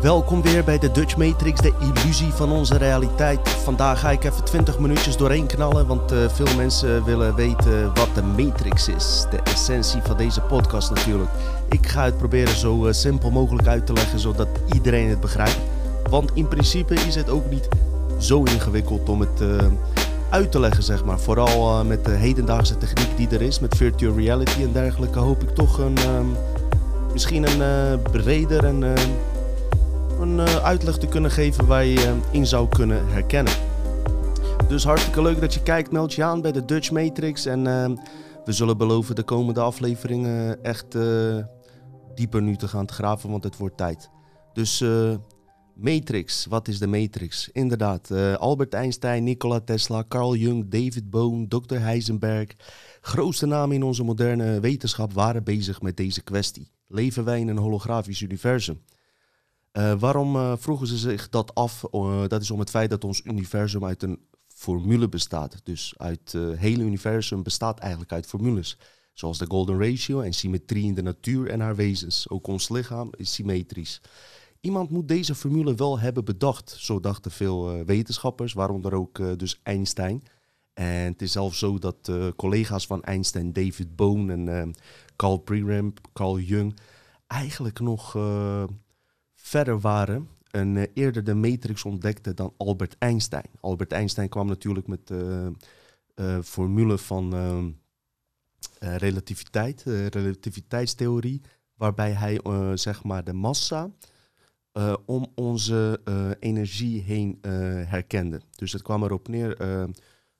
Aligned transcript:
Welkom 0.00 0.42
weer 0.42 0.64
bij 0.64 0.78
de 0.78 0.90
Dutch 0.90 1.16
Matrix, 1.16 1.60
de 1.60 1.72
illusie 1.80 2.32
van 2.32 2.52
onze 2.52 2.76
realiteit. 2.76 3.48
Vandaag 3.48 4.00
ga 4.00 4.10
ik 4.10 4.24
even 4.24 4.44
20 4.44 4.78
minuutjes 4.78 5.16
doorheen 5.16 5.46
knallen, 5.46 5.86
want 5.86 6.12
uh, 6.12 6.28
veel 6.28 6.56
mensen 6.56 7.04
willen 7.04 7.34
weten 7.34 7.94
wat 7.94 8.08
de 8.14 8.22
Matrix 8.22 8.88
is. 8.88 9.26
De 9.30 9.36
essentie 9.36 10.00
van 10.02 10.16
deze 10.16 10.40
podcast 10.40 10.90
natuurlijk. 10.90 11.30
Ik 11.68 11.86
ga 11.86 12.04
het 12.04 12.16
proberen 12.16 12.56
zo 12.56 12.86
uh, 12.86 12.92
simpel 12.92 13.30
mogelijk 13.30 13.68
uit 13.68 13.86
te 13.86 13.92
leggen, 13.92 14.18
zodat 14.18 14.48
iedereen 14.72 15.08
het 15.08 15.20
begrijpt. 15.20 15.60
Want 16.10 16.30
in 16.34 16.48
principe 16.48 16.94
is 16.94 17.14
het 17.14 17.30
ook 17.30 17.50
niet 17.50 17.68
zo 18.18 18.42
ingewikkeld 18.42 19.08
om 19.08 19.20
het 19.20 19.40
uh, 19.40 19.58
uit 20.30 20.52
te 20.52 20.60
leggen, 20.60 20.82
zeg 20.82 21.04
maar. 21.04 21.18
Vooral 21.18 21.84
met 21.84 22.04
de 22.04 22.10
hedendaagse 22.10 22.78
techniek 22.78 23.16
die 23.16 23.28
er 23.28 23.42
is, 23.42 23.60
met 23.60 23.76
virtual 23.76 24.16
reality 24.16 24.62
en 24.62 24.72
dergelijke, 24.72 25.18
hoop 25.18 25.42
ik 25.42 25.54
toch 25.54 25.78
een, 25.78 25.96
misschien 27.12 27.60
een 27.60 28.02
breder 28.02 28.64
en 28.64 28.82
een 30.20 30.38
uh, 30.38 30.56
uitleg 30.56 30.98
te 30.98 31.06
kunnen 31.06 31.30
geven 31.30 31.66
waar 31.66 31.84
je 31.84 32.20
in 32.30 32.46
zou 32.46 32.68
kunnen 32.68 33.08
herkennen. 33.08 33.52
Dus 34.68 34.84
hartstikke 34.84 35.22
leuk 35.22 35.40
dat 35.40 35.54
je 35.54 35.62
kijkt. 35.62 35.92
Meld 35.92 36.14
je 36.14 36.24
aan 36.24 36.40
bij 36.40 36.52
de 36.52 36.64
Dutch 36.64 36.90
Matrix. 36.90 37.46
En 37.46 37.58
uh, 37.58 37.90
we 38.44 38.52
zullen 38.52 38.78
beloven 38.78 39.14
de 39.14 39.22
komende 39.22 39.60
afleveringen 39.60 40.62
echt 40.62 40.96
dieper 42.14 42.42
nu 42.42 42.56
te 42.56 42.68
gaan 42.68 42.90
graven, 42.90 43.30
want 43.30 43.44
het 43.44 43.56
wordt 43.56 43.76
tijd. 43.76 44.10
Dus 44.52 44.84
Matrix, 45.74 46.46
wat 46.46 46.68
is 46.68 46.78
de 46.78 46.86
Matrix? 46.86 47.48
Inderdaad, 47.52 48.10
Albert 48.38 48.74
Einstein, 48.74 49.24
Nikola 49.24 49.60
Tesla, 49.60 50.04
Carl 50.08 50.34
Jung, 50.34 50.68
David 50.68 51.10
Bohm, 51.10 51.46
Dr. 51.48 51.78
Heisenberg. 51.78 52.48
Grootste 53.00 53.46
namen 53.46 53.76
in 53.76 53.82
onze 53.82 54.04
moderne 54.04 54.60
wetenschap 54.60 55.12
waren 55.12 55.44
bezig 55.44 55.82
met 55.82 55.96
deze 55.96 56.22
kwestie. 56.22 56.70
Leven 56.86 57.24
wij 57.24 57.40
in 57.40 57.48
een 57.48 57.58
holografisch 57.58 58.20
universum? 58.20 58.80
Uh, 59.72 59.98
waarom 59.98 60.36
uh, 60.36 60.52
vroegen 60.56 60.86
ze 60.86 60.96
zich 60.98 61.28
dat 61.28 61.54
af? 61.54 61.84
Uh, 61.92 62.26
dat 62.26 62.42
is 62.42 62.50
om 62.50 62.58
het 62.58 62.70
feit 62.70 62.90
dat 62.90 63.04
ons 63.04 63.24
universum 63.24 63.84
uit 63.84 64.02
een 64.02 64.20
formule 64.46 65.08
bestaat. 65.08 65.60
Dus 65.64 65.94
uit 65.96 66.32
het 66.32 66.58
hele 66.58 66.82
universum 66.82 67.42
bestaat 67.42 67.78
eigenlijk 67.78 68.12
uit 68.12 68.26
formules. 68.26 68.78
Zoals 69.12 69.38
de 69.38 69.46
golden 69.48 69.78
ratio 69.78 70.20
en 70.20 70.32
symmetrie 70.32 70.84
in 70.84 70.94
de 70.94 71.02
natuur 71.02 71.48
en 71.48 71.60
haar 71.60 71.76
wezens. 71.76 72.28
Ook 72.28 72.46
ons 72.46 72.68
lichaam 72.68 73.10
is 73.16 73.34
symmetrisch. 73.34 74.00
Iemand 74.60 74.90
moet 74.90 75.08
deze 75.08 75.34
formule 75.34 75.74
wel 75.74 75.98
hebben 75.98 76.24
bedacht. 76.24 76.74
Zo 76.78 77.00
dachten 77.00 77.30
veel 77.30 77.84
wetenschappers, 77.84 78.52
waaronder 78.52 78.94
ook 78.94 79.38
dus 79.38 79.60
Einstein. 79.62 80.22
En 80.72 80.86
het 80.86 81.22
is 81.22 81.32
zelfs 81.32 81.58
zo 81.58 81.78
dat 81.78 82.10
collega's 82.36 82.86
van 82.86 83.02
Einstein, 83.02 83.52
David 83.52 83.96
Bohm 83.96 84.30
en 84.30 84.74
Carl 85.16 85.36
Preremp, 85.38 86.00
Carl 86.12 86.38
Jung, 86.38 86.78
eigenlijk 87.26 87.80
nog 87.80 88.16
verder 89.50 89.80
waren 89.80 90.28
en 90.50 90.74
uh, 90.76 90.82
eerder 90.94 91.24
de 91.24 91.34
matrix 91.34 91.84
ontdekte 91.84 92.34
dan 92.34 92.54
Albert 92.56 92.96
Einstein. 92.98 93.46
Albert 93.60 93.92
Einstein 93.92 94.28
kwam 94.28 94.46
natuurlijk 94.46 94.86
met 94.86 95.06
de 95.06 95.52
uh, 96.18 96.26
uh, 96.26 96.42
formule 96.42 96.98
van 96.98 97.34
relativiteit, 98.78 99.82
relativiteitstheorie, 100.10 101.40
waarbij 101.74 102.12
hij 102.12 102.40
zeg 102.74 103.04
maar 103.04 103.24
de 103.24 103.32
massa 103.32 103.90
om 105.06 105.26
onze 105.34 106.00
energie 106.40 107.02
heen 107.02 107.38
herkende. 107.86 108.40
Dus 108.56 108.72
het 108.72 108.82
kwam 108.82 109.02
erop 109.02 109.28
neer, 109.28 109.60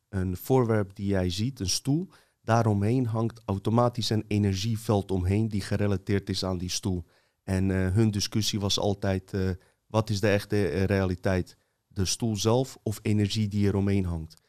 een 0.09 0.37
voorwerp 0.37 0.97
die 0.97 1.07
jij 1.07 1.31
ziet, 1.31 1.61
een 1.61 1.69
stoel, 1.69 2.09
daaromheen 2.43 3.07
hangt 3.07 3.43
automatisch 3.45 4.11
een 4.11 4.25
energieveld 4.29 5.11
omheen 5.11 5.49
die 5.49 5.61
gerelateerd 5.61 6.29
is 6.29 6.45
aan 6.45 6.59
die 6.59 6.71
stoel. 6.71 7.05
En 7.51 7.69
uh, 7.69 7.93
hun 7.93 8.11
discussie 8.11 8.61
was 8.61 8.79
altijd, 8.79 9.33
uh, 9.33 9.51
wat 9.87 10.11
is 10.11 10.21
de 10.21 10.29
echte 10.29 10.73
uh, 10.73 10.85
realiteit? 10.85 11.57
De 11.87 12.05
stoel 12.05 12.37
zelf 12.37 12.79
of 12.83 12.99
energie 13.03 13.49
die 13.49 13.67
er 13.67 13.77
omheen 13.77 14.05
hangt? 14.05 14.43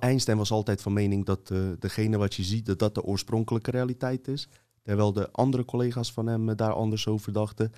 Einstein 0.00 0.36
was 0.36 0.50
altijd 0.50 0.82
van 0.82 0.92
mening 0.92 1.24
dat 1.24 1.52
degene 1.78 2.16
wat 2.16 2.34
je 2.34 2.42
ziet, 2.42 2.66
dat 2.66 2.78
dat 2.78 2.94
de 2.94 3.02
oorspronkelijke 3.02 3.70
realiteit 3.70 4.28
is. 4.28 4.48
Terwijl 4.82 5.12
de 5.12 5.30
andere 5.30 5.64
collega's 5.64 6.12
van 6.12 6.26
hem 6.26 6.56
daar 6.56 6.72
anders 6.72 7.06
over 7.06 7.32
dachten. 7.32 7.72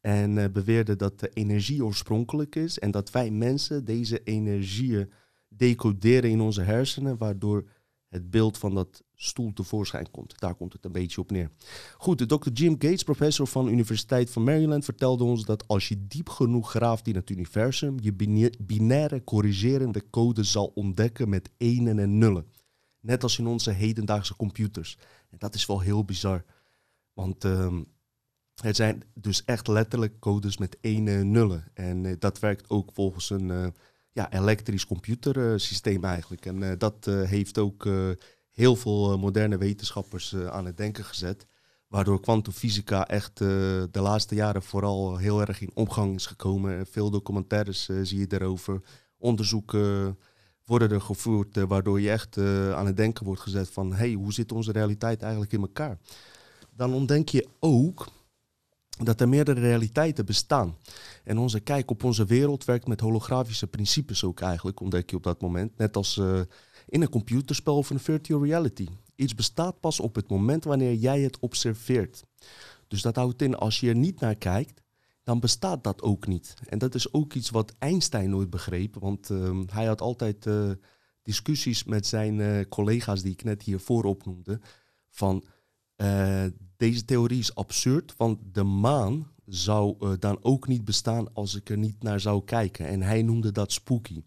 En 0.00 0.52
beweerden 0.52 0.98
dat 0.98 1.20
de 1.20 1.28
energie 1.28 1.84
oorspronkelijk 1.84 2.56
is 2.56 2.78
en 2.78 2.90
dat 2.90 3.10
wij 3.10 3.30
mensen 3.30 3.84
deze 3.84 4.22
energieën 4.22 5.12
decoderen 5.48 6.30
in 6.30 6.40
onze 6.40 6.62
hersenen, 6.62 7.18
waardoor 7.18 7.64
het 8.10 8.30
beeld 8.30 8.58
van 8.58 8.74
dat 8.74 9.02
stoel 9.14 9.52
tevoorschijn 9.52 10.10
komt. 10.10 10.40
Daar 10.40 10.54
komt 10.54 10.72
het 10.72 10.84
een 10.84 10.92
beetje 10.92 11.20
op 11.20 11.30
neer. 11.30 11.50
Goed, 11.96 12.18
de 12.18 12.26
Dr. 12.26 12.50
Jim 12.50 12.72
Gates, 12.72 13.02
professor 13.02 13.46
van 13.46 13.64
de 13.64 13.70
Universiteit 13.70 14.30
van 14.30 14.44
Maryland, 14.44 14.84
vertelde 14.84 15.24
ons 15.24 15.44
dat 15.44 15.68
als 15.68 15.88
je 15.88 16.06
diep 16.06 16.28
genoeg 16.28 16.70
graaft 16.70 17.06
in 17.06 17.14
het 17.14 17.30
universum, 17.30 17.96
je 18.00 18.12
binaire 18.60 19.24
corrigerende 19.24 20.10
code 20.10 20.44
zal 20.44 20.72
ontdekken 20.74 21.28
met 21.28 21.50
enen 21.56 21.98
en 21.98 22.18
nullen. 22.18 22.46
Net 23.00 23.22
als 23.22 23.38
in 23.38 23.46
onze 23.46 23.70
hedendaagse 23.70 24.36
computers. 24.36 24.98
En 25.30 25.38
dat 25.38 25.54
is 25.54 25.66
wel 25.66 25.80
heel 25.80 26.04
bizar. 26.04 26.44
Want 27.12 27.44
het 28.60 28.76
zijn 28.76 29.02
dus 29.14 29.44
echt 29.44 29.68
letterlijk 29.68 30.18
codes 30.18 30.58
met 30.58 30.76
enen 30.80 31.18
en 31.18 31.30
nullen. 31.30 31.64
En 31.74 32.04
uh, 32.04 32.14
dat 32.18 32.38
werkt 32.38 32.70
ook 32.70 32.90
volgens 32.92 33.30
een 33.30 33.48
uh, 33.48 33.66
ja, 34.12 34.32
elektrisch 34.32 34.86
computersysteem 34.86 36.04
eigenlijk. 36.04 36.46
En 36.46 36.62
uh, 36.62 36.72
dat 36.78 37.04
heeft 37.04 37.58
ook 37.58 37.88
heel 38.50 38.76
veel 38.76 39.18
moderne 39.18 39.58
wetenschappers 39.58 40.36
aan 40.36 40.66
het 40.66 40.76
denken 40.76 41.04
gezet. 41.04 41.46
Waardoor 41.88 42.20
kwantumfysica 42.20 43.06
echt 43.06 43.38
de 43.38 43.88
laatste 43.92 44.34
jaren 44.34 44.62
vooral 44.62 45.16
heel 45.16 45.40
erg 45.40 45.60
in 45.60 45.70
omgang 45.74 46.14
is 46.14 46.26
gekomen. 46.26 46.86
Veel 46.86 47.10
documentaires 47.10 47.88
zie 48.02 48.18
je 48.18 48.26
daarover. 48.26 48.80
Onderzoeken 49.18 50.18
worden 50.64 50.90
er 50.90 51.00
gevoerd, 51.00 51.56
waardoor 51.56 52.00
je 52.00 52.10
echt 52.10 52.38
aan 52.74 52.86
het 52.86 52.96
denken 52.96 53.24
wordt 53.24 53.40
gezet 53.40 53.70
van... 53.70 53.92
hey, 53.92 54.12
hoe 54.12 54.32
zit 54.32 54.52
onze 54.52 54.72
realiteit 54.72 55.22
eigenlijk 55.22 55.52
in 55.52 55.60
elkaar? 55.60 55.98
Dan 56.76 56.94
ontdek 56.94 57.28
je 57.28 57.48
ook 57.58 58.06
dat 59.04 59.20
er 59.20 59.28
meerdere 59.28 59.60
realiteiten 59.60 60.24
bestaan. 60.24 60.76
En 61.24 61.38
onze 61.38 61.60
kijk 61.60 61.90
op 61.90 62.04
onze 62.04 62.24
wereld 62.24 62.64
werkt 62.64 62.86
met 62.86 63.00
holografische 63.00 63.66
principes 63.66 64.24
ook 64.24 64.40
eigenlijk, 64.40 64.80
ontdek 64.80 65.10
je 65.10 65.16
op 65.16 65.22
dat 65.22 65.40
moment. 65.40 65.76
Net 65.76 65.96
als 65.96 66.16
uh, 66.16 66.40
in 66.88 67.02
een 67.02 67.08
computerspel 67.08 67.76
of 67.76 67.90
een 67.90 68.00
virtual 68.00 68.44
reality. 68.44 68.86
Iets 69.14 69.34
bestaat 69.34 69.80
pas 69.80 70.00
op 70.00 70.14
het 70.14 70.28
moment 70.28 70.64
wanneer 70.64 70.94
jij 70.94 71.20
het 71.20 71.38
observeert. 71.38 72.24
Dus 72.88 73.02
dat 73.02 73.16
houdt 73.16 73.42
in, 73.42 73.54
als 73.54 73.80
je 73.80 73.88
er 73.88 73.96
niet 73.96 74.20
naar 74.20 74.36
kijkt, 74.36 74.82
dan 75.22 75.40
bestaat 75.40 75.84
dat 75.84 76.02
ook 76.02 76.26
niet. 76.26 76.54
En 76.68 76.78
dat 76.78 76.94
is 76.94 77.12
ook 77.12 77.34
iets 77.34 77.50
wat 77.50 77.74
Einstein 77.78 78.30
nooit 78.30 78.50
begreep, 78.50 78.96
want 78.98 79.30
uh, 79.30 79.60
hij 79.66 79.86
had 79.86 80.00
altijd 80.00 80.46
uh, 80.46 80.70
discussies 81.22 81.84
met 81.84 82.06
zijn 82.06 82.68
collega's 82.68 83.22
die 83.22 83.32
ik 83.32 83.44
net 83.44 83.62
hiervoor 83.62 84.04
opnoemde, 84.04 84.60
van 85.10 85.44
deze 86.76 87.04
theorie 87.04 87.38
is 87.38 87.54
absurd, 87.54 88.14
want 88.16 88.38
de 88.52 88.62
maan 88.62 89.26
zou 89.46 89.96
uh, 90.00 90.12
dan 90.18 90.38
ook 90.42 90.68
niet 90.68 90.84
bestaan 90.84 91.34
als 91.34 91.54
ik 91.54 91.70
er 91.70 91.78
niet 91.78 92.02
naar 92.02 92.20
zou 92.20 92.44
kijken. 92.44 92.86
En 92.86 93.02
hij 93.02 93.22
noemde 93.22 93.52
dat 93.52 93.72
spooky. 93.72 94.22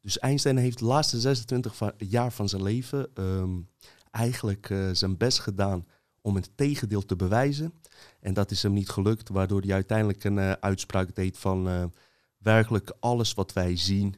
Dus 0.00 0.18
Einstein 0.18 0.56
heeft 0.56 0.78
de 0.78 0.84
laatste 0.84 1.20
26 1.20 1.80
jaar 1.98 2.32
van 2.32 2.48
zijn 2.48 2.62
leven 2.62 3.10
um, 3.14 3.68
eigenlijk 4.10 4.70
uh, 4.70 4.90
zijn 4.92 5.16
best 5.16 5.40
gedaan 5.40 5.86
om 6.20 6.34
het 6.34 6.50
tegendeel 6.54 7.04
te 7.04 7.16
bewijzen. 7.16 7.72
En 8.20 8.34
dat 8.34 8.50
is 8.50 8.62
hem 8.62 8.72
niet 8.72 8.88
gelukt, 8.88 9.28
waardoor 9.28 9.60
hij 9.60 9.72
uiteindelijk 9.72 10.24
een 10.24 10.38
uitspraak 10.62 11.14
deed 11.14 11.38
van 11.38 11.92
werkelijk 12.38 12.92
alles 13.00 13.34
wat 13.34 13.52
wij 13.52 13.76
zien 13.76 14.14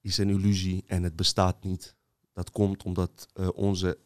is 0.00 0.18
een 0.18 0.30
illusie 0.30 0.84
en 0.86 1.02
het 1.02 1.16
bestaat 1.16 1.64
niet. 1.64 1.94
Dat 2.32 2.50
komt 2.50 2.82
omdat 2.82 3.26
onze 3.54 3.98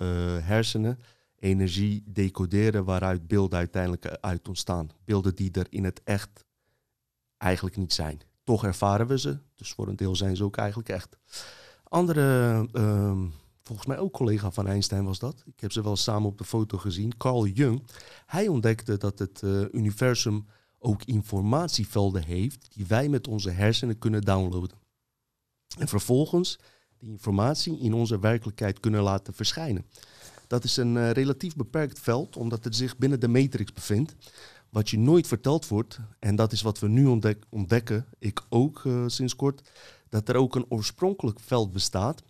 hersenen 0.43 0.99
energie 1.43 2.03
decoderen 2.07 2.85
waaruit 2.85 3.27
beelden 3.27 3.59
uiteindelijk 3.59 4.07
uit 4.07 4.49
ontstaan. 4.49 4.91
Beelden 5.05 5.35
die 5.35 5.51
er 5.53 5.67
in 5.69 5.85
het 5.85 6.01
echt 6.05 6.45
eigenlijk 7.37 7.77
niet 7.77 7.93
zijn. 7.93 8.21
Toch 8.45 8.65
ervaren 8.65 9.07
we 9.07 9.19
ze, 9.19 9.39
dus 9.55 9.73
voor 9.73 9.89
een 9.89 9.97
deel 9.97 10.17
zijn 10.17 10.37
ze 10.37 10.45
ook 10.45 10.57
eigenlijk 10.57 10.89
echt. 10.89 11.19
Andere, 11.83 12.69
uh, 12.73 13.23
volgens 13.63 13.87
mij 13.87 13.99
ook 13.99 14.13
collega 14.13 14.51
van 14.51 14.67
Einstein 14.67 15.05
was 15.05 15.19
dat. 15.19 15.43
Ik 15.47 15.61
heb 15.61 15.73
ze 15.73 15.83
wel 15.83 15.97
samen 15.97 16.29
op 16.29 16.39
de 16.39 16.45
foto 16.45 16.79
gezien. 16.79 17.17
Carl 17.17 17.47
Jung. 17.47 17.87
Hij 18.27 18.49
ontdekte 18.49 18.97
dat 18.97 19.19
het 19.19 19.43
uh, 19.45 19.65
universum 19.73 20.47
ook 20.79 21.05
informatievelden 21.05 22.25
heeft 22.25 22.75
die 22.75 22.87
wij 22.87 23.09
met 23.09 23.29
onze 23.29 23.51
hersenen 23.51 23.99
kunnen 23.99 24.23
downloaden. 24.23 24.79
En 25.79 25.89
vervolgens 25.89 26.59
die 26.99 27.11
informatie 27.11 27.79
in 27.79 27.93
onze 27.93 28.19
werkelijkheid 28.19 28.81
kunnen 28.81 29.03
laten 29.03 29.35
verschijnen. 29.35 29.87
Dat 30.53 30.65
is 30.65 30.77
een 30.77 30.95
uh, 30.97 31.11
relatief 31.11 31.57
beperkt 31.57 31.99
veld, 31.99 32.37
omdat 32.37 32.65
het 32.65 32.77
zich 32.77 32.97
binnen 32.99 33.21
de 33.21 33.29
matrix 33.29 33.73
bevindt. 33.73 34.15
Wat 34.71 34.91
je 34.91 34.99
nooit 34.99 35.27
verteld 35.27 35.69
wordt, 35.69 35.99
en 36.19 36.37
dat 36.37 36.53
is 36.53 36.63
wat 36.63 36.79
we 36.79 36.89
nu 36.89 37.07
ontdek 37.07 37.45
ontdekken, 37.49 38.07
ik 38.19 38.43
ook 38.49 38.85
uh, 38.85 39.05
sinds 39.07 39.37
kort, 39.37 39.71
dat 40.09 40.29
er 40.29 40.37
ook 40.37 40.55
een 40.55 40.67
oorspronkelijk 40.69 41.41
veld 41.41 41.73
bestaat. 41.73 42.23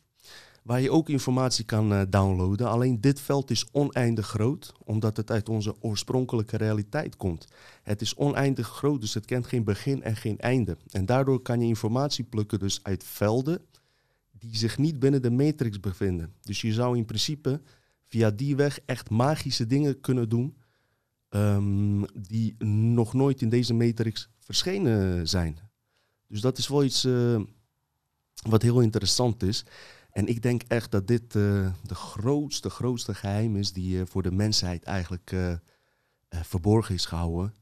waar 0.62 0.80
je 0.80 0.90
ook 0.90 1.08
informatie 1.08 1.64
kan 1.64 1.92
eh, 1.92 2.02
downloaden. 2.08 2.68
Alleen 2.68 3.00
dit 3.00 3.20
veld 3.20 3.50
is 3.50 3.66
oneindig 3.72 4.26
groot, 4.26 4.72
omdat 4.84 5.16
het 5.16 5.30
uit 5.30 5.48
onze 5.48 5.74
oorspronkelijke 5.80 6.56
realiteit 6.56 7.16
komt. 7.16 7.46
Het 7.82 8.00
is 8.00 8.16
oneindig 8.16 8.68
groot, 8.68 9.00
dus 9.00 9.14
het 9.14 9.24
kent 9.24 9.46
geen 9.46 9.64
begin 9.64 10.02
en 10.02 10.16
geen 10.16 10.38
einde. 10.38 10.76
En 10.90 11.06
daardoor 11.06 11.40
kan 11.40 11.60
je 11.60 11.66
informatie 11.66 12.24
plukken 12.24 12.58
dus 12.58 12.80
uit 12.82 13.04
velden 13.04 13.60
die 14.38 14.56
zich 14.56 14.78
niet 14.78 14.98
binnen 14.98 15.22
de 15.22 15.30
matrix 15.30 15.80
bevinden. 15.80 16.32
Dus 16.40 16.60
je 16.60 16.72
zou 16.72 16.96
in 16.96 17.04
principe 17.04 17.60
via 18.12 18.30
die 18.30 18.56
weg 18.56 18.80
echt 18.86 19.10
magische 19.10 19.66
dingen 19.66 20.00
kunnen 20.00 20.28
doen 20.28 20.56
ehm, 21.28 22.02
die 22.28 22.64
nog 22.64 23.12
nooit 23.12 23.42
in 23.42 23.48
deze 23.48 23.74
matrix 23.74 24.28
verschenen 24.38 25.28
zijn. 25.28 25.58
Dus 26.28 26.40
dat 26.40 26.58
is 26.58 26.68
wel 26.68 26.84
iets 26.84 27.04
uh, 27.04 27.40
wat 28.48 28.62
heel 28.62 28.80
interessant 28.80 29.42
is. 29.42 29.64
En 30.10 30.26
ik 30.26 30.42
denk 30.42 30.62
echt 30.62 30.90
dat 30.90 31.06
dit 31.06 31.34
uh, 31.34 31.72
de 31.82 31.94
grootste, 31.94 32.70
grootste 32.70 33.14
geheim 33.14 33.56
is 33.56 33.72
die 33.72 33.96
uh, 33.96 34.02
voor 34.06 34.22
de 34.22 34.32
mensheid 34.32 34.82
eigenlijk 34.82 35.34
verborgen 36.28 36.94
is 36.94 37.06
gehouden. 37.06 37.54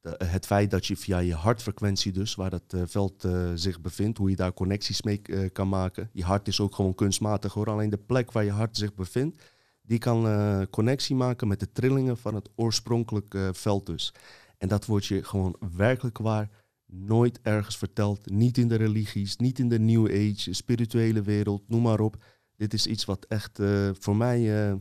De, 0.00 0.20
het 0.24 0.46
feit 0.46 0.70
dat 0.70 0.86
je 0.86 0.96
via 0.96 1.18
je 1.18 1.34
hartfrequentie 1.34 2.12
dus, 2.12 2.34
waar 2.34 2.50
dat 2.50 2.76
veld 2.84 3.28
zich 3.54 3.80
bevindt, 3.80 4.18
hoe 4.18 4.30
je 4.30 4.36
daar 4.36 4.52
connecties 4.52 5.02
mee 5.02 5.22
kan 5.52 5.68
maken. 5.68 6.10
Je 6.12 6.24
hart 6.24 6.48
is 6.48 6.60
ook 6.60 6.74
gewoon 6.74 6.94
kunstmatig 6.94 7.52
hoor, 7.52 7.70
alleen 7.70 7.90
de 7.90 7.98
plek 8.06 8.32
waar 8.32 8.44
je 8.44 8.50
hart 8.50 8.76
zich 8.76 8.94
bevindt, 8.94 9.42
die 9.86 9.98
kan 9.98 10.66
connectie 10.70 11.16
maken 11.16 11.48
met 11.48 11.60
de 11.60 11.72
trillingen 11.72 12.16
van 12.16 12.34
het 12.34 12.48
oorspronkelijke 12.54 13.50
veld 13.52 13.86
dus. 13.86 14.14
En 14.58 14.68
dat 14.68 14.86
wordt 14.86 15.06
je 15.06 15.24
gewoon 15.24 15.56
werkelijk 15.76 16.18
waar 16.18 16.50
nooit 16.86 17.40
ergens 17.42 17.76
verteld. 17.76 18.30
Niet 18.30 18.58
in 18.58 18.68
de 18.68 18.74
religies, 18.74 19.36
niet 19.36 19.58
in 19.58 19.68
de 19.68 19.78
New 19.78 20.06
Age, 20.06 20.52
spirituele 20.52 21.22
wereld, 21.22 21.68
noem 21.68 21.82
maar 21.82 22.00
op. 22.00 22.24
Dit 22.56 22.74
is 22.74 22.86
iets 22.86 23.04
wat 23.04 23.24
echt 23.28 23.58
uh, 23.58 23.90
voor 23.98 24.16
mij 24.16 24.74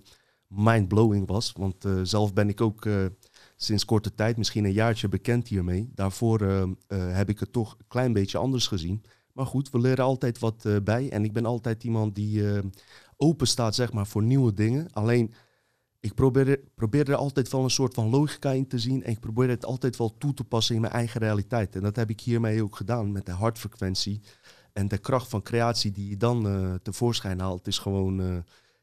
mind-blowing 0.48 1.28
was. 1.28 1.52
Want 1.58 1.86
zelf 2.04 2.34
ben 2.34 2.50
ik 2.50 2.62
ook 2.62 2.88
sinds 3.56 3.86
korte 3.86 4.16
tijd, 4.16 4.38
misschien 4.38 4.66
een 4.66 4.72
jaartje 4.72 5.08
bekend 5.08 5.48
hiermee. 5.48 5.90
Daarvoor 5.94 6.68
heb 6.88 7.30
ik 7.30 7.40
het 7.40 7.52
toch 7.52 7.76
een 7.78 7.88
klein 7.88 8.14
beetje 8.14 8.38
anders 8.38 8.68
gezien. 8.68 9.04
Maar 9.34 9.46
goed, 9.46 9.70
we 9.70 9.80
leren 9.80 10.06
altijd 10.06 10.40
wat 10.40 10.68
bij. 10.84 11.10
En 11.10 11.24
ik 11.24 11.34
ben 11.34 11.46
altijd 11.46 11.84
iemand 11.84 12.16
die 12.16 12.44
open 13.18 13.48
staat 13.48 13.76
zeg 13.76 13.94
maar, 13.94 14.08
voor 14.08 14.24
nieuwe 14.24 14.54
dingen. 14.54 14.88
Alleen 14.92 15.34
ik 16.06 16.14
probeer, 16.14 16.60
probeer 16.76 17.10
er 17.10 17.16
altijd 17.16 17.52
wel 17.52 17.64
een 17.64 17.70
soort 17.70 17.94
van 17.94 18.10
logica 18.10 18.52
in 18.52 18.68
te 18.68 18.80
zien. 18.80 19.04
En 19.04 19.12
ik 19.12 19.20
probeer 19.20 19.50
het 19.50 19.66
altijd 19.66 19.98
wel 19.98 20.18
toe 20.18 20.34
te 20.34 20.44
passen 20.44 20.76
in 20.76 20.82
mijn 20.82 20.94
eigen 20.94 21.22
realiteit. 21.22 21.76
En 21.76 21.82
dat 21.82 21.96
heb 21.96 22.10
ik 22.10 22.22
hiermee 22.22 22.64
ook 22.64 22.76
gedaan 22.76 23.12
met 23.12 23.26
de 23.26 23.32
hartfrequentie. 23.32 24.22
En 24.74 24.88
de 24.88 24.98
kracht 24.98 25.30
van 25.30 25.42
creatie 25.42 25.92
die 25.92 26.10
je 26.10 26.18
dan 26.18 26.48
uh, 26.48 26.74
tevoorschijn 26.74 27.40
haalt, 27.40 27.68
is 27.68 27.78
gewoon 27.78 28.22
uh, 28.22 28.38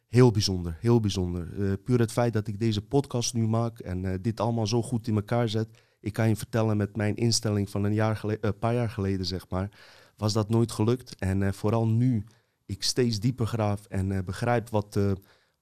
heel 0.08 0.31
bijzonder. 0.31 0.76
Heel 0.81 1.00
bijzonder. 1.00 1.52
Uh, 1.58 1.73
puur 1.84 1.99
het 1.99 2.12
feit 2.12 2.32
dat 2.32 2.46
ik 2.46 2.61
deze 2.61 2.82
podcast 2.82 3.34
nu 3.34 3.46
maak 3.46 3.79
en 3.79 4.23
dit 4.23 4.40
allemaal 4.40 4.67
zo 4.67 4.82
goed 4.82 5.08
in 5.08 5.14
elkaar 5.14 5.49
zet. 5.49 5.69
Ik 6.00 6.12
kan 6.12 6.29
je 6.29 6.37
vertellen, 6.37 6.76
met 6.76 6.96
mijn 6.96 7.17
instelling 7.17 7.70
van 7.70 7.84
een 7.84 7.94
jaar 7.94 8.17
geleden, 8.17 8.58
paar 8.58 8.75
jaar 8.75 8.90
geleden, 8.90 9.26
zeg 9.26 9.49
maar, 9.49 9.69
was 10.17 10.32
dat 10.32 10.49
nooit 10.49 10.73
gelukt. 10.73 11.14
En 11.19 11.55
vooral 11.55 11.87
nu 11.87 12.25
ik 12.72 12.82
steeds 12.82 13.20
dieper 13.20 13.46
graaf 13.46 13.86
en 13.86 14.24
begrijp 14.24 14.69
wat 14.69 14.96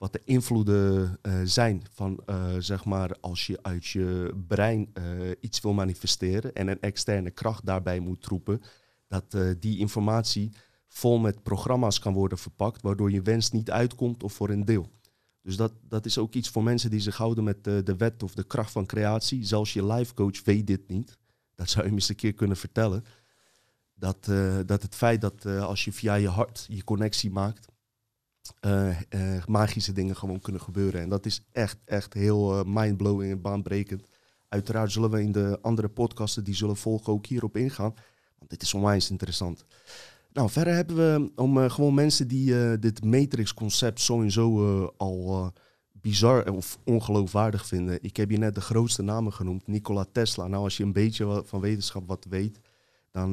wat 0.00 0.12
de 0.12 0.20
invloeden 0.24 1.18
uh, 1.22 1.40
zijn 1.44 1.82
van, 1.92 2.20
uh, 2.26 2.54
zeg 2.58 2.84
maar, 2.84 3.16
als 3.20 3.46
je 3.46 3.58
uit 3.62 3.86
je 3.86 4.34
brein 4.46 4.92
iets 5.40 5.60
wil 5.60 5.72
manifesteren 5.72 6.54
en 6.54 6.68
een 6.68 6.80
externe 6.80 7.30
kracht 7.30 7.66
daarbij 7.66 8.00
moet 8.00 8.26
roepen, 8.26 8.60
dat 9.08 9.36
die 9.58 9.78
informatie 9.78 10.52
vol 10.86 11.18
met 11.18 11.42
programma's 11.42 11.98
kan 11.98 12.12
worden 12.12 12.38
verpakt, 12.38 12.82
waardoor 12.82 13.10
je 13.10 13.22
wens 13.22 13.50
niet 13.50 13.70
uitkomt 13.70 14.22
of 14.22 14.32
voor 14.32 14.50
een 14.50 14.64
deel. 14.64 14.90
Dus 15.42 15.56
dat, 15.56 15.72
dat 15.88 16.06
is 16.06 16.18
ook 16.18 16.34
iets 16.34 16.48
voor 16.48 16.62
mensen 16.62 16.90
die 16.90 17.00
zich 17.00 17.16
houden 17.16 17.44
met 17.44 17.64
de 17.64 17.94
wet 17.96 18.22
of 18.22 18.34
de 18.34 18.44
kracht 18.44 18.72
van 18.72 18.86
creatie. 18.86 19.44
Zelfs 19.44 19.72
je 19.72 19.86
life 19.86 20.14
coach 20.14 20.44
weet 20.44 20.66
dit 20.66 20.88
niet. 20.88 21.18
Dat 21.54 21.70
zou 21.70 21.86
je 21.86 21.92
eens 21.92 22.08
een 22.08 22.14
keer 22.14 22.34
kunnen 22.34 22.56
vertellen. 22.56 23.04
Dat, 24.00 24.24
dat 24.66 24.82
het 24.82 24.94
feit 24.94 25.20
dat 25.20 25.46
als 25.46 25.84
je 25.84 25.92
via 25.92 26.14
je 26.14 26.28
hart 26.28 26.66
je 26.68 26.84
connectie 26.84 27.30
maakt, 27.30 27.68
uh, 28.66 28.96
magische 29.46 29.92
dingen 29.92 30.16
gewoon 30.16 30.40
kunnen 30.40 30.62
gebeuren. 30.62 31.00
En 31.00 31.08
dat 31.08 31.26
is 31.26 31.42
echt, 31.52 31.78
echt 31.84 32.14
heel 32.14 32.64
mindblowing 32.64 33.32
en 33.32 33.40
baanbrekend. 33.40 34.06
Uiteraard 34.48 34.92
zullen 34.92 35.10
we 35.10 35.22
in 35.22 35.32
de 35.32 35.58
andere 35.62 35.88
podcasten 35.88 36.44
die 36.44 36.54
zullen 36.54 36.76
volgen 36.76 37.12
ook 37.12 37.26
hierop 37.26 37.56
ingaan. 37.56 37.94
Want 38.38 38.50
dit 38.50 38.62
is 38.62 38.74
onwijs 38.74 39.10
interessant. 39.10 39.64
Nou, 40.32 40.50
verder 40.50 40.74
hebben 40.74 40.96
we 40.96 41.32
om 41.36 41.70
gewoon 41.70 41.94
mensen 41.94 42.28
die 42.28 42.78
dit 42.78 43.04
Matrix-concept 43.04 44.00
sowieso 44.00 44.84
al 44.96 45.52
bizar 45.92 46.52
of 46.52 46.78
ongeloofwaardig 46.84 47.66
vinden. 47.66 47.98
Ik 48.02 48.16
heb 48.16 48.30
je 48.30 48.38
net 48.38 48.54
de 48.54 48.60
grootste 48.60 49.02
namen 49.02 49.32
genoemd, 49.32 49.66
Nikola 49.66 50.06
Tesla. 50.12 50.46
Nou, 50.46 50.62
als 50.64 50.76
je 50.76 50.82
een 50.82 50.92
beetje 50.92 51.42
van 51.46 51.60
wetenschap 51.60 52.08
wat 52.08 52.26
weet, 52.28 52.60
dan, 53.10 53.32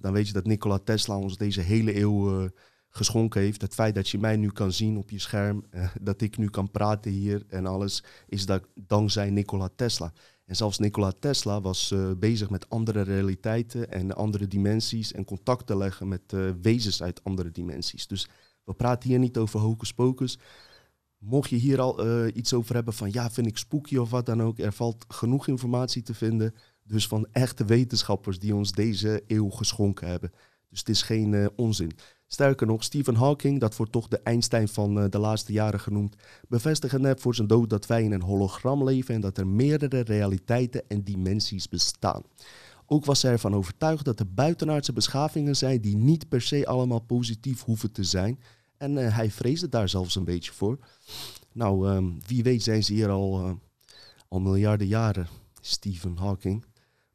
dan 0.00 0.12
weet 0.12 0.26
je 0.26 0.32
dat 0.32 0.46
Nikola 0.46 0.78
Tesla 0.78 1.16
ons 1.16 1.36
deze 1.36 1.60
hele 1.60 1.98
eeuw 1.98 2.50
geschonken 2.88 3.40
heeft. 3.40 3.60
Het 3.60 3.74
feit 3.74 3.94
dat 3.94 4.08
je 4.08 4.18
mij 4.18 4.36
nu 4.36 4.50
kan 4.50 4.72
zien 4.72 4.96
op 4.96 5.10
je 5.10 5.18
scherm, 5.18 5.64
uh, 5.70 5.88
dat 6.00 6.20
ik 6.20 6.36
nu 6.36 6.48
kan 6.48 6.70
praten 6.70 7.10
hier 7.10 7.44
en 7.48 7.66
alles, 7.66 8.04
is 8.26 8.46
dat 8.46 8.68
dankzij 8.74 9.30
Nikola 9.30 9.68
Tesla. 9.76 10.12
En 10.44 10.56
zelfs 10.56 10.78
Nikola 10.78 11.12
Tesla 11.18 11.60
was 11.60 11.94
bezig 12.16 12.50
met 12.50 12.68
andere 12.68 13.02
realiteiten 13.02 13.90
en 13.90 14.14
andere 14.14 14.46
dimensies 14.46 15.12
en 15.12 15.24
contact 15.24 15.66
te 15.66 15.76
leggen 15.76 16.08
met 16.08 16.34
wezens 16.62 17.02
uit 17.02 17.24
andere 17.24 17.50
dimensies. 17.50 18.06
Dus 18.06 18.28
we 18.64 18.74
praten 18.74 19.08
hier 19.08 19.18
niet 19.18 19.38
over 19.38 19.60
hocus 19.60 19.92
pocus. 19.92 20.38
Mocht 21.18 21.50
je 21.50 21.56
hier 21.56 21.80
al 21.80 22.26
iets 22.26 22.54
over 22.54 22.74
hebben 22.74 22.94
van 22.94 23.12
ja, 23.12 23.30
vind 23.30 23.46
ik 23.46 23.56
spooky 23.56 23.96
of 23.96 24.10
wat 24.10 24.26
dan 24.26 24.42
ook, 24.42 24.58
er 24.58 24.72
valt 24.72 25.04
genoeg 25.08 25.48
informatie 25.48 26.02
te 26.02 26.14
vinden. 26.14 26.54
Dus 26.84 27.06
van 27.06 27.26
echte 27.32 27.64
wetenschappers 27.64 28.38
die 28.38 28.54
ons 28.54 28.72
deze 28.72 29.22
eeuw 29.26 29.50
geschonken 29.50 30.08
hebben. 30.08 30.32
Dus 30.68 30.78
het 30.78 30.88
is 30.88 31.02
geen 31.02 31.50
onzin. 31.56 31.92
Sterker 32.32 32.66
nog, 32.66 32.84
Stephen 32.84 33.14
Hawking, 33.14 33.60
dat 33.60 33.76
wordt 33.76 33.92
toch 33.92 34.08
de 34.08 34.20
Einstein 34.22 34.68
van 34.68 34.98
uh, 34.98 35.04
de 35.10 35.18
laatste 35.18 35.52
jaren 35.52 35.80
genoemd, 35.80 36.16
bevestigde 36.48 36.98
net 36.98 37.20
voor 37.20 37.34
zijn 37.34 37.48
dood 37.48 37.70
dat 37.70 37.86
wij 37.86 38.02
in 38.02 38.12
een 38.12 38.22
hologram 38.22 38.84
leven 38.84 39.14
en 39.14 39.20
dat 39.20 39.38
er 39.38 39.46
meerdere 39.46 40.00
realiteiten 40.00 40.82
en 40.88 41.02
dimensies 41.02 41.68
bestaan. 41.68 42.22
Ook 42.86 43.04
was 43.04 43.22
hij 43.22 43.32
ervan 43.32 43.54
overtuigd 43.54 44.04
dat 44.04 44.20
er 44.20 44.34
buitenaardse 44.34 44.92
beschavingen 44.92 45.56
zijn 45.56 45.80
die 45.80 45.96
niet 45.96 46.28
per 46.28 46.42
se 46.42 46.66
allemaal 46.66 47.00
positief 47.00 47.62
hoeven 47.62 47.92
te 47.92 48.04
zijn. 48.04 48.40
En 48.76 48.96
uh, 48.96 49.16
hij 49.16 49.30
vreesde 49.30 49.68
daar 49.68 49.88
zelfs 49.88 50.14
een 50.14 50.24
beetje 50.24 50.52
voor. 50.52 50.78
Nou, 51.52 51.90
um, 51.90 52.18
wie 52.26 52.42
weet 52.42 52.62
zijn 52.62 52.84
ze 52.84 52.92
hier 52.92 53.08
al, 53.08 53.46
uh, 53.46 53.52
al 54.28 54.40
miljarden 54.40 54.86
jaren, 54.86 55.28
Stephen 55.60 56.16
Hawking. 56.16 56.64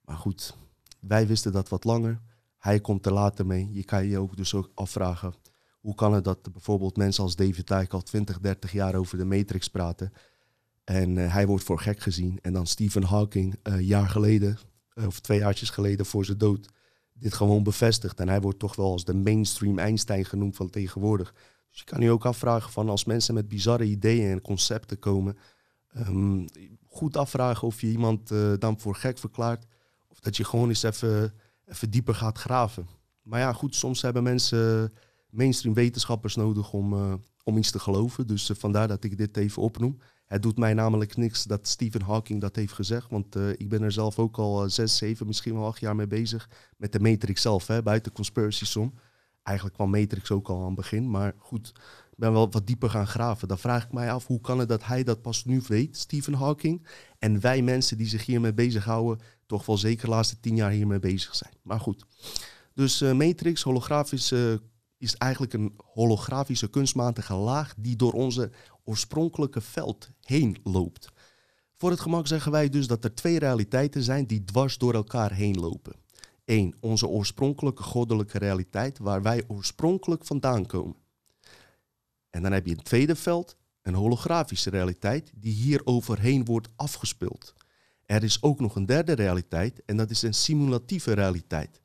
Maar 0.08 0.18
goed, 0.18 0.58
wij 1.00 1.28
wisten 1.28 1.52
dat 1.52 1.70
wat 1.70 1.84
langer. 1.84 2.22
Hij 2.58 2.80
komt 2.80 3.06
er 3.06 3.14
later 3.14 3.46
mee. 3.46 3.70
Je 3.72 3.84
kan 3.84 4.06
je 4.06 4.18
ook 4.18 4.38
dus 4.38 4.54
ook 4.54 4.72
afvragen, 4.74 5.34
hoe 5.80 5.96
kan 5.96 6.14
het 6.14 6.24
dat 6.24 6.52
bijvoorbeeld 6.52 6.98
mensen 6.98 7.24
als 7.24 7.36
David 7.36 7.70
Icke 7.70 7.96
al 7.96 8.02
20, 8.02 8.40
30 8.40 8.72
jaar 8.72 8.96
over 8.96 9.18
de 9.18 9.26
Matrix 9.26 9.68
praten 9.68 10.14
en 10.90 11.16
uh, 11.16 11.34
hij 11.34 11.48
wordt 11.48 11.64
voor 11.64 11.80
gek 11.80 12.00
gezien. 12.00 12.40
En 12.42 12.54
dan 12.54 12.68
Stephen 12.68 13.04
Hawking 13.04 13.56
een 13.64 13.80
uh, 13.80 13.88
jaar 13.88 14.10
geleden, 14.10 14.58
uh, 14.94 15.06
of 15.06 15.20
twee 15.20 15.40
jaartjes 15.40 15.70
geleden 15.70 16.06
voor 16.06 16.26
zijn 16.26 16.38
dood, 16.38 16.70
dit 17.14 17.34
gewoon 17.34 17.64
bevestigt. 17.64 18.20
En 18.20 18.30
hij 18.30 18.42
wordt 18.42 18.60
toch 18.60 18.76
wel 18.76 18.92
als 18.92 19.06
de 19.06 19.14
mainstream 19.14 19.80
Einstein 19.80 20.26
genoemd 20.26 20.56
van 20.56 20.70
tegenwoordig. 20.70 21.34
Dus 21.70 21.80
je 21.80 21.86
kan 21.86 22.02
je 22.02 22.12
ook 22.12 22.26
afvragen 22.26 22.72
van 22.72 22.90
als 22.90 23.06
mensen 23.06 23.34
met 23.34 23.48
bizarre 23.48 23.84
ideeën 23.84 24.32
en 24.32 24.42
concepten 24.42 25.00
komen, 25.00 25.38
um, 25.98 26.46
goed 26.86 27.18
afvragen 27.18 27.68
of 27.68 27.82
je 27.82 27.88
iemand 27.88 28.28
dan 28.60 28.80
voor 28.80 28.96
gek 28.96 29.18
verklaart. 29.18 29.66
Dat 30.20 30.38
je 30.38 30.44
gewoon 30.44 30.70
eens 30.70 30.84
even 30.84 31.34
even 31.68 31.90
dieper 31.90 32.16
gaat 32.16 32.38
graven. 32.38 32.88
Maar 33.22 33.40
ja, 33.40 33.54
goed, 33.54 33.76
soms 33.76 34.02
hebben 34.02 34.24
mensen 34.24 34.94
mainstream 35.30 35.76
wetenschappers 35.76 36.36
nodig 36.36 36.74
om, 36.74 36.94
uh, 36.94 37.14
om 37.44 37.58
iets 37.58 37.72
te 37.72 37.80
geloven. 37.80 38.28
Dus 38.28 38.50
uh, 38.50 38.58
vandaar 38.58 38.88
dat 38.88 39.04
ik 39.04 39.18
dit 39.18 39.38
even 39.38 39.62
opnoem. 39.62 40.00
Het 40.26 40.42
doet 40.42 40.58
mij 40.58 40.74
namelijk 40.74 41.16
niks 41.16 41.44
dat 41.44 41.68
Stephen 41.68 42.02
Hawking 42.02 42.42
dat 42.42 42.56
heeft 42.56 42.74
gezegd. 42.74 43.10
Want 43.10 43.36
uh, 43.36 43.50
ik 43.50 43.70
ben 43.70 43.82
er 43.82 43.92
zelf 43.92 44.20
ook 44.20 44.38
al 44.38 44.70
zes, 44.70 44.98
zeven, 44.98 45.28
misschien 45.28 45.54
wel 45.54 45.66
acht 45.66 45.80
jaar 45.80 45.96
mee 45.96 46.08
bezig. 46.08 46.50
Met 46.78 46.92
de 46.92 47.00
Matrix 47.00 47.42
zelf, 47.42 47.68
hè, 47.68 47.84
buiten 47.84 48.12
Conspiracy 48.12 48.66
Som. 48.66 48.94
Eigenlijk 49.44 49.78
kwam 49.78 49.90
Matrix 49.90 50.32
ook 50.32 50.48
al 50.48 50.60
aan 50.60 50.66
het 50.66 50.76
begin. 50.76 51.10
Maar 51.10 51.34
goed, 51.38 51.74
ben 52.18 52.34
wel 52.34 52.52
wat 52.52 52.68
dieper 52.68 52.90
gaan 52.90 53.08
graven. 53.08 53.48
Dan 53.48 53.58
vraag 53.58 53.84
ik 53.84 53.92
mij 53.92 54.12
af, 54.12 54.28
hoe 54.28 54.42
kan 54.42 54.60
het 54.60 54.70
dat 54.70 54.86
hij 54.86 55.04
dat 55.04 55.22
pas 55.22 55.46
nu 55.46 55.62
weet, 55.68 55.98
Stephen 55.98 56.34
Hawking? 56.34 56.88
En 57.20 57.40
wij 57.40 57.62
mensen 57.62 57.98
die 57.98 58.08
zich 58.08 58.26
hiermee 58.26 58.54
bezighouden, 58.54 59.26
toch 59.46 59.66
wel 59.66 59.78
zeker 59.78 60.06
de 60.06 60.12
laatste 60.12 60.40
tien 60.40 60.56
jaar 60.56 60.72
hiermee 60.72 61.00
bezig 61.00 61.36
zijn. 61.36 61.54
Maar 61.62 61.80
goed. 61.80 62.06
Dus 62.74 63.02
uh, 63.02 63.14
Matrix, 63.14 63.62
holografisch, 63.62 64.32
uh, 64.32 64.54
is 64.98 65.16
eigenlijk 65.16 65.54
een 65.54 65.74
holografische 65.94 66.68
kunstmatige 66.70 67.34
laag 67.34 67.74
die 67.78 67.96
door 67.96 68.14
onze 68.14 68.52
oorspronkelijke 68.84 69.62
veld 69.62 70.10
heen 70.22 70.58
loopt. 70.64 71.12
Voor 71.76 71.90
het 71.90 72.00
gemak 72.00 72.28
zeggen 72.28 72.52
wij 72.52 72.70
dus 72.70 72.88
dat 72.88 73.04
er 73.04 73.16
twee 73.16 73.40
realiteiten 73.40 74.04
zijn 74.04 74.26
die 74.26 74.44
dwars 74.44 74.78
door 74.78 74.94
elkaar 74.94 75.34
heen 75.34 75.60
lopen. 75.60 75.96
Eén, 76.46 76.76
onze 76.80 77.08
oorspronkelijke 77.08 77.84
goddelijke 77.84 78.38
realiteit 78.38 78.98
waar 78.98 79.22
wij 79.22 79.44
oorspronkelijk 79.48 80.26
vandaan 80.26 80.66
komen. 80.66 80.96
En 82.38 82.44
dan 82.44 82.52
heb 82.52 82.66
je 82.66 82.72
een 82.72 82.84
tweede 82.84 83.16
veld, 83.16 83.58
een 83.82 83.94
holografische 83.94 84.70
realiteit, 84.70 85.32
die 85.36 85.54
hier 85.54 85.82
overheen 85.84 86.46
wordt 86.46 86.68
afgespeeld. 86.76 87.54
Er 88.06 88.24
is 88.24 88.42
ook 88.42 88.60
nog 88.60 88.76
een 88.76 88.86
derde 88.86 89.14
realiteit 89.14 89.82
en 89.86 89.98
dat 89.98 90.10
is 90.10 90.22
een 90.22 90.34
simulatieve 90.34 91.14
realiteit. 91.14 91.82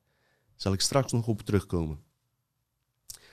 Zal 0.56 0.72
ik 0.72 0.80
straks 0.80 1.12
nog 1.12 1.26
op 1.26 1.42
terugkomen. 1.42 2.00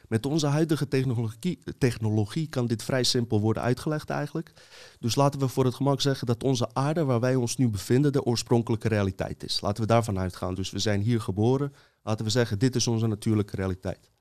Met 0.08 0.26
onze 0.26 0.48
huidige 0.48 0.88
technologie, 0.88 1.60
technologie 1.78 2.48
kan 2.48 2.68
dit 2.68 2.84
vrij 2.84 3.04
simpel 3.04 3.40
worden 3.40 3.64
uitgelegd 3.64 4.10
eigenlijk. 4.10 4.54
Dus 5.00 5.16
laten 5.16 5.40
we 5.40 5.48
voor 5.48 5.66
het 5.66 5.76
gemak 5.76 6.02
zeggen 6.02 6.28
dat 6.28 6.44
onze 6.44 6.74
aarde 6.74 7.04
waar 7.04 7.20
wij 7.20 7.36
ons 7.36 7.58
nu 7.58 7.70
bevinden 7.70 8.12
de 8.12 8.24
oorspronkelijke 8.24 8.88
realiteit 8.88 9.44
is. 9.44 9.62
Laten 9.62 9.82
we 9.82 9.88
daarvan 9.88 10.20
uitgaan. 10.20 10.56
Dus 10.56 10.70
we 10.70 10.80
zijn 10.80 11.02
hier 11.02 11.22
geboren. 11.22 11.74
Laten 12.04 12.26
we 12.26 12.32
zeggen, 12.32 12.60
dit 12.60 12.76
is 12.76 12.88
onze 12.88 13.08
natuurlijke 13.08 13.56
realiteit. 13.56 14.12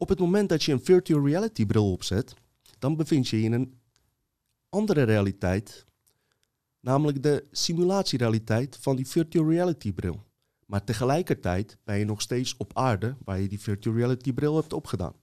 Op 0.00 0.08
het 0.08 0.18
moment 0.18 0.48
dat 0.48 0.62
je 0.62 0.72
een 0.72 0.84
virtual 0.84 1.26
reality 1.26 1.66
bril 1.66 1.92
opzet, 1.92 2.34
dan 2.78 2.96
bevind 2.96 3.28
je 3.28 3.38
je 3.38 3.44
in 3.44 3.52
een 3.52 3.80
andere 4.68 5.02
realiteit, 5.02 5.84
namelijk 6.80 7.22
de 7.22 7.46
simulatierealiteit 7.50 8.78
van 8.80 8.96
die 8.96 9.06
virtual 9.06 9.50
reality 9.50 9.92
bril. 9.92 10.24
Maar 10.66 10.84
tegelijkertijd 10.84 11.78
ben 11.84 11.98
je 11.98 12.04
nog 12.04 12.20
steeds 12.20 12.56
op 12.56 12.76
aarde 12.76 13.16
waar 13.24 13.40
je 13.40 13.48
die 13.48 13.60
virtual 13.60 13.96
reality 13.96 14.32
bril 14.32 14.56
hebt 14.56 14.72
opgedaan. 14.72 15.14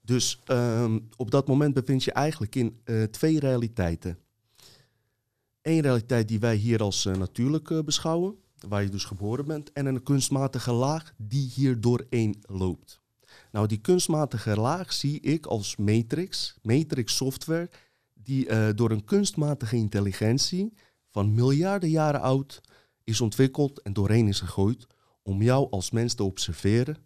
Dus 0.00 0.40
ehm, 0.44 0.98
op 1.16 1.30
dat 1.30 1.48
moment 1.48 1.74
bevind 1.74 2.04
je 2.04 2.12
eigenlijk 2.12 2.54
in 2.54 2.80
uh, 2.84 3.02
twee 3.02 3.40
realiteiten. 3.40 4.18
Eén 5.62 5.80
realiteit 5.80 6.28
die 6.28 6.40
wij 6.40 6.56
hier 6.56 6.82
als 6.82 7.04
uh, 7.04 7.16
natuurlijk 7.16 7.70
uh, 7.70 7.82
beschouwen, 7.82 8.36
waar 8.68 8.82
je 8.82 8.88
dus 8.88 9.04
geboren 9.04 9.46
bent, 9.46 9.72
en 9.72 9.86
een 9.86 10.02
kunstmatige 10.02 10.72
laag 10.72 11.12
die 11.16 11.50
hier 11.54 11.80
doorheen 11.80 12.42
loopt. 12.46 13.06
Nou, 13.52 13.66
die 13.66 13.80
kunstmatige 13.80 14.60
laag 14.60 14.92
zie 14.92 15.20
ik 15.20 15.46
als 15.46 15.76
matrix, 15.76 16.56
matrix 16.62 17.16
software, 17.16 17.70
die 18.14 18.74
door 18.74 18.90
een 18.90 19.04
kunstmatige 19.04 19.76
intelligentie 19.76 20.72
van 21.10 21.34
miljarden 21.34 21.90
jaren 21.90 22.20
oud 22.20 22.60
is 23.04 23.20
ontwikkeld 23.20 23.82
en 23.82 23.92
doorheen 23.92 24.28
is 24.28 24.40
gegooid 24.40 24.86
om 25.22 25.42
jou 25.42 25.70
als 25.70 25.90
mens 25.90 26.14
te 26.14 26.22
observeren. 26.22 26.96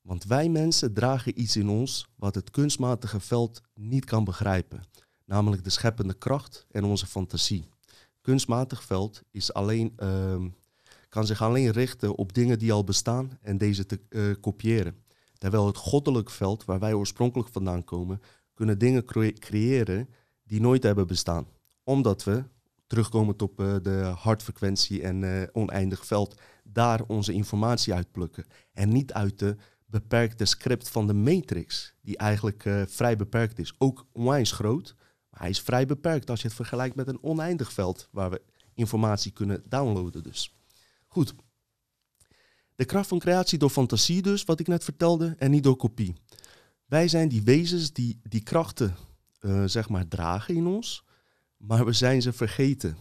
Want 0.00 0.24
wij 0.24 0.48
mensen 0.48 0.92
dragen 0.94 1.40
iets 1.40 1.56
in 1.56 1.68
ons 1.68 2.06
wat 2.16 2.34
het 2.34 2.50
kunstmatige 2.50 3.20
veld 3.20 3.60
niet 3.74 4.04
kan 4.04 4.24
begrijpen, 4.24 4.82
namelijk 5.24 5.64
de 5.64 5.70
scheppende 5.70 6.14
kracht 6.14 6.66
en 6.70 6.84
onze 6.84 7.06
fantasie. 7.06 7.68
Kunstmatig 8.20 8.82
veld 8.82 9.22
is 9.30 9.52
alleen, 9.52 9.92
uh, 9.96 10.44
kan 11.08 11.26
zich 11.26 11.42
alleen 11.42 11.70
richten 11.70 12.16
op 12.16 12.32
dingen 12.32 12.58
die 12.58 12.72
al 12.72 12.84
bestaan 12.84 13.38
en 13.40 13.58
deze 13.58 13.86
te 13.86 14.00
uh, 14.08 14.34
kopiëren. 14.40 15.04
Terwijl 15.42 15.66
het 15.66 15.76
goddelijk 15.76 16.30
veld, 16.30 16.64
waar 16.64 16.78
wij 16.78 16.92
oorspronkelijk 16.92 17.48
vandaan 17.48 17.84
komen, 17.84 18.20
kunnen 18.54 18.78
dingen 18.78 19.04
creëren 19.38 20.08
die 20.44 20.60
nooit 20.60 20.82
hebben 20.82 21.06
bestaan. 21.06 21.46
Omdat 21.84 22.24
we 22.24 22.44
terugkomend 22.86 23.42
op 23.42 23.60
uh, 23.60 23.74
de 23.82 24.12
hartfrequentie 24.16 25.02
en 25.02 25.22
uh, 25.22 25.42
oneindig 25.52 26.06
veld, 26.06 26.40
daar 26.64 27.02
onze 27.06 27.32
informatie 27.32 27.94
uitplukken. 27.94 28.44
En 28.72 28.88
niet 28.88 29.12
uit 29.12 29.38
de 29.38 29.56
beperkte 29.86 30.44
script 30.44 30.88
van 30.88 31.06
de 31.06 31.14
matrix, 31.14 31.94
die 32.00 32.16
eigenlijk 32.16 32.64
uh, 32.64 32.82
vrij 32.86 33.16
beperkt 33.16 33.58
is. 33.58 33.74
Ook 33.78 34.06
onwijs 34.12 34.52
groot, 34.52 34.94
maar 35.30 35.40
hij 35.40 35.50
is 35.50 35.60
vrij 35.60 35.86
beperkt 35.86 36.30
als 36.30 36.40
je 36.40 36.46
het 36.46 36.56
vergelijkt 36.56 36.94
met 36.96 37.08
een 37.08 37.22
oneindig 37.22 37.72
veld 37.72 38.08
waar 38.10 38.30
we 38.30 38.42
informatie 38.74 39.32
kunnen 39.32 39.62
downloaden 39.68 40.22
dus. 40.22 40.54
Goed. 41.06 41.34
De 42.74 42.84
kracht 42.84 43.08
van 43.08 43.18
creatie 43.18 43.58
door 43.58 43.70
fantasie 43.70 44.22
dus, 44.22 44.44
wat 44.44 44.60
ik 44.60 44.66
net 44.66 44.84
vertelde, 44.84 45.34
en 45.38 45.50
niet 45.50 45.62
door 45.62 45.76
kopie. 45.76 46.14
Wij 46.86 47.08
zijn 47.08 47.28
die 47.28 47.42
wezens 47.42 47.92
die 47.92 48.20
die 48.22 48.42
krachten, 48.42 48.96
zeg 49.66 49.88
maar, 49.88 50.08
dragen 50.08 50.54
in 50.54 50.66
ons 50.66 51.04
maar 51.62 51.84
we 51.84 51.92
zijn 51.92 52.22
ze 52.22 52.32
vergeten. 52.32 52.96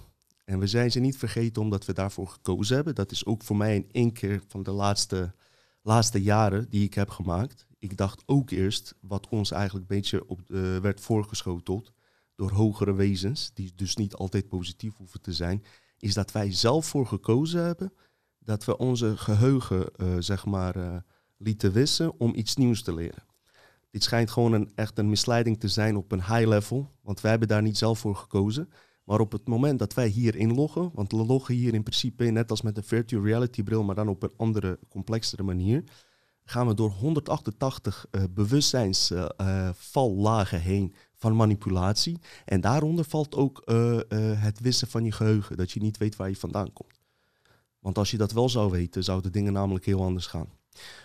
En 0.45 0.59
we 0.59 0.67
zijn 0.67 0.91
ze 0.91 0.99
niet 0.99 1.17
vergeten 1.17 1.61
omdat 1.61 1.85
we 1.85 1.93
daarvoor 1.93 2.27
gekozen 2.27 2.75
hebben. 2.75 2.95
Dat 2.95 3.11
is 3.11 3.25
ook 3.25 3.43
voor 3.43 3.57
mij 3.57 3.75
in 3.75 3.89
één 3.91 4.11
keer 4.11 4.41
van 4.47 4.63
de 4.63 4.71
laatste, 4.71 5.33
laatste 5.81 6.21
jaren 6.21 6.69
die 6.69 6.83
ik 6.83 6.93
heb 6.93 7.09
gemaakt. 7.09 7.65
Ik 7.79 7.97
dacht 7.97 8.23
ook 8.25 8.49
eerst, 8.49 8.95
wat 8.99 9.29
ons 9.29 9.51
eigenlijk 9.51 9.89
een 9.89 9.95
beetje 9.95 10.27
op, 10.27 10.41
uh, 10.47 10.77
werd 10.77 10.99
voorgeschoteld 10.99 11.91
door 12.35 12.51
hogere 12.51 12.93
wezens, 12.93 13.51
die 13.53 13.71
dus 13.75 13.95
niet 13.95 14.13
altijd 14.15 14.47
positief 14.47 14.97
hoeven 14.97 15.21
te 15.21 15.33
zijn, 15.33 15.63
is 15.97 16.13
dat 16.13 16.31
wij 16.31 16.53
zelf 16.53 16.85
voor 16.85 17.07
gekozen 17.07 17.63
hebben 17.63 17.93
dat 18.43 18.65
we 18.65 18.77
onze 18.77 19.17
geheugen, 19.17 19.85
uh, 19.97 20.07
zeg 20.19 20.45
maar, 20.45 20.77
uh, 20.77 20.95
lieten 21.37 21.71
wissen 21.71 22.19
om 22.19 22.35
iets 22.35 22.55
nieuws 22.55 22.83
te 22.83 22.93
leren. 22.93 23.23
Dit 23.89 24.03
schijnt 24.03 24.31
gewoon 24.31 24.53
een, 24.53 24.71
echt 24.75 24.97
een 24.97 25.09
misleiding 25.09 25.59
te 25.59 25.67
zijn 25.67 25.95
op 25.95 26.11
een 26.11 26.23
high 26.23 26.47
level, 26.47 26.91
want 27.01 27.21
wij 27.21 27.31
hebben 27.31 27.49
daar 27.49 27.61
niet 27.61 27.77
zelf 27.77 27.99
voor 27.99 28.15
gekozen. 28.15 28.69
Maar 29.03 29.19
op 29.19 29.31
het 29.31 29.47
moment 29.47 29.79
dat 29.79 29.93
wij 29.93 30.07
hier 30.07 30.35
inloggen, 30.35 30.91
want 30.93 31.11
we 31.11 31.17
loggen 31.17 31.55
hier 31.55 31.73
in 31.73 31.83
principe 31.83 32.23
net 32.23 32.49
als 32.49 32.61
met 32.61 32.77
een 32.77 32.83
virtual 32.83 33.23
reality 33.23 33.63
bril, 33.63 33.83
maar 33.83 33.95
dan 33.95 34.07
op 34.07 34.23
een 34.23 34.33
andere, 34.37 34.79
complexere 34.89 35.43
manier, 35.43 35.83
gaan 36.43 36.67
we 36.67 36.73
door 36.73 36.89
188 36.89 38.05
uh, 38.11 38.23
bewustzijnsvallagen 38.29 40.57
uh, 40.57 40.63
heen 40.63 40.93
van 41.15 41.35
manipulatie. 41.35 42.19
En 42.45 42.61
daaronder 42.61 43.05
valt 43.05 43.35
ook 43.35 43.61
het 44.35 44.59
wissen 44.59 44.87
van 44.87 45.03
je 45.03 45.11
geheugen, 45.11 45.57
dat 45.57 45.71
je 45.71 45.81
niet 45.81 45.97
weet 45.97 46.15
waar 46.15 46.29
je 46.29 46.35
vandaan 46.35 46.73
komt. 46.73 47.00
Want 47.81 47.97
als 47.97 48.11
je 48.11 48.17
dat 48.17 48.31
wel 48.31 48.49
zou 48.49 48.71
weten, 48.71 49.03
zouden 49.03 49.31
dingen 49.31 49.53
namelijk 49.53 49.85
heel 49.85 50.03
anders 50.03 50.27
gaan. 50.27 50.49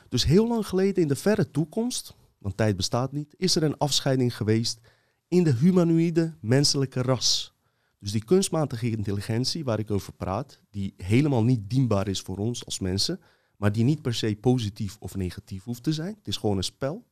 Dus 0.09 0.25
heel 0.25 0.49
lang 0.49 0.67
geleden 0.67 1.03
in 1.03 1.09
de 1.09 1.17
verre 1.17 1.51
toekomst, 1.51 2.15
want 2.39 2.57
tijd 2.57 2.77
bestaat 2.77 3.13
niet, 3.13 3.35
is 3.37 3.57
er 3.57 3.63
een 3.63 3.79
afscheiding 3.79 4.37
geweest 4.37 4.81
in 5.29 5.45
de 5.45 5.55
humanoïde 5.55 6.35
menselijke 6.41 7.03
ras. 7.03 7.55
Dus 7.99 8.13
die 8.13 8.25
kunstmatige 8.25 8.91
intelligentie 8.91 9.65
waar 9.65 9.79
ik 9.79 9.91
over 9.91 10.13
praat, 10.13 10.61
die 10.71 10.95
helemaal 10.97 11.45
niet 11.45 11.71
dienbaar 11.71 12.09
is 12.09 12.21
voor 12.21 12.39
ons 12.39 12.65
als 12.65 12.79
mensen, 12.79 13.21
maar 13.57 13.73
die 13.73 13.85
niet 13.85 14.03
per 14.03 14.15
se 14.15 14.37
positief 14.41 14.97
of 15.01 15.15
negatief 15.15 15.65
hoeft 15.65 15.83
te 15.83 15.93
zijn. 15.93 16.15
Het 16.19 16.29
is 16.29 16.37
gewoon 16.37 16.57
een 16.57 16.65
spel. 16.65 17.05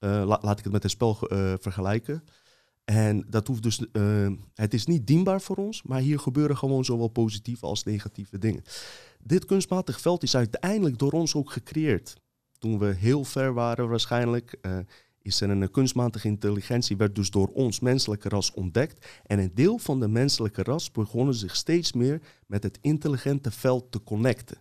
Uh, 0.00 0.38
laat 0.40 0.58
ik 0.58 0.64
het 0.64 0.72
met 0.72 0.84
een 0.84 0.90
spel 0.90 1.18
uh, 1.32 1.54
vergelijken. 1.58 2.24
En 2.84 3.26
dat 3.28 3.46
hoeft 3.46 3.62
dus, 3.62 3.86
uh, 3.92 4.28
het 4.54 4.74
is 4.74 4.86
niet 4.86 5.06
dienbaar 5.06 5.40
voor 5.40 5.56
ons, 5.56 5.82
maar 5.82 6.00
hier 6.00 6.18
gebeuren 6.18 6.56
gewoon 6.56 6.84
zowel 6.84 7.08
positieve 7.08 7.66
als 7.66 7.84
negatieve 7.84 8.38
dingen. 8.38 8.62
Dit 9.22 9.44
kunstmatig 9.44 10.00
veld 10.00 10.22
is 10.22 10.36
uiteindelijk 10.36 10.98
door 10.98 11.12
ons 11.12 11.34
ook 11.34 11.50
gecreëerd 11.50 12.22
toen 12.64 12.78
we 12.78 12.94
heel 12.94 13.24
ver 13.24 13.54
waren 13.54 13.88
waarschijnlijk, 13.88 14.58
uh, 14.62 14.78
is 15.22 15.40
er 15.40 15.50
een 15.50 15.70
kunstmatige 15.70 16.28
intelligentie, 16.28 16.96
werd 16.96 17.14
dus 17.14 17.30
door 17.30 17.48
ons 17.48 17.80
menselijke 17.80 18.28
ras 18.28 18.52
ontdekt. 18.52 19.06
En 19.26 19.38
een 19.38 19.54
deel 19.54 19.78
van 19.78 20.00
de 20.00 20.08
menselijke 20.08 20.62
ras 20.62 20.90
begonnen 20.90 21.34
zich 21.34 21.56
steeds 21.56 21.92
meer 21.92 22.20
met 22.46 22.62
het 22.62 22.78
intelligente 22.80 23.50
veld 23.50 23.92
te 23.92 24.02
connecten. 24.02 24.56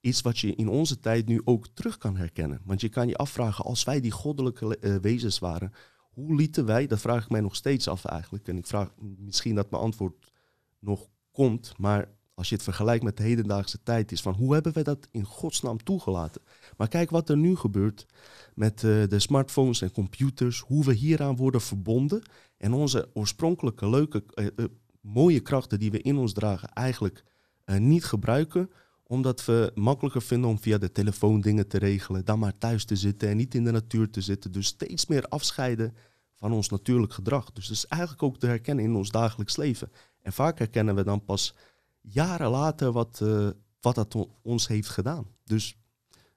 Iets 0.00 0.20
wat 0.20 0.38
je 0.38 0.54
in 0.54 0.68
onze 0.68 1.00
tijd 1.00 1.26
nu 1.26 1.40
ook 1.44 1.66
terug 1.74 1.98
kan 1.98 2.16
herkennen. 2.16 2.60
Want 2.64 2.80
je 2.80 2.88
kan 2.88 3.08
je 3.08 3.16
afvragen, 3.16 3.64
als 3.64 3.84
wij 3.84 4.00
die 4.00 4.10
goddelijke 4.10 4.76
uh, 4.80 4.96
wezens 4.96 5.38
waren, 5.38 5.72
hoe 6.12 6.34
lieten 6.34 6.64
wij, 6.64 6.86
dat 6.86 7.00
vraag 7.00 7.24
ik 7.24 7.30
mij 7.30 7.40
nog 7.40 7.56
steeds 7.56 7.88
af 7.88 8.04
eigenlijk. 8.04 8.48
En 8.48 8.56
ik 8.56 8.66
vraag 8.66 8.94
misschien 9.18 9.54
dat 9.54 9.70
mijn 9.70 9.82
antwoord 9.82 10.32
nog 10.78 11.08
komt, 11.30 11.74
maar 11.78 12.08
als 12.34 12.48
je 12.48 12.54
het 12.54 12.64
vergelijkt 12.64 13.04
met 13.04 13.16
de 13.16 13.22
hedendaagse 13.22 13.82
tijd, 13.82 14.12
is 14.12 14.22
van 14.22 14.34
hoe 14.34 14.52
hebben 14.52 14.72
wij 14.72 14.82
dat 14.82 15.08
in 15.10 15.24
godsnaam 15.24 15.82
toegelaten? 15.82 16.42
Maar 16.76 16.88
kijk 16.88 17.10
wat 17.10 17.28
er 17.28 17.36
nu 17.36 17.56
gebeurt 17.56 18.06
met 18.54 18.82
uh, 18.82 19.08
de 19.08 19.18
smartphones 19.18 19.82
en 19.82 19.92
computers, 19.92 20.60
hoe 20.60 20.84
we 20.84 20.92
hieraan 20.92 21.36
worden 21.36 21.60
verbonden 21.60 22.22
en 22.56 22.72
onze 22.72 23.10
oorspronkelijke 23.14 23.88
leuke, 23.88 24.24
uh, 24.34 24.46
uh, 24.56 24.66
mooie 25.00 25.40
krachten 25.40 25.78
die 25.78 25.90
we 25.90 26.02
in 26.02 26.16
ons 26.16 26.32
dragen 26.32 26.68
eigenlijk 26.68 27.24
niet 27.64 28.04
gebruiken, 28.04 28.70
omdat 29.12 29.44
we 29.44 29.72
makkelijker 29.74 30.22
vinden 30.22 30.50
om 30.50 30.58
via 30.58 30.78
de 30.78 30.92
telefoon 30.92 31.40
dingen 31.40 31.68
te 31.68 31.78
regelen, 31.78 32.24
dan 32.24 32.38
maar 32.38 32.58
thuis 32.58 32.84
te 32.84 32.96
zitten 32.96 33.28
en 33.28 33.36
niet 33.36 33.54
in 33.54 33.64
de 33.64 33.70
natuur 33.70 34.10
te 34.10 34.20
zitten. 34.20 34.52
Dus 34.52 34.66
steeds 34.66 35.06
meer 35.06 35.28
afscheiden 35.28 35.94
van 36.34 36.52
ons 36.52 36.68
natuurlijk 36.68 37.12
gedrag. 37.12 37.52
Dus 37.52 37.66
dat 37.68 37.76
is 37.76 37.86
eigenlijk 37.86 38.22
ook 38.22 38.38
te 38.38 38.46
herkennen 38.46 38.84
in 38.84 38.94
ons 38.94 39.10
dagelijks 39.10 39.56
leven. 39.56 39.90
En 40.22 40.32
vaak 40.32 40.58
herkennen 40.58 40.94
we 40.94 41.04
dan 41.04 41.24
pas 41.24 41.54
jaren 42.00 42.50
later 42.50 42.92
wat, 42.92 43.20
uh, 43.22 43.48
wat 43.80 43.94
dat 43.94 44.28
ons 44.42 44.68
heeft 44.68 44.88
gedaan. 44.88 45.26
Dus 45.44 45.76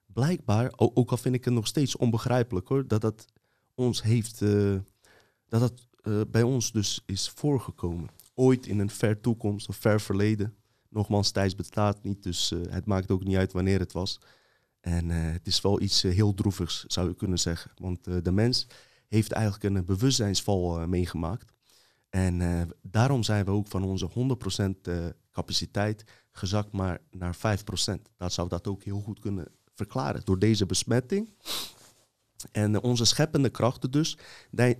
blijkbaar, 0.05 0.71
ook 0.75 1.11
al 1.11 1.17
vind 1.17 1.35
ik 1.35 1.45
het 1.45 1.53
nog 1.53 1.67
steeds 1.67 1.95
onbegrijpelijk 1.95 2.67
hoor, 2.67 2.87
dat 2.87 3.01
dat 3.01 3.25
ons 3.75 4.03
heeft, 4.03 4.41
uh, 4.41 4.79
dat 5.47 5.59
dat 5.59 5.87
uh, 6.03 6.21
bij 6.27 6.43
ons 6.43 6.71
dus 6.71 7.03
is 7.05 7.29
voorgekomen. 7.29 8.09
Ooit 8.33 8.65
in 8.65 8.79
een 8.79 8.89
ver 8.89 9.19
toekomst 9.19 9.67
of 9.67 9.75
ver 9.75 10.01
verleden. 10.01 10.55
Nogmaals, 10.95 11.31
tijd 11.31 11.55
bestaat 11.55 12.03
niet, 12.03 12.23
dus 12.23 12.53
het 12.69 12.85
maakt 12.85 13.11
ook 13.11 13.23
niet 13.23 13.35
uit 13.35 13.53
wanneer 13.53 13.79
het 13.79 13.91
was. 13.91 14.19
En 14.81 15.09
het 15.09 15.47
is 15.47 15.61
wel 15.61 15.81
iets 15.81 16.01
heel 16.01 16.33
droevigs, 16.33 16.83
zou 16.87 17.07
je 17.07 17.15
kunnen 17.15 17.39
zeggen. 17.39 17.71
Want 17.75 18.03
de 18.23 18.31
mens 18.31 18.67
heeft 19.07 19.31
eigenlijk 19.31 19.63
een 19.63 19.85
bewustzijnsval 19.85 20.87
meegemaakt. 20.87 21.53
En 22.09 22.69
daarom 22.81 23.23
zijn 23.23 23.45
we 23.45 23.51
ook 23.51 23.67
van 23.67 23.83
onze 23.83 24.09
100% 24.09 24.13
uh, 24.89 25.05
capaciteit 25.31 26.03
gezakt 26.31 26.71
maar 26.71 27.01
naar 27.11 27.35
5%. 27.35 27.39
Dat 28.17 28.33
zou 28.33 28.49
dat 28.49 28.67
ook 28.67 28.83
heel 28.83 29.01
goed 29.01 29.19
kunnen 29.19 29.47
verklaren. 29.73 30.21
Door 30.23 30.39
deze 30.39 30.65
besmetting 30.65 31.29
En 32.51 32.81
onze 32.81 33.05
scheppende 33.05 33.49
krachten 33.49 33.91
dus 33.91 34.17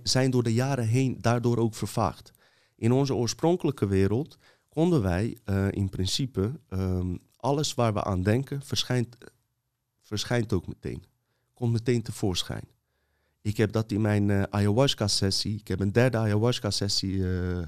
zijn 0.02 0.30
door 0.30 0.42
de 0.42 0.54
jaren 0.54 0.86
heen 0.86 1.16
daardoor 1.20 1.58
ook 1.58 1.74
vervaagd. 1.74 2.32
In 2.76 2.92
onze 2.92 3.14
oorspronkelijke 3.14 3.86
wereld 3.86 4.38
konden 4.76 5.02
wij 5.02 5.36
uh, 5.44 5.66
in 5.70 5.88
principe 5.88 6.52
um, 6.68 7.18
alles 7.36 7.74
waar 7.74 7.94
we 7.94 8.04
aan 8.04 8.22
denken 8.22 8.62
verschijnt, 8.62 9.16
verschijnt 10.00 10.52
ook 10.52 10.66
meteen. 10.66 11.04
Komt 11.54 11.72
meteen 11.72 12.02
tevoorschijn. 12.02 12.68
Ik 13.42 13.56
heb 13.56 13.72
dat 13.72 13.92
in 13.92 14.00
mijn 14.00 14.28
uh, 14.28 14.42
ayahuasca-sessie. 14.42 15.58
Ik 15.58 15.68
heb 15.68 15.80
een 15.80 15.92
derde 15.92 16.16
ayahuasca-sessie 16.16 17.12
uh, 17.12 17.62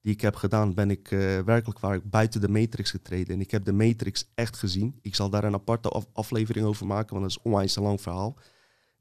die 0.00 0.12
ik 0.12 0.20
heb 0.20 0.36
gedaan. 0.36 0.74
Ben 0.74 0.90
ik 0.90 1.08
werkelijk 1.44 1.78
waar 1.78 2.00
buiten 2.02 2.40
de 2.40 2.48
matrix 2.48 2.90
getreden. 2.90 3.34
En 3.34 3.40
ik 3.40 3.50
heb 3.50 3.64
de 3.64 3.72
matrix 3.72 4.30
echt 4.34 4.56
gezien. 4.56 4.98
Ik 5.00 5.14
zal 5.14 5.30
daar 5.30 5.44
een 5.44 5.54
aparte 5.54 5.88
af 5.88 6.06
aflevering 6.12 6.66
over 6.66 6.86
maken, 6.86 7.16
want 7.16 7.22
dat 7.22 7.38
is 7.38 7.42
onwijs 7.42 7.76
een 7.76 7.82
lang 7.82 8.00
verhaal. 8.00 8.38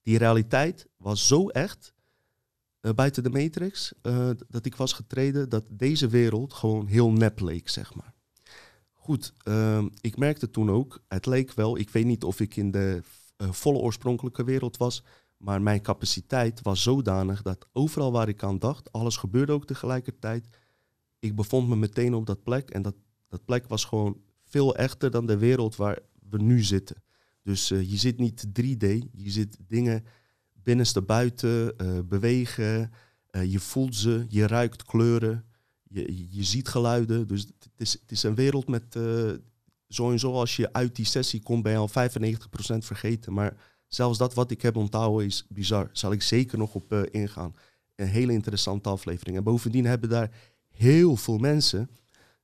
Die 0.02 0.18
realiteit 0.18 0.88
was 0.98 1.28
zo 1.28 1.48
echt 1.48 1.94
buiten 2.92 3.24
de 3.24 3.30
matrix 3.30 3.94
uh, 4.02 4.30
dat 4.48 4.66
ik 4.66 4.76
was 4.76 4.94
getreden 4.94 5.50
dat 5.50 5.64
deze 5.70 6.08
wereld 6.08 6.54
gewoon 6.54 6.88
heel 6.88 7.12
nep 7.12 7.40
leek, 7.40 7.70
zeg 7.70 7.94
maar. 7.94 8.14
Goed, 8.94 9.34
uh, 9.48 9.86
ik 10.02 10.18
merkte 10.18 10.50
toen 10.50 10.72
ook, 10.72 11.04
het 11.08 11.26
leek 11.26 11.54
wel, 11.54 11.78
ik 11.78 11.90
weet 11.90 12.06
niet 12.06 12.24
of 12.24 12.40
ik 12.40 12.56
in 12.56 12.72
de 12.72 13.02
uh, 13.38 13.52
volle 13.52 13.78
oorspronkelijke 13.78 14.44
wereld 14.44 14.78
was, 14.78 15.04
maar 15.38 15.62
mijn 15.62 15.82
capaciteit 15.82 16.62
was 16.62 16.84
zodanig 16.84 17.42
dat 17.42 17.68
overal 17.74 18.12
waar 18.12 18.28
ik 18.28 18.44
aan 18.44 18.60
dacht, 18.60 18.92
alles 18.92 19.18
gebeurde 19.18 19.52
ook 19.52 19.66
tegelijkertijd. 19.66 20.48
Ik 21.20 21.36
bevond 21.36 21.68
me 21.68 21.76
meteen 21.76 22.14
op 22.14 22.26
dat 22.26 22.44
plek 22.44 22.70
en 22.70 22.82
dat, 22.82 22.96
dat 23.28 23.46
plek 23.46 23.68
was 23.68 23.86
gewoon 23.86 24.22
veel 24.44 24.76
echter 24.76 25.12
dan 25.12 25.26
de 25.26 25.38
wereld 25.38 25.76
waar 25.76 26.00
we 26.30 26.42
nu 26.42 26.64
zitten. 26.64 27.04
Dus 27.42 27.68
je 27.68 27.98
zit 27.98 28.18
niet 28.18 28.46
3D, 28.48 28.88
je 29.12 29.30
zit 29.30 29.58
dingen 29.68 30.04
binnenste 30.64 31.02
buiten, 31.02 31.74
uh, 31.82 32.00
bewegen, 32.06 32.92
uh, 33.32 33.52
je 33.52 33.60
voelt 33.60 33.96
ze, 33.96 34.26
je 34.30 34.48
ruikt 34.48 34.84
kleuren, 34.84 35.46
je, 35.84 36.28
je 36.30 36.44
ziet 36.44 36.68
geluiden. 36.68 37.28
Dus 37.28 37.42
het 37.42 37.70
is, 37.78 37.92
het 37.92 38.12
is 38.12 38.24
een 38.24 38.36
wereld 38.36 38.68
met, 38.68 38.98
zo 39.88 40.12
en 40.12 40.20
zo 40.20 40.34
als 40.34 40.56
je 40.56 40.74
uit 40.74 40.96
die 40.96 41.06
sessie 41.06 41.42
komt 41.42 41.64
ben 41.64 41.72
je 41.72 41.78
al 41.78 41.90
95% 41.90 42.78
vergeten. 42.78 43.34
Maar 43.34 43.56
zelfs 43.88 44.18
dat 44.18 44.34
wat 44.34 44.52
ik 44.52 44.62
heb 44.62 44.76
onthouden 44.76 45.26
is 45.26 45.46
bizar. 45.50 45.90
Zal 45.92 46.12
ik 46.12 46.22
zeker 46.22 46.58
nog 46.58 46.74
op 46.74 46.94
ingaan. 46.94 47.56
Een 47.96 48.08
hele 48.08 48.32
interessante 48.32 48.90
aflevering. 48.90 49.38
En 49.38 49.44
bovendien 49.44 49.86
hebben 49.86 50.10
daar 50.10 50.32
heel 50.70 51.16
veel 51.16 51.38
mensen 51.38 51.90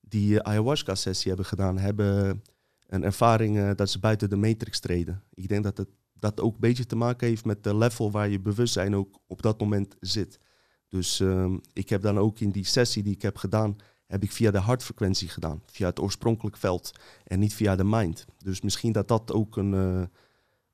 die 0.01 0.43
ayahuasca-sessie 0.43 1.27
hebben 1.27 1.45
gedaan, 1.45 1.77
hebben 1.77 2.41
een 2.87 3.03
ervaring 3.03 3.57
uh, 3.57 3.71
dat 3.75 3.89
ze 3.89 3.99
buiten 3.99 4.29
de 4.29 4.35
matrix 4.35 4.79
treden. 4.79 5.23
Ik 5.33 5.47
denk 5.47 5.63
dat 5.63 5.77
het 5.77 5.89
dat 6.19 6.41
ook 6.41 6.53
een 6.53 6.59
beetje 6.59 6.85
te 6.85 6.95
maken 6.95 7.27
heeft 7.27 7.45
met 7.45 7.63
de 7.63 7.75
level 7.75 8.11
waar 8.11 8.29
je 8.29 8.39
bewustzijn 8.39 8.95
ook 8.95 9.19
op 9.27 9.41
dat 9.41 9.59
moment 9.59 9.95
zit. 9.99 10.39
Dus 10.87 11.19
uh, 11.19 11.53
ik 11.73 11.89
heb 11.89 12.01
dan 12.01 12.17
ook 12.17 12.39
in 12.39 12.51
die 12.51 12.65
sessie 12.65 13.03
die 13.03 13.13
ik 13.13 13.21
heb 13.21 13.37
gedaan, 13.37 13.75
heb 14.07 14.23
ik 14.23 14.31
via 14.31 14.51
de 14.51 14.57
hartfrequentie 14.57 15.27
gedaan. 15.27 15.61
Via 15.65 15.87
het 15.87 15.99
oorspronkelijk 15.99 16.57
veld 16.57 16.91
en 17.23 17.39
niet 17.39 17.53
via 17.53 17.75
de 17.75 17.83
mind. 17.83 18.25
Dus 18.37 18.61
misschien 18.61 18.91
dat 18.91 19.07
dat 19.07 19.33
ook 19.33 19.57
een, 19.57 19.73
uh, 19.73 20.01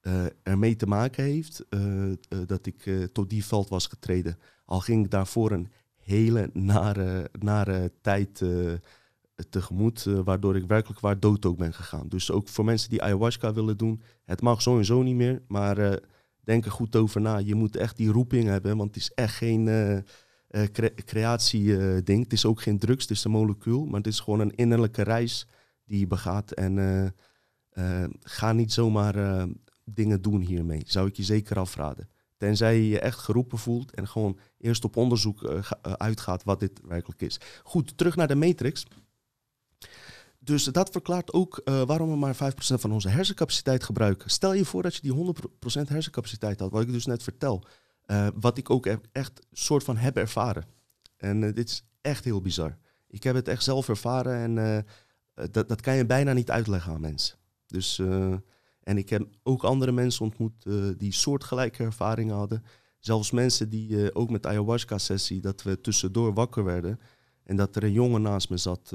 uh, 0.02 0.25
ermee 0.44 0.75
te 0.75 0.88
maken 0.88 1.24
heeft 1.24 1.66
dat 2.48 2.66
ik 2.66 3.10
tot 3.14 3.30
die 3.30 3.46
veld 3.46 3.70
was 3.70 3.88
getreden. 3.88 4.40
Al 4.66 4.80
ging 4.80 5.06
ik 5.06 5.12
daarvoor 5.12 5.52
een 5.52 5.72
hele 5.96 6.50
nare, 6.54 7.30
nare 7.39 7.91
tijd 8.02 8.41
tegemoet, 9.50 10.06
uh, 10.06 10.19
waardoor 10.24 10.56
ik 10.56 10.67
werkelijk 10.67 11.00
waar 11.00 11.19
dood 11.19 11.45
ook 11.45 11.58
ben 11.58 11.74
gegaan. 11.74 12.08
Dus 12.08 12.32
ook 12.32 12.48
voor 12.48 12.65
mensen 12.65 12.89
die 12.89 13.02
ayahuasca 13.02 13.54
willen 13.54 13.78
doen, 13.78 14.02
het 14.26 14.41
mag 14.41 14.62
sowieso 14.62 15.02
niet 15.02 15.15
meer, 15.15 15.41
maar 15.48 15.80
uh, 15.80 15.93
denk 16.43 16.65
er 16.65 16.71
goed 16.71 16.95
over 16.95 17.21
na. 17.21 17.38
Je 17.38 17.56
moet 17.56 17.76
echt 17.76 17.98
die 17.98 18.12
roeping 18.12 18.48
hebben, 18.48 18.78
want 18.78 18.95
het 18.95 19.04
is 19.04 19.12
echt 19.12 19.36
geen 19.36 19.67
uh, 19.67 20.63
cre 20.71 20.93
creatie-ding. 20.93 22.24
het 22.24 22.34
is 22.34 22.45
ook 22.45 22.62
geen 22.62 22.80
drugs, 22.80 23.02
het 23.02 23.12
is 23.12 23.24
een 23.24 23.32
molecuul, 23.32 23.86
maar 23.86 23.98
het 23.98 24.08
is 24.08 24.19
gewoon 24.19 24.39
een 24.39 24.56
innerlijke 24.56 25.02
reis 25.02 25.48
die 25.86 26.00
je 26.00 26.08
begaat. 26.08 26.52
En 26.52 27.13
ga 28.21 28.54
niet 28.54 28.74
zomaar 28.74 29.48
dingen 29.84 30.21
doen 30.21 30.41
hiermee, 30.41 30.82
zou 30.86 31.08
ik 31.08 31.15
je 31.15 31.24
zeker 31.24 31.60
afraden. 31.60 32.10
Tenzij 32.38 32.76
je 32.76 32.88
je 32.88 33.00
echt 33.00 33.19
geroepen 33.19 33.58
voelt 33.58 33.91
en 33.91 34.08
gewoon 34.08 34.39
eerst 34.58 34.84
op 34.84 34.98
onderzoek 34.98 35.63
uitgaat 35.82 36.43
wat 36.43 36.60
dit 36.60 36.82
werkelijk 36.84 37.21
is. 37.21 37.39
Goed, 37.63 37.98
terug 37.98 38.15
naar 38.15 38.28
de 38.28 38.36
Matrix. 38.36 38.86
Dus 40.46 40.64
dat 40.64 40.90
verklaart 40.90 41.34
ook 41.34 41.62
uh, 41.64 41.82
waarom 41.82 42.10
we 42.10 42.16
maar 42.16 42.36
5% 42.36 42.38
van 42.58 42.92
onze 42.92 43.10
hersencapaciteit 43.10 43.84
gebruiken. 43.84 44.30
Stel 44.30 44.54
je 44.54 44.66
voor 44.66 44.82
dat 44.82 44.96
je 44.96 45.02
die 45.02 45.36
100% 45.82 45.88
hersencapaciteit 45.88 46.60
had, 46.60 46.72
wat 46.72 46.82
ik 46.82 46.92
dus 46.92 47.06
net 47.06 47.24
vertel. 47.24 47.64
Uh, 48.06 48.28
wat 48.36 48.58
ik 48.58 48.70
ook 48.70 48.86
echt 49.12 49.40
soort 49.52 49.84
van 49.84 49.98
heb 49.98 50.18
ervaren. 50.18 50.66
En 51.18 51.42
uh, 51.42 51.54
dit 51.54 51.70
is 51.70 51.84
echt 52.02 52.24
heel 52.24 52.42
bizar. 52.42 52.78
Ik 53.08 53.24
heb 53.24 53.36
het 53.36 53.48
echt 53.48 53.64
zelf 53.64 53.90
ervaren 53.90 54.58
en 54.60 54.86
dat, 55.52 55.68
dat 55.68 55.82
kan 55.82 55.96
je 55.96 56.06
bijna 56.06 56.34
niet 56.34 56.52
uitleggen 56.52 56.94
aan 56.94 57.02
mensen. 57.02 57.38
Dus, 57.68 58.00
en 58.80 58.98
ik 58.98 59.10
heb 59.10 59.28
ook 59.44 59.64
andere 59.64 59.92
mensen 59.92 60.26
ontmoet 60.26 60.66
die 60.98 61.14
soortgelijke 61.14 61.84
ervaringen 61.84 62.36
hadden. 62.36 62.64
Zelfs 63.00 63.32
mensen 63.32 63.70
die 63.70 64.16
ook 64.16 64.30
met 64.30 64.46
ayahuasca-sessie, 64.46 65.42
dat 65.42 65.64
we 65.64 65.82
tussendoor 65.82 66.34
wakker 66.34 66.64
werden. 66.64 67.00
En 67.44 67.56
dat 67.56 67.76
er 67.76 67.84
een 67.84 67.92
jongen 67.92 68.22
naast 68.22 68.50
me 68.50 68.58
zat 68.58 68.92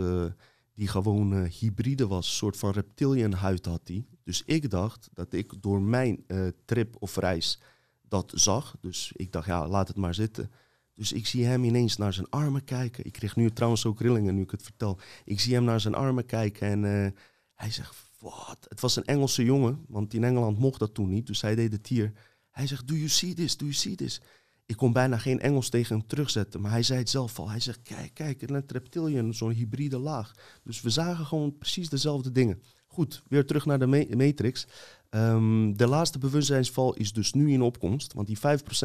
die 0.81 0.89
gewoon 0.89 1.35
uh, 1.35 1.51
hybride 1.51 2.07
was, 2.07 2.27
een 2.27 2.33
soort 2.35 2.57
van 2.57 2.71
reptilian 2.71 3.33
huid 3.33 3.67
had 3.67 3.81
hij. 3.85 4.07
Dus 4.25 4.43
ik 4.47 4.71
dacht 4.71 5.09
dat 5.13 5.33
ik 5.33 5.63
door 5.63 5.83
mijn 5.83 6.25
uh, 6.27 6.49
trip 6.65 6.97
of 6.99 7.17
reis 7.17 7.61
dat 8.09 8.33
zag. 8.35 8.77
Dus 8.81 9.13
ik 9.17 9.33
dacht, 9.33 9.47
ja, 9.47 9.69
laat 9.69 9.89
het 9.89 9.97
maar 9.97 10.15
zitten. 10.15 10.51
Dus 10.95 11.13
ik 11.13 11.27
zie 11.27 11.45
hem 11.45 11.65
ineens 11.65 11.97
naar 11.97 12.13
zijn 12.13 12.31
armen 12.31 12.65
kijken. 12.65 13.05
Ik 13.05 13.13
kreeg 13.13 13.37
nu 13.37 13.51
trouwens 13.51 13.87
ook 13.87 14.01
rillingen 14.01 14.35
nu 14.35 14.43
ik 14.43 14.51
het 14.51 14.63
vertel. 14.63 14.99
Ik 15.25 15.41
zie 15.41 15.55
hem 15.55 15.65
naar 15.65 15.81
zijn 15.81 15.95
armen 15.95 16.27
kijken 16.27 16.69
en 16.69 16.83
uh, 16.85 17.11
hij 17.55 17.71
zegt, 17.71 17.97
wat? 18.19 18.67
Het 18.69 18.81
was 18.81 18.97
een 18.97 19.05
Engelse 19.05 19.45
jongen, 19.45 19.85
want 19.89 20.15
in 20.15 20.25
Engeland 20.25 20.59
mocht 20.59 20.79
dat 20.79 20.95
toen 20.95 21.09
niet. 21.09 21.27
Dus 21.27 21.41
hij 21.41 21.55
deed 21.55 21.73
het 21.73 21.87
hier. 21.87 22.13
Hij 22.51 22.67
zegt, 22.67 22.89
do 22.89 22.95
you 22.95 23.09
see 23.09 23.35
this? 23.35 23.57
Do 23.57 23.65
you 23.65 23.77
see 23.77 23.95
this? 23.95 24.21
Ik 24.71 24.77
kon 24.77 24.93
bijna 24.93 25.19
geen 25.19 25.41
Engels 25.41 25.69
tegen 25.69 25.97
hem 25.97 26.07
terugzetten. 26.07 26.61
Maar 26.61 26.71
hij 26.71 26.83
zei 26.83 26.99
het 26.99 27.11
zelf 27.11 27.39
al. 27.39 27.51
Hij 27.51 27.61
zegt, 27.61 27.83
kijk, 27.83 28.15
kijk, 28.15 28.43
een 28.43 28.65
reptilian, 28.67 29.35
zo'n 29.35 29.51
hybride 29.51 29.99
laag. 29.99 30.33
Dus 30.65 30.81
we 30.81 30.91
zagen 30.91 31.27
gewoon 31.27 31.59
precies 31.59 31.89
dezelfde 31.89 32.33
dingen. 32.33 32.63
Goed, 32.87 33.23
weer 33.29 33.47
terug 33.47 33.67
naar 33.67 33.79
de 33.79 34.17
matrix. 34.17 34.67
Um, 35.11 35.77
de 35.77 35.87
laatste 35.87 36.19
bewustzijnsval 36.19 36.95
is 36.95 37.13
dus 37.13 37.33
nu 37.33 37.53
in 37.53 37.63
opkomst. 37.63 38.13
Want 38.13 38.27
die 38.27 38.39
5% 38.39 38.41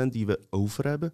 die 0.09 0.25
we 0.25 0.39
over 0.49 0.87
hebben, 0.87 1.13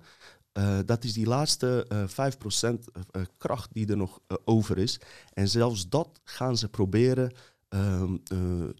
uh, 0.57 0.79
dat 0.85 1.03
is 1.03 1.13
die 1.13 1.27
laatste 1.27 1.85
uh, 1.91 2.73
5% 2.73 2.75
uh, 3.11 3.21
kracht 3.37 3.73
die 3.73 3.87
er 3.87 3.97
nog 3.97 4.19
over 4.45 4.77
is. 4.77 4.99
En 5.33 5.47
zelfs 5.47 5.89
dat 5.89 6.19
gaan 6.23 6.57
ze 6.57 6.69
proberen 6.69 7.33
um, 7.69 8.23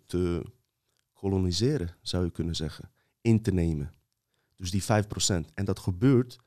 te 0.06 0.44
koloniseren, 1.14 1.96
zou 2.02 2.24
je 2.24 2.32
kunnen 2.32 2.56
zeggen. 2.56 2.92
In 3.22 3.42
te 3.42 3.54
nemen. 3.54 3.92
Dus 4.62 4.72
die 4.72 4.84
5%. 4.84 4.86
En 5.54 5.66
dat 5.66 5.80
gebeurt 5.80 6.40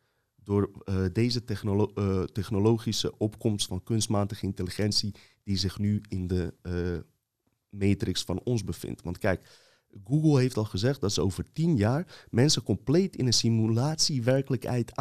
door 0.44 0.70
uh, 0.84 1.04
deze 1.12 1.42
uh, 1.48 2.22
technologische 2.22 3.18
opkomst 3.18 3.66
van 3.66 3.82
kunstmatige 3.82 4.46
intelligentie 4.46 5.14
die 5.44 5.56
zich 5.56 5.78
nu 5.78 6.00
in 6.08 6.26
de 6.26 6.54
uh, 6.62 6.98
matrix 7.80 8.22
van 8.22 8.40
ons 8.44 8.64
bevindt. 8.64 9.02
Want 9.02 9.18
kijk, 9.18 9.62
Google 10.04 10.40
heeft 10.40 10.56
al 10.56 10.64
gezegd 10.64 11.00
dat 11.00 11.12
ze 11.12 11.20
over 11.20 11.52
tien 11.52 11.76
jaar 11.76 12.26
mensen 12.30 12.62
compleet 12.62 13.16
in 13.16 13.26
een 13.26 13.32
simulatiewerkelijkheid 13.32 14.96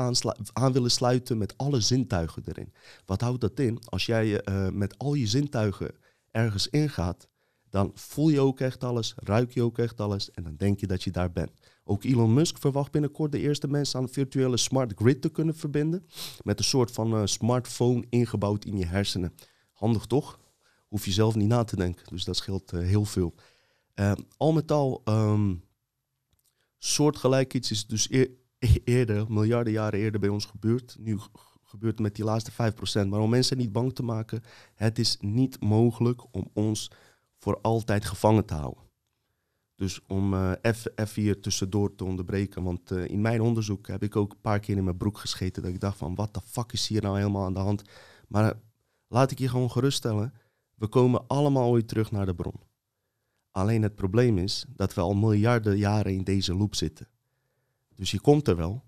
aan 0.53 0.71
willen 0.71 0.91
sluiten 0.91 1.37
met 1.37 1.57
alle 1.57 1.81
zintuigen 1.81 2.43
erin. 2.45 2.73
Wat 3.05 3.21
houdt 3.21 3.41
dat 3.41 3.59
in? 3.59 3.79
Als 3.83 4.05
jij 4.05 4.41
met 4.73 4.97
al 4.97 5.13
je 5.13 5.27
zintuigen 5.27 5.95
ergens 6.31 6.67
ingaat, 6.67 7.27
dan 7.69 7.91
voel 7.93 8.29
je 8.29 8.39
ook 8.39 8.59
echt 8.59 8.83
alles, 8.83 9.13
ruik 9.15 9.51
je 9.51 9.61
ook 9.61 9.77
echt 9.77 10.01
alles 10.01 10.31
en 10.31 10.43
dan 10.43 10.55
denk 10.55 10.79
je 10.79 10.87
dat 10.87 11.03
je 11.03 11.11
daar 11.11 11.31
bent. 11.31 11.51
Ook 11.83 12.03
Elon 12.03 12.33
Musk 12.33 12.57
verwacht 12.57 12.91
binnenkort 12.91 13.31
de 13.31 13.39
eerste 13.39 13.67
mensen 13.67 13.99
aan 13.99 14.05
een 14.05 14.13
virtuele 14.13 14.57
smart 14.57 14.93
grid 14.95 15.21
te 15.21 15.29
kunnen 15.29 15.55
verbinden. 15.55 16.05
Met 16.43 16.59
een 16.59 16.65
soort 16.65 16.91
van 16.91 17.13
uh, 17.13 17.21
smartphone 17.25 18.05
ingebouwd 18.09 18.65
in 18.65 18.77
je 18.77 18.85
hersenen. 18.85 19.33
Handig 19.71 20.05
toch? 20.05 20.39
Hoef 20.87 21.05
je 21.05 21.11
zelf 21.11 21.35
niet 21.35 21.47
na 21.47 21.63
te 21.63 21.75
denken. 21.75 22.05
Dus 22.09 22.23
dat 22.23 22.35
scheelt 22.35 22.73
uh, 22.73 22.79
heel 22.79 23.05
veel. 23.05 23.33
Uh, 23.95 24.11
al 24.37 24.53
met 24.53 24.71
al, 24.71 25.01
um, 25.05 25.63
soortgelijk 26.77 27.53
iets 27.53 27.71
is 27.71 27.87
dus 27.87 28.11
eer, 28.11 28.29
eerder, 28.83 29.31
miljarden 29.31 29.73
jaren 29.73 29.99
eerder 29.99 30.19
bij 30.19 30.29
ons 30.29 30.45
gebeurd. 30.45 30.95
Nu 30.99 31.19
gebeurt 31.63 31.93
het 31.93 32.01
met 32.01 32.15
die 32.15 32.25
laatste 32.25 32.51
5%. 33.05 33.07
Maar 33.07 33.19
om 33.19 33.29
mensen 33.29 33.57
niet 33.57 33.71
bang 33.71 33.93
te 33.95 34.03
maken, 34.03 34.43
het 34.75 34.99
is 34.99 35.17
niet 35.19 35.61
mogelijk 35.61 36.21
om 36.31 36.49
ons 36.53 36.91
voor 37.37 37.59
altijd 37.61 38.05
gevangen 38.05 38.45
te 38.45 38.53
houden. 38.53 38.82
Dus 39.75 40.01
om 40.07 40.33
uh, 40.33 40.51
hier 41.13 41.41
tussendoor 41.41 41.95
te 41.95 42.03
onderbreken. 42.03 42.63
Want 42.63 42.91
uh, 42.91 43.07
in 43.07 43.21
mijn 43.21 43.41
onderzoek 43.41 43.87
heb 43.87 44.03
ik 44.03 44.15
ook 44.15 44.31
een 44.31 44.41
paar 44.41 44.59
keer 44.59 44.77
in 44.77 44.83
mijn 44.83 44.97
broek 44.97 45.17
gescheten. 45.17 45.63
Dat 45.63 45.71
ik 45.71 45.79
dacht 45.79 45.97
van, 45.97 46.15
wat 46.15 46.33
de 46.33 46.41
fuck 46.45 46.71
is 46.71 46.87
hier 46.87 47.01
nou 47.01 47.17
helemaal 47.17 47.45
aan 47.45 47.53
de 47.53 47.59
hand? 47.59 47.81
Maar 48.27 48.43
uh, 48.43 48.59
laat 49.07 49.31
ik 49.31 49.39
je 49.39 49.49
gewoon 49.49 49.71
geruststellen. 49.71 50.33
We 50.75 50.87
komen 50.87 51.27
allemaal 51.27 51.69
ooit 51.69 51.87
terug 51.87 52.11
naar 52.11 52.25
de 52.25 52.35
bron. 52.35 52.59
Alleen 53.51 53.81
het 53.81 53.95
probleem 53.95 54.37
is 54.37 54.65
dat 54.69 54.93
we 54.93 55.01
al 55.01 55.13
miljarden 55.13 55.77
jaren 55.77 56.13
in 56.13 56.23
deze 56.23 56.55
loop 56.55 56.75
zitten. 56.75 57.07
Dus 57.95 58.11
je 58.11 58.19
komt 58.19 58.47
er 58.47 58.55
wel. 58.55 58.83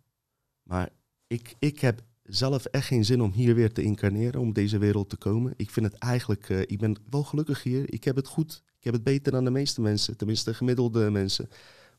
Maar 0.64 0.90
ik, 1.28 1.56
ik 1.60 1.80
heb 1.80 2.02
zelf 2.24 2.66
echt 2.66 2.88
geen 2.88 3.06
zin 3.06 3.22
om 3.22 3.32
hier 3.32 3.56
weer 3.56 3.74
te 3.74 3.82
incarneren, 3.84 4.42
om 4.42 4.54
deze 4.54 4.78
wereld 4.78 5.10
te 5.10 5.18
komen. 5.18 5.54
Ik 5.56 5.70
vind 5.70 5.86
het 5.86 5.96
eigenlijk, 5.96 6.50
ik 6.50 6.80
ben 6.80 6.96
wel 7.10 7.24
gelukkig 7.24 7.64
hier. 7.64 7.94
Ik 7.94 8.04
heb 8.04 8.16
het 8.16 8.28
goed. 8.28 8.64
Ik 8.86 8.92
heb 8.92 9.04
het 9.04 9.14
beter 9.14 9.32
dan 9.32 9.44
de 9.44 9.52
meeste 9.52 9.82
mensen, 9.82 10.18
tenminste 10.18 10.50
de 10.50 10.56
gemiddelde 10.56 11.10
mensen. 11.10 11.50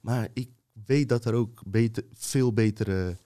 Maar 0.01 0.29
ik 0.33 0.51
weet 0.85 1.09
dat 1.09 1.25
er 1.25 1.35
ook 1.35 1.62
beter, 1.66 2.05
veel 2.12 2.53
betere 2.53 3.16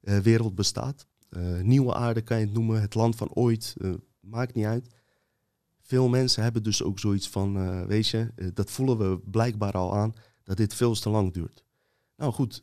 uh, 0.00 0.18
wereld 0.18 0.54
bestaat. 0.54 1.06
Uh, 1.30 1.60
nieuwe 1.60 1.94
aarde 1.94 2.22
kan 2.22 2.38
je 2.38 2.44
het 2.44 2.54
noemen, 2.54 2.80
het 2.80 2.94
land 2.94 3.16
van 3.16 3.32
ooit, 3.32 3.76
maakt 4.20 4.54
niet 4.54 4.64
uit. 4.64 4.94
Veel 5.80 6.08
mensen 6.08 6.42
hebben 6.42 6.62
dus 6.62 6.82
ook 6.82 6.98
zoiets 6.98 7.28
van, 7.28 7.86
weet 7.86 8.08
je, 8.08 8.32
dat 8.54 8.70
voelen 8.70 8.98
we 8.98 9.18
blijkbaar 9.18 9.72
al 9.72 9.94
aan, 9.94 10.14
dat 10.44 10.56
dit 10.56 10.74
veel 10.74 10.94
te 10.94 11.10
lang 11.10 11.32
duurt. 11.32 11.64
Nou 12.16 12.32
goed, 12.32 12.62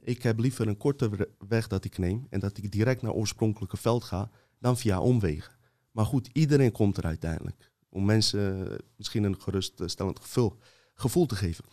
ik 0.00 0.22
heb 0.22 0.38
liever 0.38 0.68
een 0.68 0.76
korte 0.76 1.28
weg 1.48 1.66
dat 1.66 1.84
ik 1.84 1.98
neem 1.98 2.26
en 2.28 2.40
dat 2.40 2.58
ik 2.58 2.72
direct 2.72 3.02
naar 3.02 3.12
oorspronkelijke 3.12 3.76
veld 3.76 4.04
ga 4.04 4.30
dan 4.58 4.78
via 4.78 5.00
omwegen. 5.00 5.54
Maar 5.90 6.06
goed, 6.06 6.28
iedereen 6.32 6.72
komt 6.72 6.96
er 6.96 7.04
uiteindelijk. 7.04 7.69
Om 7.90 8.04
mensen 8.04 8.76
misschien 8.96 9.24
een 9.24 9.40
geruststellend 9.40 10.20
gevoel, 10.20 10.56
gevoel 10.94 11.26
te 11.26 11.36
geven. 11.36 11.64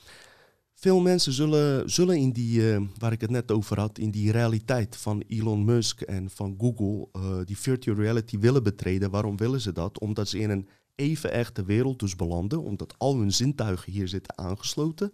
Veel 0.80 1.00
mensen 1.00 1.34
zullen, 1.34 1.90
zullen 1.90 2.18
in 2.18 2.32
die, 2.32 2.60
uh, 2.60 2.82
waar 2.98 3.12
ik 3.12 3.22
het 3.22 3.30
net 3.30 3.52
over 3.52 3.80
had, 3.80 3.98
in 3.98 4.12
die 4.12 4.32
realiteit 4.32 4.96
van 4.96 5.24
Elon 5.28 5.66
Musk 5.66 6.02
en 6.02 6.30
van 6.30 6.56
Google, 6.58 7.08
uh, 7.14 7.46
die 7.46 7.58
virtual 7.58 7.98
reality 7.98 8.40
willen 8.40 8.64
betreden. 8.64 9.10
Waarom 9.10 9.38
willen 9.38 9.62
ze 9.62 9.72
dat? 9.72 10.00
Omdat 10.00 10.28
ze 10.28 10.40
in 10.40 10.50
een 10.50 10.68
even 10.96 11.32
echte 11.32 11.64
wereld 11.66 12.00
dus 12.00 12.16
belanden, 12.16 12.62
omdat 12.62 12.96
al 12.98 13.18
hun 13.18 13.34
zintuigen 13.34 13.92
hier 13.92 14.08
zitten 14.08 14.38
aangesloten. 14.38 15.14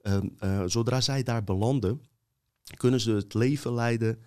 Ehm, 0.00 0.28
eh, 0.38 0.62
zodra 0.66 1.00
zij 1.00 1.22
daar 1.22 1.44
belanden, 1.44 2.00
kunnen 2.76 3.00
ze 3.00 3.10
het 3.10 3.34
leven 3.34 3.74
leiden, 3.74 4.18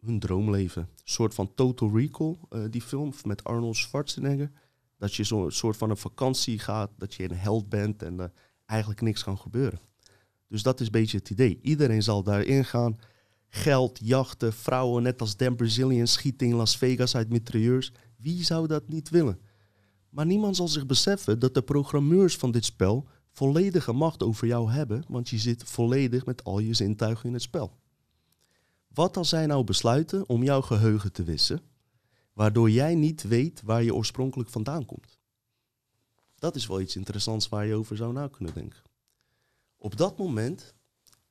hun 0.00 0.18
droomleven. 0.18 0.82
Een 0.82 0.88
soort 1.04 1.34
van 1.34 1.54
Total 1.54 1.96
Recall, 1.96 2.36
die 2.70 2.82
film 2.82 3.12
met 3.24 3.44
Arnold 3.44 3.76
Schwarzenegger. 3.76 4.50
Dat 4.98 5.14
je 5.14 5.24
zo'n 5.24 5.50
soort 5.50 5.76
van 5.76 5.90
een 5.90 5.96
vakantie 5.96 6.58
gaat, 6.58 6.90
dat 6.96 7.14
je 7.14 7.22
een 7.22 7.36
held 7.36 7.68
bent 7.68 8.02
en 8.02 8.14
uh, 8.14 8.24
eigenlijk 8.66 9.00
niks 9.00 9.24
kan 9.24 9.38
gebeuren. 9.38 9.80
Dus 10.48 10.62
dat 10.62 10.80
is 10.80 10.86
een 10.86 10.92
beetje 10.92 11.18
het 11.18 11.30
idee. 11.30 11.58
Iedereen 11.62 12.02
zal 12.02 12.22
daarin 12.22 12.64
gaan. 12.64 12.98
Geld, 13.48 13.98
jachten, 14.02 14.52
vrouwen, 14.52 15.02
net 15.02 15.20
als 15.20 15.36
Dan 15.36 15.56
Brazilian 15.56 16.06
schieten 16.06 16.46
in 16.46 16.54
Las 16.54 16.76
Vegas 16.76 17.16
uit 17.16 17.28
mitrailleurs. 17.28 17.92
Wie 18.16 18.44
zou 18.44 18.66
dat 18.66 18.88
niet 18.88 19.10
willen? 19.10 19.40
Maar 20.08 20.26
niemand 20.26 20.56
zal 20.56 20.68
zich 20.68 20.86
beseffen 20.86 21.38
dat 21.38 21.54
de 21.54 21.62
programmeurs 21.62 22.36
van 22.36 22.50
dit 22.50 22.64
spel 22.64 23.08
volledige 23.30 23.92
macht 23.92 24.22
over 24.22 24.46
jou 24.46 24.70
hebben, 24.70 25.04
want 25.08 25.28
je 25.28 25.38
zit 25.38 25.62
volledig 25.64 26.26
met 26.26 26.44
al 26.44 26.58
je 26.58 26.74
zintuigen 26.74 27.26
in 27.26 27.32
het 27.32 27.42
spel. 27.42 27.76
Wat 28.94 29.16
als 29.16 29.28
zij 29.28 29.46
nou 29.46 29.64
besluiten 29.64 30.28
om 30.28 30.42
jouw 30.42 30.60
geheugen 30.60 31.12
te 31.12 31.22
wissen, 31.22 31.60
waardoor 32.38 32.70
jij 32.70 32.94
niet 32.94 33.22
weet 33.22 33.62
waar 33.62 33.82
je 33.82 33.94
oorspronkelijk 33.94 34.50
vandaan 34.50 34.86
komt? 34.86 35.18
Dat 36.34 36.56
is 36.56 36.66
wel 36.66 36.80
iets 36.80 36.96
interessants 36.96 37.48
waar 37.48 37.66
je 37.66 37.74
over 37.74 37.96
zou 37.96 38.12
na 38.12 38.28
kunnen 38.28 38.54
denken. 38.54 38.82
Op 39.76 39.96
dat 39.96 40.18
moment 40.18 40.74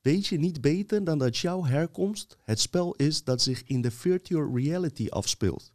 weet 0.00 0.26
je 0.26 0.38
niet 0.38 0.60
beter 0.60 1.04
dan 1.04 1.18
dat 1.18 1.36
jouw 1.36 1.64
herkomst 1.64 2.36
het 2.42 2.60
spel 2.60 2.94
is 2.94 3.24
dat 3.24 3.42
zich 3.42 3.64
in 3.64 3.80
de 3.80 3.90
virtual 3.90 4.56
reality 4.56 5.08
afspeelt. 5.08 5.72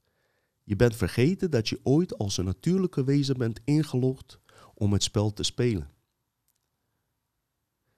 Je 0.64 0.76
bent 0.76 0.96
vergeten 0.96 1.52
dat 1.52 1.70
je 1.70 1.80
ooit 1.84 2.18
als 2.18 2.38
een 2.38 2.46
natuurlijke 2.46 3.04
wezen 3.04 3.38
bent 3.38 3.60
ingelogd 3.64 4.40
om 4.74 4.94
het 4.94 5.04
spel 5.04 5.34
te 5.34 5.44
spelen. 5.44 5.92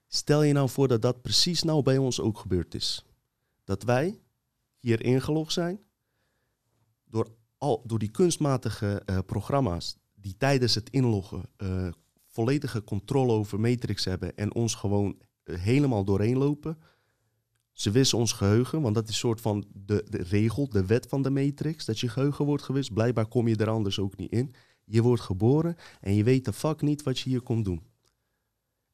Stel 0.06 0.42
je 0.42 0.52
nou 0.52 0.68
voor 0.68 0.88
dat 0.88 1.02
dat 1.02 1.22
precies 1.22 1.62
nou 1.62 1.82
bij 1.82 1.98
ons 1.98 2.20
ook 2.20 2.38
gebeurd 2.38 2.74
is. 2.74 3.04
Dat 3.64 3.82
wij 3.82 4.20
hier 4.78 5.02
ingelogd 5.02 5.52
zijn 5.52 5.85
door, 7.10 7.28
al, 7.58 7.82
door 7.86 7.98
die 7.98 8.10
kunstmatige 8.10 9.02
uh, 9.06 9.18
programma's 9.26 9.96
die 10.14 10.36
tijdens 10.36 10.74
het 10.74 10.90
inloggen 10.90 11.42
uh, 11.58 11.88
volledige 12.26 12.84
controle 12.84 13.32
over 13.32 13.60
Matrix 13.60 14.04
hebben 14.04 14.36
en 14.36 14.54
ons 14.54 14.74
gewoon 14.74 15.16
uh, 15.44 15.58
helemaal 15.58 16.04
doorheen 16.04 16.36
lopen. 16.36 16.78
Ze 17.72 17.90
wissen 17.90 18.18
ons 18.18 18.32
geheugen, 18.32 18.82
want 18.82 18.94
dat 18.94 19.04
is 19.04 19.08
een 19.08 19.16
soort 19.16 19.40
van 19.40 19.64
de, 19.72 20.06
de 20.08 20.22
regel, 20.22 20.68
de 20.68 20.86
wet 20.86 21.06
van 21.06 21.22
de 21.22 21.30
Matrix, 21.30 21.84
dat 21.84 22.00
je 22.00 22.08
geheugen 22.08 22.44
wordt 22.44 22.62
gewist. 22.62 22.92
Blijkbaar 22.92 23.26
kom 23.26 23.48
je 23.48 23.56
er 23.56 23.68
anders 23.68 23.98
ook 23.98 24.16
niet 24.16 24.32
in. 24.32 24.54
Je 24.84 25.02
wordt 25.02 25.22
geboren 25.22 25.76
en 26.00 26.14
je 26.14 26.24
weet 26.24 26.44
de 26.44 26.52
fuck 26.52 26.80
niet 26.80 27.02
wat 27.02 27.18
je 27.18 27.30
hier 27.30 27.40
komt 27.40 27.64
doen. 27.64 27.82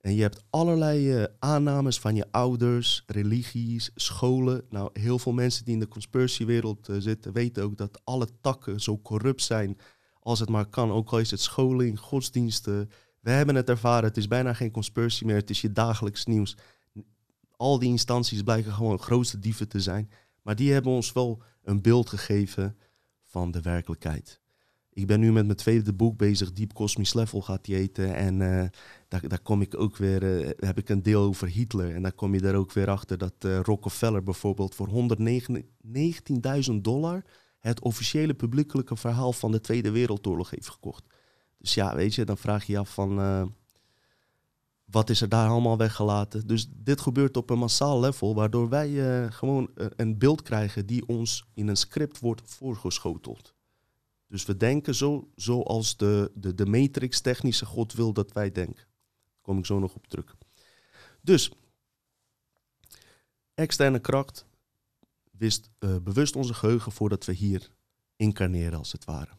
En 0.02 0.14
je 0.14 0.22
hebt 0.22 0.44
allerlei 0.50 1.18
uh, 1.18 1.24
aannames 1.38 1.98
van 1.98 2.14
je 2.14 2.26
ouders, 2.30 3.02
religies, 3.06 3.90
scholen. 3.94 4.64
Nou, 4.70 4.90
heel 4.92 5.18
veel 5.18 5.32
mensen 5.32 5.64
die 5.64 5.74
in 5.74 5.80
de 5.80 5.88
conspiratiewereld 5.88 6.88
uh, 6.88 6.96
zitten 6.98 7.32
weten 7.32 7.62
ook 7.62 7.76
dat 7.76 8.00
alle 8.04 8.28
takken 8.40 8.80
zo 8.80 9.00
corrupt 9.00 9.42
zijn 9.42 9.78
als 10.20 10.40
het 10.40 10.48
maar 10.48 10.66
kan. 10.66 10.90
Ook 10.90 11.10
al 11.10 11.18
is 11.18 11.30
het 11.30 11.40
scholing, 11.40 11.98
godsdiensten. 11.98 12.90
We 13.20 13.30
hebben 13.30 13.54
het 13.54 13.68
ervaren, 13.68 14.08
het 14.08 14.16
is 14.16 14.28
bijna 14.28 14.52
geen 14.52 14.70
conspiracy 14.70 15.24
meer, 15.24 15.36
het 15.36 15.50
is 15.50 15.60
je 15.60 15.72
dagelijks 15.72 16.26
nieuws. 16.26 16.56
Al 17.56 17.78
die 17.78 17.88
instanties 17.88 18.42
blijken 18.42 18.72
gewoon 18.72 18.98
grootste 18.98 19.38
dieven 19.38 19.68
te 19.68 19.80
zijn. 19.80 20.10
Maar 20.42 20.56
die 20.56 20.72
hebben 20.72 20.92
ons 20.92 21.12
wel 21.12 21.42
een 21.62 21.82
beeld 21.82 22.08
gegeven 22.08 22.76
van 23.22 23.50
de 23.50 23.60
werkelijkheid. 23.60 24.41
Ik 24.94 25.06
ben 25.06 25.20
nu 25.20 25.32
met 25.32 25.44
mijn 25.44 25.56
tweede 25.56 25.92
boek 25.92 26.16
bezig, 26.16 26.52
Deep 26.52 26.72
Cosmic 26.72 27.14
Level 27.14 27.42
gaat 27.42 27.64
die 27.64 27.76
eten. 27.76 28.14
En 28.14 28.40
uh, 28.40 28.64
daar, 29.08 29.28
daar 29.28 29.40
kom 29.42 29.60
ik 29.60 29.78
ook 29.78 29.96
weer, 29.96 30.22
uh, 30.22 30.50
heb 30.56 30.78
ik 30.78 30.88
een 30.88 31.02
deel 31.02 31.22
over 31.22 31.48
Hitler. 31.48 31.94
En 31.94 32.02
dan 32.02 32.14
kom 32.14 32.34
je 32.34 32.40
er 32.40 32.54
ook 32.54 32.72
weer 32.72 32.90
achter 32.90 33.18
dat 33.18 33.34
uh, 33.40 33.60
Rockefeller 33.60 34.22
bijvoorbeeld 34.22 34.74
voor 34.74 34.88
119.000 34.88 36.74
dollar 36.80 37.24
het 37.58 37.80
officiële 37.80 38.34
publiekelijke 38.34 38.96
verhaal 38.96 39.32
van 39.32 39.52
de 39.52 39.60
Tweede 39.60 39.90
Wereldoorlog 39.90 40.50
heeft 40.50 40.68
gekocht. 40.68 41.04
Dus 41.58 41.74
ja, 41.74 41.94
weet 41.94 42.14
je, 42.14 42.24
dan 42.24 42.38
vraag 42.38 42.64
je 42.64 42.72
je 42.72 42.78
af 42.78 42.94
van 42.94 43.52
wat 44.84 45.10
is 45.10 45.20
er 45.20 45.28
daar 45.28 45.48
allemaal 45.48 45.76
weggelaten. 45.76 46.46
Dus 46.46 46.68
dit 46.70 47.00
gebeurt 47.00 47.36
op 47.36 47.50
een 47.50 47.58
massaal 47.58 48.00
level, 48.00 48.34
waardoor 48.34 48.68
wij 48.68 48.90
gewoon 49.30 49.70
een 49.74 50.18
beeld 50.18 50.42
krijgen 50.42 50.86
die 50.86 51.06
ons 51.06 51.46
in 51.54 51.68
een 51.68 51.76
script 51.76 52.18
wordt 52.18 52.42
voorgeschoteld. 52.44 53.54
Dus 54.32 54.44
we 54.44 54.56
denken 54.56 54.94
zo, 54.94 55.30
zoals 55.36 55.96
de, 55.96 56.30
de, 56.34 56.54
de 56.54 56.66
matrix 56.66 57.20
technische 57.20 57.66
God 57.66 57.92
wil 57.92 58.12
dat 58.12 58.32
wij 58.32 58.52
denken. 58.52 58.84
Daar 59.24 59.42
kom 59.42 59.58
ik 59.58 59.66
zo 59.66 59.78
nog 59.78 59.94
op 59.94 60.06
terug. 60.06 60.36
Dus, 61.20 61.52
externe 63.54 63.98
kracht 63.98 64.46
wist 65.30 65.70
uh, 65.78 65.96
bewust 66.02 66.36
onze 66.36 66.54
geheugen 66.54 66.92
voordat 66.92 67.24
we 67.24 67.32
hier 67.32 67.70
incarneren 68.16 68.78
als 68.78 68.92
het 68.92 69.04
ware. 69.04 69.30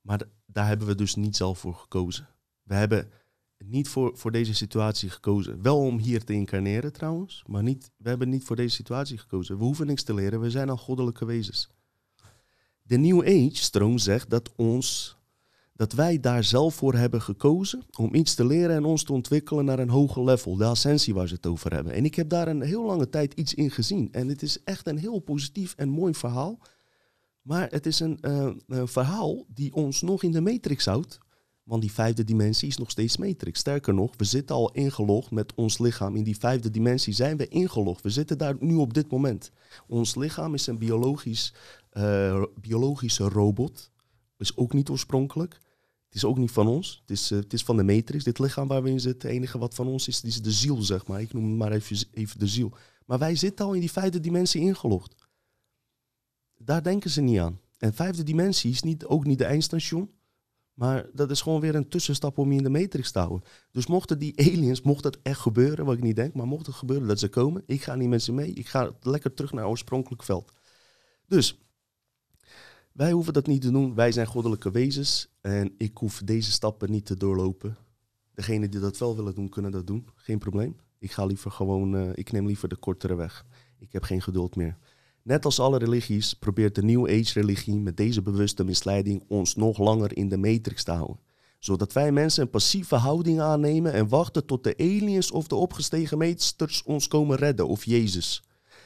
Maar 0.00 0.22
daar 0.46 0.66
hebben 0.66 0.86
we 0.86 0.94
dus 0.94 1.14
niet 1.14 1.36
zelf 1.36 1.58
voor 1.58 1.74
gekozen. 1.74 2.28
We 2.62 2.74
hebben 2.74 3.10
niet 3.58 3.88
voor, 3.88 4.16
voor 4.16 4.32
deze 4.32 4.54
situatie 4.54 5.10
gekozen. 5.10 5.62
Wel 5.62 5.78
om 5.78 5.98
hier 5.98 6.24
te 6.24 6.32
incarneren 6.32 6.92
trouwens, 6.92 7.44
maar 7.46 7.62
niet, 7.62 7.90
we 7.96 8.08
hebben 8.08 8.28
niet 8.28 8.44
voor 8.44 8.56
deze 8.56 8.74
situatie 8.74 9.18
gekozen. 9.18 9.58
We 9.58 9.64
hoeven 9.64 9.86
niks 9.86 10.02
te 10.02 10.14
leren, 10.14 10.40
we 10.40 10.50
zijn 10.50 10.70
al 10.70 10.76
goddelijke 10.76 11.24
wezens. 11.24 11.70
De 12.86 12.96
New 12.96 13.20
Age-stroom 13.20 13.98
zegt 13.98 14.30
dat, 14.30 14.52
ons, 14.56 15.16
dat 15.72 15.92
wij 15.92 16.20
daar 16.20 16.44
zelf 16.44 16.74
voor 16.74 16.94
hebben 16.94 17.22
gekozen 17.22 17.82
om 17.98 18.14
iets 18.14 18.34
te 18.34 18.46
leren 18.46 18.76
en 18.76 18.84
ons 18.84 19.02
te 19.02 19.12
ontwikkelen 19.12 19.64
naar 19.64 19.78
een 19.78 19.88
hoger 19.88 20.24
level, 20.24 20.56
de 20.56 20.64
ascensie 20.64 21.14
waar 21.14 21.28
ze 21.28 21.34
het 21.34 21.46
over 21.46 21.72
hebben. 21.72 21.92
En 21.92 22.04
ik 22.04 22.14
heb 22.14 22.28
daar 22.28 22.48
een 22.48 22.62
heel 22.62 22.84
lange 22.84 23.08
tijd 23.08 23.34
iets 23.34 23.54
in 23.54 23.70
gezien. 23.70 24.12
En 24.12 24.28
het 24.28 24.42
is 24.42 24.62
echt 24.64 24.86
een 24.86 24.98
heel 24.98 25.18
positief 25.18 25.74
en 25.76 25.88
mooi 25.88 26.14
verhaal. 26.14 26.58
Maar 27.42 27.68
het 27.70 27.86
is 27.86 28.00
een, 28.00 28.18
uh, 28.20 28.50
een 28.66 28.88
verhaal 28.88 29.44
die 29.48 29.74
ons 29.74 30.02
nog 30.02 30.22
in 30.22 30.32
de 30.32 30.40
matrix 30.40 30.84
houdt. 30.84 31.18
Want 31.66 31.80
die 31.82 31.92
vijfde 31.92 32.24
dimensie 32.24 32.68
is 32.68 32.76
nog 32.76 32.90
steeds 32.90 33.16
matrix. 33.16 33.58
Sterker 33.58 33.94
nog, 33.94 34.14
we 34.16 34.24
zitten 34.24 34.56
al 34.56 34.72
ingelogd 34.72 35.30
met 35.30 35.54
ons 35.54 35.78
lichaam. 35.78 36.16
In 36.16 36.24
die 36.24 36.38
vijfde 36.38 36.70
dimensie 36.70 37.12
zijn 37.12 37.36
we 37.36 37.48
ingelogd. 37.48 38.02
We 38.02 38.10
zitten 38.10 38.38
daar 38.38 38.56
nu 38.60 38.74
op 38.74 38.94
dit 38.94 39.10
moment. 39.10 39.50
Ons 39.86 40.14
lichaam 40.14 40.54
is 40.54 40.66
een 40.66 40.78
biologisch 40.78 41.54
uh, 41.92 42.42
biologische 42.60 43.28
robot. 43.28 43.90
Is 44.38 44.56
ook 44.56 44.72
niet 44.72 44.88
oorspronkelijk. 44.88 45.52
Het 46.06 46.14
is 46.14 46.24
ook 46.24 46.38
niet 46.38 46.50
van 46.50 46.66
ons. 46.66 46.98
Het 47.00 47.10
is, 47.10 47.32
uh, 47.32 47.38
het 47.38 47.52
is 47.52 47.62
van 47.62 47.76
de 47.76 47.82
matrix. 47.82 48.24
Dit 48.24 48.38
lichaam 48.38 48.68
waar 48.68 48.82
we 48.82 48.90
in 48.90 49.00
zitten, 49.00 49.28
het 49.28 49.38
enige 49.38 49.58
wat 49.58 49.74
van 49.74 49.86
ons 49.86 50.08
is, 50.08 50.22
is 50.22 50.42
de 50.42 50.52
ziel, 50.52 50.82
zeg 50.82 51.06
maar. 51.06 51.20
Ik 51.20 51.32
noem 51.32 51.48
het 51.48 51.58
maar 51.58 51.72
even, 51.72 51.96
even 52.12 52.38
de 52.38 52.46
ziel. 52.46 52.72
Maar 53.06 53.18
wij 53.18 53.36
zitten 53.36 53.66
al 53.66 53.72
in 53.72 53.80
die 53.80 53.92
vijfde 53.92 54.20
dimensie 54.20 54.60
ingelogd. 54.60 55.14
Daar 56.58 56.82
denken 56.82 57.10
ze 57.10 57.20
niet 57.20 57.38
aan. 57.38 57.60
En 57.78 57.94
vijfde 57.94 58.22
dimensie 58.22 58.70
is 58.70 58.82
niet, 58.82 59.04
ook 59.04 59.24
niet 59.24 59.38
de 59.38 59.44
eindstation. 59.44 60.10
Maar 60.76 61.06
dat 61.12 61.30
is 61.30 61.40
gewoon 61.40 61.60
weer 61.60 61.74
een 61.74 61.88
tussenstap 61.88 62.38
om 62.38 62.50
je 62.50 62.58
in 62.58 62.62
de 62.64 62.70
matrix 62.70 63.10
te 63.10 63.18
houden. 63.18 63.48
Dus 63.70 63.86
mochten 63.86 64.18
die 64.18 64.40
aliens, 64.40 64.82
mocht 64.82 65.02
dat 65.02 65.18
echt 65.22 65.40
gebeuren, 65.40 65.84
wat 65.84 65.96
ik 65.96 66.02
niet 66.02 66.16
denk, 66.16 66.34
maar 66.34 66.46
mocht 66.46 66.66
het 66.66 66.74
gebeuren 66.74 67.08
dat 67.08 67.18
ze 67.18 67.28
komen, 67.28 67.62
ik 67.66 67.82
ga 67.82 67.94
niet 67.94 68.08
met 68.08 68.22
ze 68.22 68.32
mee. 68.32 68.52
Ik 68.52 68.68
ga 68.68 68.90
lekker 69.00 69.34
terug 69.34 69.52
naar 69.52 69.68
oorspronkelijk 69.68 70.22
veld. 70.22 70.52
Dus 71.26 71.58
wij 72.92 73.12
hoeven 73.12 73.32
dat 73.32 73.46
niet 73.46 73.62
te 73.62 73.70
doen. 73.70 73.94
Wij 73.94 74.12
zijn 74.12 74.26
goddelijke 74.26 74.70
wezens 74.70 75.28
en 75.40 75.74
ik 75.78 75.98
hoef 75.98 76.20
deze 76.24 76.50
stappen 76.50 76.90
niet 76.90 77.06
te 77.06 77.16
doorlopen. 77.16 77.76
Degenen 78.34 78.70
die 78.70 78.80
dat 78.80 78.98
wel 78.98 79.16
willen 79.16 79.34
doen, 79.34 79.48
kunnen 79.48 79.70
dat 79.70 79.86
doen. 79.86 80.08
Geen 80.14 80.38
probleem. 80.38 80.76
Ik 80.98 81.12
ga 81.12 81.24
liever 81.24 81.50
gewoon, 81.50 81.94
uh, 81.94 82.10
ik 82.14 82.32
neem 82.32 82.46
liever 82.46 82.68
de 82.68 82.76
kortere 82.76 83.14
weg. 83.14 83.44
Ik 83.78 83.92
heb 83.92 84.02
geen 84.02 84.22
geduld 84.22 84.56
meer. 84.56 84.78
Net 85.26 85.44
als 85.44 85.60
alle 85.60 85.78
religies 85.78 86.34
probeert 86.34 86.74
de 86.74 86.82
New 86.82 87.04
Age 87.04 87.32
religie 87.32 87.80
met 87.80 87.96
deze 87.96 88.22
bewuste 88.22 88.64
misleiding 88.64 89.24
ons 89.28 89.54
nog 89.54 89.78
langer 89.78 90.16
in 90.16 90.28
de 90.28 90.36
matrix 90.36 90.84
te 90.84 90.90
houden. 90.90 91.18
Zodat 91.58 91.92
wij 91.92 92.12
mensen 92.12 92.42
een 92.42 92.50
passieve 92.50 92.94
houding 92.94 93.40
aannemen 93.40 93.92
en 93.92 94.08
wachten 94.08 94.46
tot 94.46 94.64
de 94.64 94.76
aliens 94.78 95.30
of 95.30 95.46
de 95.46 95.54
opgestegen 95.54 96.18
meesters 96.18 96.82
ons 96.82 97.08
komen 97.08 97.36
redden 97.36 97.68
of 97.68 97.84
Jezus. 97.84 98.42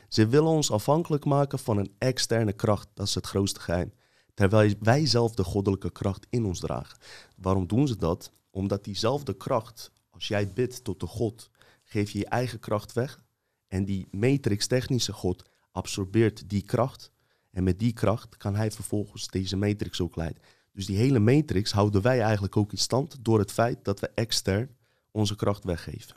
Ze 0.08 0.26
willen 0.26 0.50
ons 0.50 0.70
afhankelijk 0.70 1.24
maken 1.24 1.58
van 1.58 1.78
een 1.78 1.92
externe 1.98 2.52
kracht, 2.52 2.88
dat 2.94 3.06
is 3.06 3.14
het 3.14 3.26
grootste 3.26 3.60
geheim. 3.60 3.92
Terwijl 4.34 4.74
wij 4.80 5.06
zelf 5.06 5.34
de 5.34 5.44
goddelijke 5.44 5.90
kracht 5.90 6.26
in 6.30 6.44
ons 6.44 6.60
dragen. 6.60 6.98
Waarom 7.36 7.66
doen 7.66 7.88
ze 7.88 7.96
dat? 7.96 8.32
Omdat 8.50 8.84
diezelfde 8.84 9.36
kracht, 9.36 9.92
als 10.10 10.28
jij 10.28 10.52
bidt 10.52 10.84
tot 10.84 11.00
de 11.00 11.06
God, 11.06 11.50
geef 11.84 12.10
je 12.10 12.18
je 12.18 12.26
eigen 12.26 12.58
kracht 12.58 12.92
weg. 12.92 13.24
En 13.68 13.84
die 13.84 14.08
matrix-technische 14.10 15.12
God 15.12 15.49
absorbeert 15.70 16.48
die 16.48 16.62
kracht. 16.62 17.10
En 17.50 17.64
met 17.64 17.78
die 17.78 17.92
kracht 17.92 18.36
kan 18.36 18.56
hij 18.56 18.70
vervolgens 18.70 19.28
deze 19.28 19.56
matrix 19.56 20.00
ook 20.00 20.16
leiden. 20.16 20.42
Dus 20.72 20.86
die 20.86 20.96
hele 20.96 21.18
matrix 21.18 21.72
houden 21.72 22.02
wij 22.02 22.20
eigenlijk 22.20 22.56
ook 22.56 22.72
in 22.72 22.78
stand 22.78 23.24
door 23.24 23.38
het 23.38 23.52
feit 23.52 23.84
dat 23.84 24.00
we 24.00 24.10
extern 24.14 24.76
onze 25.10 25.36
kracht 25.36 25.64
weggeven. 25.64 26.16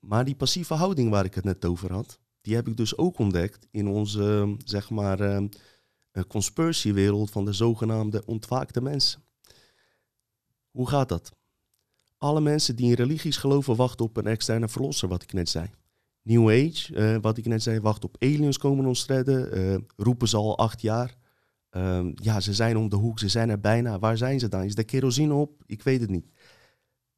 Maar 0.00 0.24
die 0.24 0.34
passieve 0.34 0.74
houding 0.74 1.10
waar 1.10 1.24
ik 1.24 1.34
het 1.34 1.44
net 1.44 1.64
over 1.64 1.92
had, 1.92 2.18
die 2.40 2.54
heb 2.54 2.68
ik 2.68 2.76
dus 2.76 2.96
ook 2.96 3.18
ontdekt 3.18 3.66
in 3.70 3.88
onze, 3.88 4.56
zeg 4.64 4.90
maar, 4.90 5.20
uh, 5.20 5.46
conspiratiewereld 6.28 7.30
van 7.30 7.44
de 7.44 7.52
zogenaamde 7.52 8.24
ontwaakte 8.26 8.80
mensen. 8.80 9.22
Hoe 10.70 10.88
gaat 10.88 11.08
dat? 11.08 11.32
Alle 12.18 12.40
mensen 12.40 12.76
die 12.76 12.88
in 12.88 12.94
religies 12.94 13.36
geloven 13.36 13.76
wachten 13.76 14.04
op 14.04 14.16
een 14.16 14.26
externe 14.26 14.68
verlosser, 14.68 15.08
wat 15.08 15.22
ik 15.22 15.32
net 15.32 15.48
zei. 15.48 15.70
New 16.24 16.50
Age, 16.50 16.94
uh, 16.94 17.16
wat 17.20 17.38
ik 17.38 17.46
net 17.46 17.62
zei, 17.62 17.80
wacht 17.80 18.04
op 18.04 18.16
aliens 18.18 18.58
komen 18.58 18.86
ons 18.86 19.06
redden. 19.06 19.58
Uh, 19.58 19.76
roepen 19.96 20.28
ze 20.28 20.36
al 20.36 20.58
acht 20.58 20.80
jaar. 20.80 21.14
Uh, 21.76 22.06
ja, 22.14 22.40
ze 22.40 22.54
zijn 22.54 22.76
om 22.76 22.88
de 22.88 22.96
hoek, 22.96 23.18
ze 23.18 23.28
zijn 23.28 23.48
er 23.50 23.60
bijna. 23.60 23.98
Waar 23.98 24.16
zijn 24.16 24.40
ze 24.40 24.48
dan? 24.48 24.62
Is 24.62 24.74
de 24.74 24.84
kerosine 24.84 25.34
op? 25.34 25.62
Ik 25.66 25.82
weet 25.82 26.00
het 26.00 26.10
niet. 26.10 26.26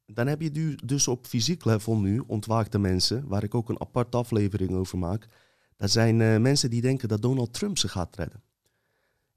Dan 0.05 0.27
heb 0.27 0.41
je 0.41 0.75
dus 0.85 1.07
op 1.07 1.25
fysiek 1.25 1.65
level 1.65 1.97
nu 1.97 2.23
ontwaakte 2.27 2.79
mensen, 2.79 3.27
waar 3.27 3.43
ik 3.43 3.55
ook 3.55 3.69
een 3.69 3.81
aparte 3.81 4.17
aflevering 4.17 4.71
over 4.71 4.97
maak. 4.97 5.27
Dat 5.77 5.91
zijn 5.91 6.19
uh, 6.19 6.37
mensen 6.37 6.69
die 6.69 6.81
denken 6.81 7.07
dat 7.07 7.21
Donald 7.21 7.53
Trump 7.53 7.77
ze 7.77 7.87
gaat 7.87 8.15
redden. 8.15 8.41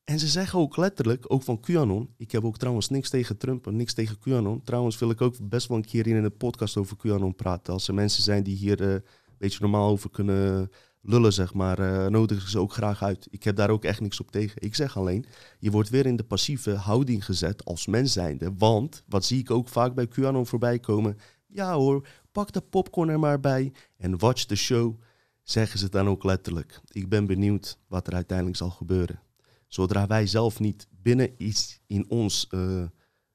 En 0.04 0.18
ze 0.18 0.28
zeggen 0.28 0.58
ook 0.58 0.76
letterlijk, 0.76 1.24
ook 1.28 1.42
van 1.42 1.60
QAnon. 1.60 2.14
Ik 2.16 2.30
heb 2.30 2.44
ook 2.44 2.58
trouwens 2.58 2.88
niks 2.88 3.10
tegen 3.10 3.36
Trump 3.36 3.66
en 3.66 3.76
niks 3.76 3.94
tegen 3.94 4.18
QAnon. 4.18 4.62
Trouwens 4.62 4.98
wil 4.98 5.10
ik 5.10 5.20
ook 5.20 5.48
best 5.48 5.68
wel 5.68 5.76
een 5.76 5.84
keer 5.84 6.06
in 6.06 6.24
een 6.24 6.36
podcast 6.36 6.76
over 6.76 6.96
QAnon 6.96 7.34
praten. 7.34 7.72
Als 7.72 7.88
er 7.88 7.94
mensen 7.94 8.22
zijn 8.22 8.42
die 8.42 8.56
hier 8.56 9.02
beetje 9.40 9.58
normaal 9.60 9.90
over 9.90 10.10
kunnen 10.10 10.70
lullen, 11.02 11.32
zeg 11.32 11.54
maar, 11.54 11.78
uh, 11.78 12.06
nodigen 12.06 12.50
ze 12.50 12.58
ook 12.58 12.72
graag 12.72 13.02
uit. 13.02 13.26
Ik 13.30 13.42
heb 13.42 13.56
daar 13.56 13.70
ook 13.70 13.84
echt 13.84 14.00
niks 14.00 14.20
op 14.20 14.30
tegen. 14.30 14.62
Ik 14.62 14.74
zeg 14.74 14.96
alleen, 14.96 15.24
je 15.58 15.70
wordt 15.70 15.88
weer 15.88 16.06
in 16.06 16.16
de 16.16 16.24
passieve 16.24 16.74
houding 16.74 17.24
gezet 17.24 17.64
als 17.64 17.86
mens 17.86 18.12
zijnde. 18.12 18.52
Want, 18.58 19.02
wat 19.08 19.24
zie 19.24 19.38
ik 19.38 19.50
ook 19.50 19.68
vaak 19.68 19.94
bij 19.94 20.08
QAnon 20.08 20.46
voorbij 20.46 20.78
komen. 20.78 21.18
Ja 21.46 21.74
hoor, 21.74 22.06
pak 22.32 22.52
de 22.52 22.60
popcorn 22.60 23.08
er 23.08 23.18
maar 23.18 23.40
bij 23.40 23.72
en 23.96 24.18
watch 24.18 24.44
the 24.44 24.56
show. 24.56 25.00
Zeggen 25.42 25.78
ze 25.78 25.88
dan 25.88 26.08
ook 26.08 26.24
letterlijk. 26.24 26.80
Ik 26.88 27.08
ben 27.08 27.26
benieuwd 27.26 27.78
wat 27.88 28.06
er 28.06 28.14
uiteindelijk 28.14 28.56
zal 28.56 28.70
gebeuren. 28.70 29.20
Zodra 29.66 30.06
wij 30.06 30.26
zelf 30.26 30.60
niet 30.60 30.88
binnen 31.02 31.34
iets 31.36 31.80
in 31.86 32.04
ons 32.08 32.46
uh, 32.50 32.82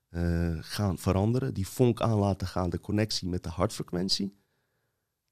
uh, 0.10 0.58
gaan 0.60 0.98
veranderen, 0.98 1.54
die 1.54 1.68
vonk 1.68 2.02
aan 2.02 2.18
laten 2.18 2.48
gaan, 2.48 2.70
de 2.70 2.80
connectie 2.80 3.30
met 3.30 3.44
de 3.44 3.50
hartfrequentie, 3.50 4.36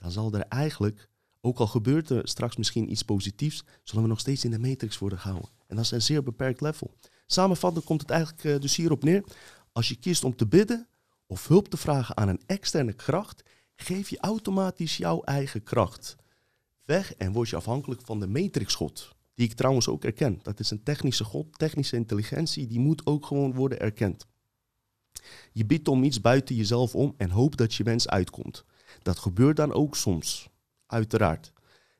dan 0.04 0.12
zal 0.12 0.34
er 0.34 0.42
eigenlijk, 0.42 1.10
ook 1.42 1.60
al 1.60 1.68
gebeurt 1.68 2.10
er 2.10 2.28
straks 2.28 2.56
misschien 2.56 2.92
iets 2.92 3.04
positiefs, 3.04 3.64
zullen 3.84 4.04
we 4.04 4.10
nog 4.10 4.20
steeds 4.20 4.46
in 4.46 4.52
de 4.52 4.60
matrix 4.60 4.98
worden 4.98 5.20
gehouden. 5.20 5.50
En 5.68 5.76
dat 5.76 5.86
is 5.86 5.92
een 5.92 6.02
zeer 6.02 6.24
beperkt 6.24 6.62
level. 6.62 6.94
Samenvattend 7.26 7.86
komt 7.86 8.02
het 8.02 8.10
eigenlijk 8.10 8.44
uh, 8.44 8.60
dus 8.60 8.76
hierop 8.76 9.04
neer. 9.04 9.24
Als 9.72 9.88
je 9.88 9.96
kiest 9.96 10.24
om 10.24 10.36
te 10.36 10.48
bidden 10.48 10.88
of 11.28 11.48
hulp 11.48 11.68
te 11.68 11.78
vragen 11.78 12.18
aan 12.18 12.28
een 12.28 12.42
externe 12.46 12.94
kracht, 12.94 13.44
geef 13.76 14.10
je 14.10 14.20
automatisch 14.20 14.98
jouw 14.98 15.22
eigen 15.22 15.64
kracht 15.64 16.16
weg 16.86 17.14
en 17.14 17.32
word 17.32 17.50
je 17.50 17.56
afhankelijk 17.56 18.02
van 18.06 18.20
de 18.20 18.28
matrixgod. 18.28 19.16
Die 19.34 19.46
ik 19.50 19.54
trouwens 19.54 19.88
ook 19.88 20.04
erken. 20.04 20.40
Dat 20.42 20.60
is 20.60 20.72
een 20.72 20.84
technische 20.84 21.24
god, 21.24 21.58
technische 21.58 21.96
intelligentie, 21.96 22.68
die 22.68 22.80
moet 22.80 23.06
ook 23.06 23.26
gewoon 23.26 23.54
worden 23.54 23.80
erkend. 23.80 24.26
Je 25.52 25.66
biedt 25.66 25.88
om 25.88 26.04
iets 26.04 26.22
buiten 26.22 26.56
jezelf 26.56 26.96
om 26.96 27.14
en 27.18 27.30
hoopt 27.30 27.58
dat 27.58 27.74
je 27.74 27.84
wens 27.84 28.08
uitkomt. 28.08 28.66
Dat 29.04 29.20
gebeurt 29.20 29.56
dan 29.56 29.74
ook 29.74 29.96
soms, 29.96 30.50
uiteraard. 30.86 31.54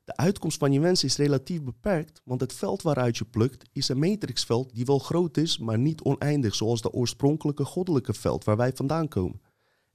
De 0.04 0.16
uitkomst 0.16 0.58
van 0.58 0.72
je 0.72 0.80
wens 0.80 1.04
is 1.04 1.18
relatief 1.18 1.62
beperkt, 1.62 2.22
want 2.24 2.42
het 2.42 2.54
veld 2.54 2.82
waaruit 2.82 3.18
je 3.18 3.26
plukt 3.26 3.70
is 3.72 3.90
een 3.90 4.00
matrixveld 4.00 4.74
die 4.74 4.86
wel 4.86 5.00
groot 5.00 5.38
is, 5.38 5.58
maar 5.58 5.78
niet 5.78 6.02
oneindig, 6.02 6.56
zoals 6.56 6.82
de 6.82 6.92
oorspronkelijke 6.92 7.66
goddelijke 7.66 8.14
veld 8.14 8.44
waar 8.44 8.58
wij 8.58 8.74
vandaan 8.74 9.08
komen. 9.08 9.42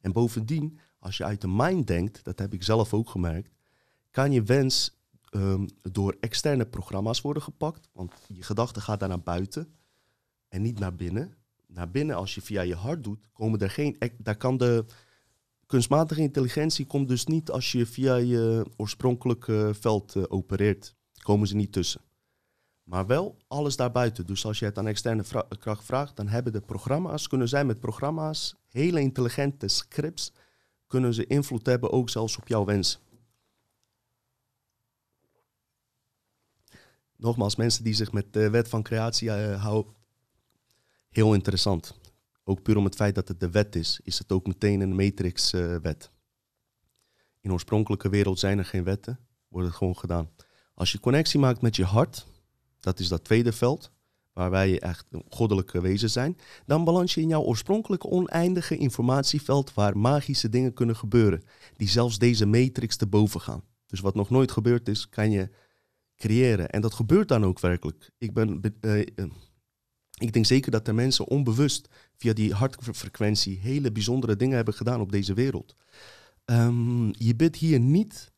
En 0.00 0.12
bovendien, 0.12 0.78
als 0.98 1.16
je 1.16 1.24
uit 1.24 1.40
de 1.40 1.48
mind 1.48 1.86
denkt, 1.86 2.24
dat 2.24 2.38
heb 2.38 2.54
ik 2.54 2.62
zelf 2.62 2.94
ook 2.94 3.10
gemerkt, 3.10 3.54
kan 4.10 4.32
je 4.32 4.42
wens 4.42 4.98
um, 5.30 5.66
door 5.82 6.16
externe 6.20 6.66
programma's 6.66 7.20
worden 7.20 7.42
gepakt. 7.42 7.88
Want 7.92 8.12
je 8.26 8.42
gedachte 8.42 8.80
gaat 8.80 9.00
daar 9.00 9.08
naar 9.08 9.22
buiten 9.22 9.74
en 10.48 10.62
niet 10.62 10.78
naar 10.78 10.94
binnen. 10.94 11.34
Naar 11.66 11.90
binnen, 11.90 12.16
als 12.16 12.34
je 12.34 12.40
via 12.40 12.60
je 12.60 12.74
hart 12.74 13.04
doet, 13.04 13.28
komen 13.32 13.60
er 13.60 13.70
geen. 13.70 13.98
Daar 14.18 14.36
kan 14.36 14.56
de 14.56 14.84
kunstmatige 15.68 16.20
intelligentie 16.20 16.86
komt 16.86 17.08
dus 17.08 17.26
niet 17.26 17.50
als 17.50 17.72
je 17.72 17.86
via 17.86 18.14
je 18.14 18.66
oorspronkelijke 18.76 19.70
veld 19.80 20.14
uh, 20.14 20.24
opereert. 20.28 20.94
Komen 21.22 21.48
ze 21.48 21.56
niet 21.56 21.72
tussen. 21.72 22.00
Maar 22.82 23.06
wel 23.06 23.36
alles 23.48 23.76
daarbuiten. 23.76 24.26
Dus 24.26 24.44
als 24.44 24.58
je 24.58 24.64
het 24.64 24.78
aan 24.78 24.86
externe 24.86 25.24
kracht 25.58 25.84
vraagt, 25.84 26.16
dan 26.16 26.28
hebben 26.28 26.52
de 26.52 26.60
programma's, 26.60 27.28
kunnen 27.28 27.48
zij 27.48 27.64
met 27.64 27.80
programma's, 27.80 28.54
hele 28.68 29.00
intelligente 29.00 29.68
scripts, 29.68 30.32
kunnen 30.86 31.14
ze 31.14 31.26
invloed 31.26 31.66
hebben 31.66 31.90
ook 31.90 32.10
zelfs 32.10 32.36
op 32.36 32.48
jouw 32.48 32.64
wensen. 32.64 33.00
nogmaals, 37.18 37.56
mensen 37.56 37.84
die 37.84 37.94
zich 37.94 38.12
met 38.12 38.32
de 38.32 38.50
wet 38.50 38.68
van 38.68 38.82
creatie 38.82 39.28
uh, 39.28 39.62
houden, 39.62 39.94
heel 41.08 41.34
interessant. 41.34 41.94
Ook 42.48 42.62
puur 42.62 42.76
om 42.76 42.84
het 42.84 42.94
feit 42.94 43.14
dat 43.14 43.28
het 43.28 43.40
de 43.40 43.50
wet 43.50 43.76
is, 43.76 44.00
is 44.02 44.18
het 44.18 44.32
ook 44.32 44.46
meteen 44.46 44.80
een 44.80 44.94
matrix-wet. 44.94 46.10
Uh, 46.10 47.22
In 47.40 47.52
oorspronkelijke 47.52 48.08
wereld 48.08 48.38
zijn 48.38 48.58
er 48.58 48.64
geen 48.64 48.84
wetten, 48.84 49.18
wordt 49.48 49.66
het 49.66 49.76
gewoon 49.76 49.96
gedaan. 49.96 50.30
Als 50.74 50.92
je 50.92 51.00
connectie 51.00 51.40
maakt 51.40 51.60
met 51.60 51.76
je 51.76 51.84
hart, 51.84 52.26
dat 52.80 53.00
is 53.00 53.08
dat 53.08 53.24
tweede 53.24 53.52
veld, 53.52 53.90
waar 54.32 54.50
wij 54.50 54.80
echt 54.80 55.06
een 55.10 55.24
goddelijke 55.28 55.80
wezen 55.80 56.10
zijn, 56.10 56.36
dan 56.66 56.84
balans 56.84 57.14
je 57.14 57.20
in 57.20 57.28
jouw 57.28 57.42
oorspronkelijke 57.42 58.08
oneindige 58.08 58.76
informatieveld 58.76 59.74
waar 59.74 59.98
magische 59.98 60.48
dingen 60.48 60.74
kunnen 60.74 60.96
gebeuren, 60.96 61.42
die 61.76 61.88
zelfs 61.88 62.18
deze 62.18 62.46
matrix 62.46 62.96
te 62.96 63.06
boven 63.06 63.40
gaan. 63.40 63.62
Dus 63.86 64.00
wat 64.00 64.14
nog 64.14 64.30
nooit 64.30 64.52
gebeurd 64.52 64.88
is, 64.88 65.08
kan 65.08 65.30
je 65.30 65.50
creëren. 66.16 66.70
En 66.70 66.80
dat 66.80 66.94
gebeurt 66.94 67.28
dan 67.28 67.44
ook 67.44 67.60
werkelijk. 67.60 68.10
Ik, 68.18 68.34
ben, 68.34 68.60
uh, 68.80 69.06
ik 70.18 70.32
denk 70.32 70.46
zeker 70.46 70.70
dat 70.70 70.88
er 70.88 70.94
mensen 70.94 71.26
onbewust 71.26 71.88
via 72.16 72.32
die 72.32 72.52
hartfrequentie 72.52 73.58
hele 73.58 73.92
bijzondere 73.92 74.36
dingen 74.36 74.56
hebben 74.56 74.74
gedaan 74.74 75.00
op 75.00 75.12
deze 75.12 75.34
wereld. 75.34 75.76
Um, 76.44 77.10
je 77.12 77.36
bidt 77.36 77.56
hier 77.56 77.80
niet, 77.80 78.32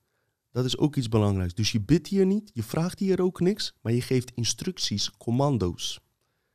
dat 0.52 0.64
is 0.64 0.78
ook 0.78 0.96
iets 0.96 1.08
belangrijks. 1.08 1.54
Dus 1.54 1.72
je 1.72 1.80
bidt 1.80 2.06
hier 2.06 2.26
niet, 2.26 2.50
je 2.54 2.62
vraagt 2.62 2.98
hier 2.98 3.20
ook 3.20 3.40
niks, 3.40 3.74
maar 3.80 3.92
je 3.92 4.02
geeft 4.02 4.32
instructies, 4.34 5.10
commando's. 5.16 6.00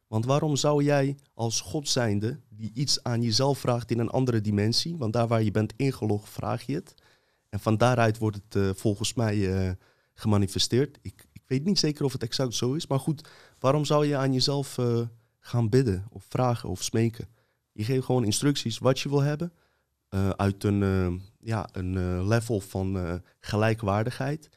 Want 0.07 0.25
waarom 0.25 0.55
zou 0.55 0.83
jij 0.83 1.17
als 1.33 1.61
God 1.61 1.89
zijnde, 1.89 2.39
die 2.49 2.71
iets 2.73 3.03
aan 3.03 3.21
jezelf 3.21 3.59
vraagt 3.59 3.91
in 3.91 3.99
een 3.99 4.09
andere 4.09 4.41
dimensie, 4.41 4.97
want 4.97 5.13
daar 5.13 5.27
waar 5.27 5.43
je 5.43 5.51
bent 5.51 5.73
ingelogd, 5.75 6.29
vraag 6.29 6.65
je 6.65 6.73
het. 6.73 6.93
En 7.49 7.59
van 7.59 7.77
daaruit 7.77 8.17
wordt 8.17 8.39
het 8.43 8.55
uh, 8.55 8.69
volgens 8.73 9.13
mij 9.13 9.37
uh, 9.37 9.71
gemanifesteerd. 10.13 10.97
Ik 11.01 11.25
weet 11.47 11.63
niet 11.63 11.79
zeker 11.79 12.05
of 12.05 12.11
het 12.11 12.23
exact 12.23 12.53
zo 12.53 12.73
is, 12.73 12.87
maar 12.87 12.99
goed, 12.99 13.29
waarom 13.59 13.85
zou 13.85 14.05
je 14.05 14.17
aan 14.17 14.33
jezelf 14.33 14.77
uh, 14.77 14.99
gaan 15.39 15.69
bidden 15.69 16.05
of 16.09 16.25
vragen 16.29 16.69
of 16.69 16.83
smeken? 16.83 17.27
Je 17.71 17.83
geeft 17.83 18.05
gewoon 18.05 18.23
instructies 18.23 18.77
wat 18.77 18.99
je 18.99 19.09
wil 19.09 19.21
hebben 19.21 19.53
uh, 20.09 20.29
uit 20.29 20.63
een, 20.63 20.81
uh, 20.81 21.13
ja, 21.39 21.69
een 21.71 22.27
level 22.27 22.59
van 22.59 23.21
gelijkwaardigheid. 23.39 24.49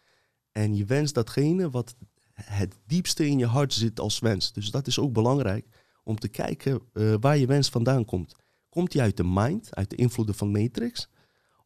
En 0.53 0.77
je 0.77 0.85
wenst 0.85 1.14
datgene 1.14 1.70
wat 1.70 1.96
het 2.33 2.74
diepste 2.87 3.27
in 3.27 3.38
je 3.38 3.46
hart 3.46 3.72
zit 3.72 4.01
als 4.01 4.18
wens. 4.18 4.53
Dus 4.53 4.70
dat 4.70 4.87
is 4.87 4.98
ook 4.98 5.12
belangrijk 5.12 5.66
om 6.03 6.18
te 6.18 6.29
kijken 6.29 6.81
waar 7.20 7.37
je 7.37 7.46
wens 7.46 7.68
vandaan 7.68 8.05
komt. 8.05 8.35
Komt 8.68 8.92
die 8.92 9.01
uit 9.01 9.16
de 9.16 9.24
mind, 9.24 9.74
uit 9.74 9.90
de 9.90 9.96
invloeden 9.96 10.35
van 10.35 10.51
Matrix? 10.51 11.09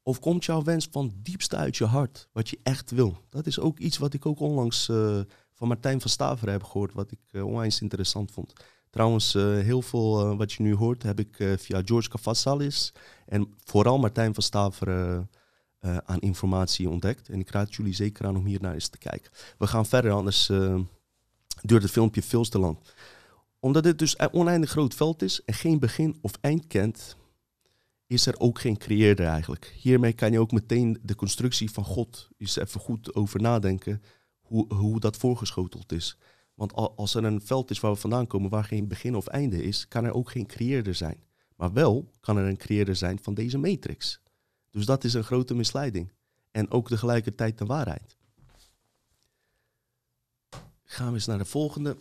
Of 0.02 0.20
komt 0.20 0.44
jouw 0.44 0.62
wens 0.62 0.88
van 0.90 1.12
diepste 1.16 1.56
uit 1.56 1.76
je 1.76 1.84
hart, 1.84 2.28
wat 2.32 2.48
je 2.48 2.58
echt 2.62 2.90
wil? 2.90 3.18
Dat 3.28 3.46
is 3.46 3.58
ook 3.58 3.78
iets 3.78 3.98
wat 3.98 4.14
ik 4.14 4.26
ook 4.26 4.40
onlangs 4.40 4.88
uh, 4.88 5.20
van 5.54 5.68
Martijn 5.68 6.00
van 6.00 6.10
Staver 6.10 6.50
heb 6.50 6.62
gehoord, 6.62 6.92
wat 6.92 7.10
ik 7.10 7.20
uh, 7.30 7.66
interessant 7.80 8.30
vond. 8.30 8.52
Trouwens, 8.90 9.34
uh, 9.34 9.42
heel 9.58 9.82
veel 9.82 10.36
wat 10.36 10.52
je 10.52 10.62
nu 10.62 10.74
hoort 10.74 11.02
heb 11.02 11.18
ik 11.18 11.36
via 11.58 11.82
George 11.84 12.08
Cavasalis 12.08 12.92
en 13.26 13.54
vooral 13.64 13.98
Martijn 13.98 14.34
van 14.34 14.42
Staver 14.42 15.26
eh, 15.82 15.96
aan 15.96 16.20
informatie 16.20 16.88
ontdekt. 16.88 17.28
En 17.28 17.40
ik 17.40 17.50
raad 17.50 17.74
jullie 17.74 17.94
zeker 17.94 18.26
aan 18.26 18.36
om 18.36 18.44
hier 18.44 18.60
naar 18.60 18.74
eens 18.74 18.88
te 18.88 18.98
kijken. 18.98 19.30
We 19.58 19.66
gaan 19.66 19.86
verder, 19.86 20.12
anders 20.12 20.46
duurt 21.62 21.82
het 21.82 21.90
filmpje 21.90 22.22
veel 22.22 22.44
te 22.44 22.58
lang. 22.58 22.78
Omdat 23.60 23.82
dit 23.82 23.98
dus 23.98 24.18
een 24.18 24.32
oneindig 24.32 24.70
groot 24.70 24.94
veld 24.94 25.22
is 25.22 25.44
en 25.44 25.54
geen 25.54 25.78
begin 25.78 26.18
of 26.20 26.32
eind 26.40 26.66
kent, 26.66 27.16
is 28.12 28.26
er 28.26 28.38
ook 28.38 28.58
geen 28.58 28.76
creëerder 28.76 29.26
eigenlijk. 29.26 29.74
Hiermee 29.80 30.12
kan 30.12 30.32
je 30.32 30.40
ook 30.40 30.52
meteen 30.52 30.98
de 31.02 31.14
constructie 31.14 31.70
van 31.70 31.84
God 31.84 32.28
eens 32.38 32.56
even 32.56 32.80
goed 32.80 33.14
over 33.14 33.40
nadenken 33.40 34.02
hoe, 34.40 34.74
hoe 34.74 35.00
dat 35.00 35.16
voorgeschoteld 35.16 35.92
is. 35.92 36.16
Want 36.54 36.72
als 36.74 37.14
er 37.14 37.24
een 37.24 37.42
veld 37.42 37.70
is 37.70 37.80
waar 37.80 37.92
we 37.92 37.98
vandaan 37.98 38.26
komen 38.26 38.50
waar 38.50 38.64
geen 38.64 38.88
begin 38.88 39.14
of 39.14 39.26
einde 39.26 39.62
is, 39.62 39.88
kan 39.88 40.04
er 40.04 40.14
ook 40.14 40.30
geen 40.30 40.46
creëerder 40.46 40.94
zijn. 40.94 41.24
Maar 41.56 41.72
wel 41.72 42.10
kan 42.20 42.36
er 42.36 42.46
een 42.46 42.56
creëerder 42.56 42.96
zijn 42.96 43.18
van 43.22 43.34
deze 43.34 43.58
matrix. 43.58 44.20
Dus 44.70 44.86
dat 44.86 45.04
is 45.04 45.14
een 45.14 45.24
grote 45.24 45.54
misleiding. 45.54 46.12
En 46.50 46.70
ook 46.70 46.88
tegelijkertijd 46.88 47.58
de 47.58 47.66
waarheid. 47.66 48.16
Gaan 50.84 51.08
we 51.08 51.14
eens 51.14 51.26
naar 51.26 51.38
de 51.38 51.44
volgende. 51.44 51.96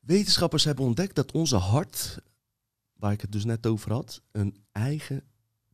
Wetenschappers 0.00 0.64
hebben 0.64 0.84
ontdekt 0.84 1.14
dat 1.14 1.32
onze 1.32 1.56
hart, 1.56 2.18
waar 2.96 3.12
ik 3.12 3.20
het 3.20 3.32
dus 3.32 3.44
net 3.44 3.66
over 3.66 3.92
had, 3.92 4.22
een 4.32 4.56
eigen 4.72 5.24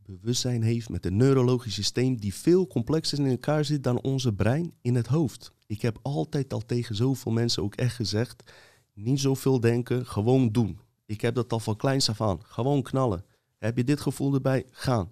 bewustzijn 0.03 0.63
heeft 0.63 0.89
met 0.89 1.07
een 1.07 1.17
neurologisch 1.17 1.75
systeem 1.75 2.17
die 2.17 2.35
veel 2.35 2.67
complexer 2.67 3.19
in 3.19 3.27
elkaar 3.27 3.65
zit 3.65 3.83
dan 3.83 4.01
onze 4.01 4.33
brein 4.33 4.73
in 4.81 4.95
het 4.95 5.07
hoofd. 5.07 5.53
Ik 5.67 5.83
heb 5.83 5.99
altijd 6.03 6.53
al 6.53 6.67
tegen 6.67 6.95
zoveel 6.95 7.33
mensen 7.33 7.63
ook 7.63 7.75
echt 7.75 7.95
gezegd, 7.95 8.53
niet 8.95 9.21
zoveel 9.21 9.61
denken, 9.61 10.07
gewoon 10.07 10.53
doen. 10.53 10.79
Ik 11.07 11.21
heb 11.21 11.35
dat 11.35 11.53
al 11.53 11.61
van 11.61 11.77
kleins 11.77 12.09
af 12.09 12.21
aan, 12.21 12.39
gewoon 12.43 12.83
knallen. 12.83 13.25
Heb 13.59 13.77
je 13.77 13.85
dit 13.85 14.01
gevoel 14.01 14.35
erbij? 14.35 14.67
Gaan. 14.71 15.09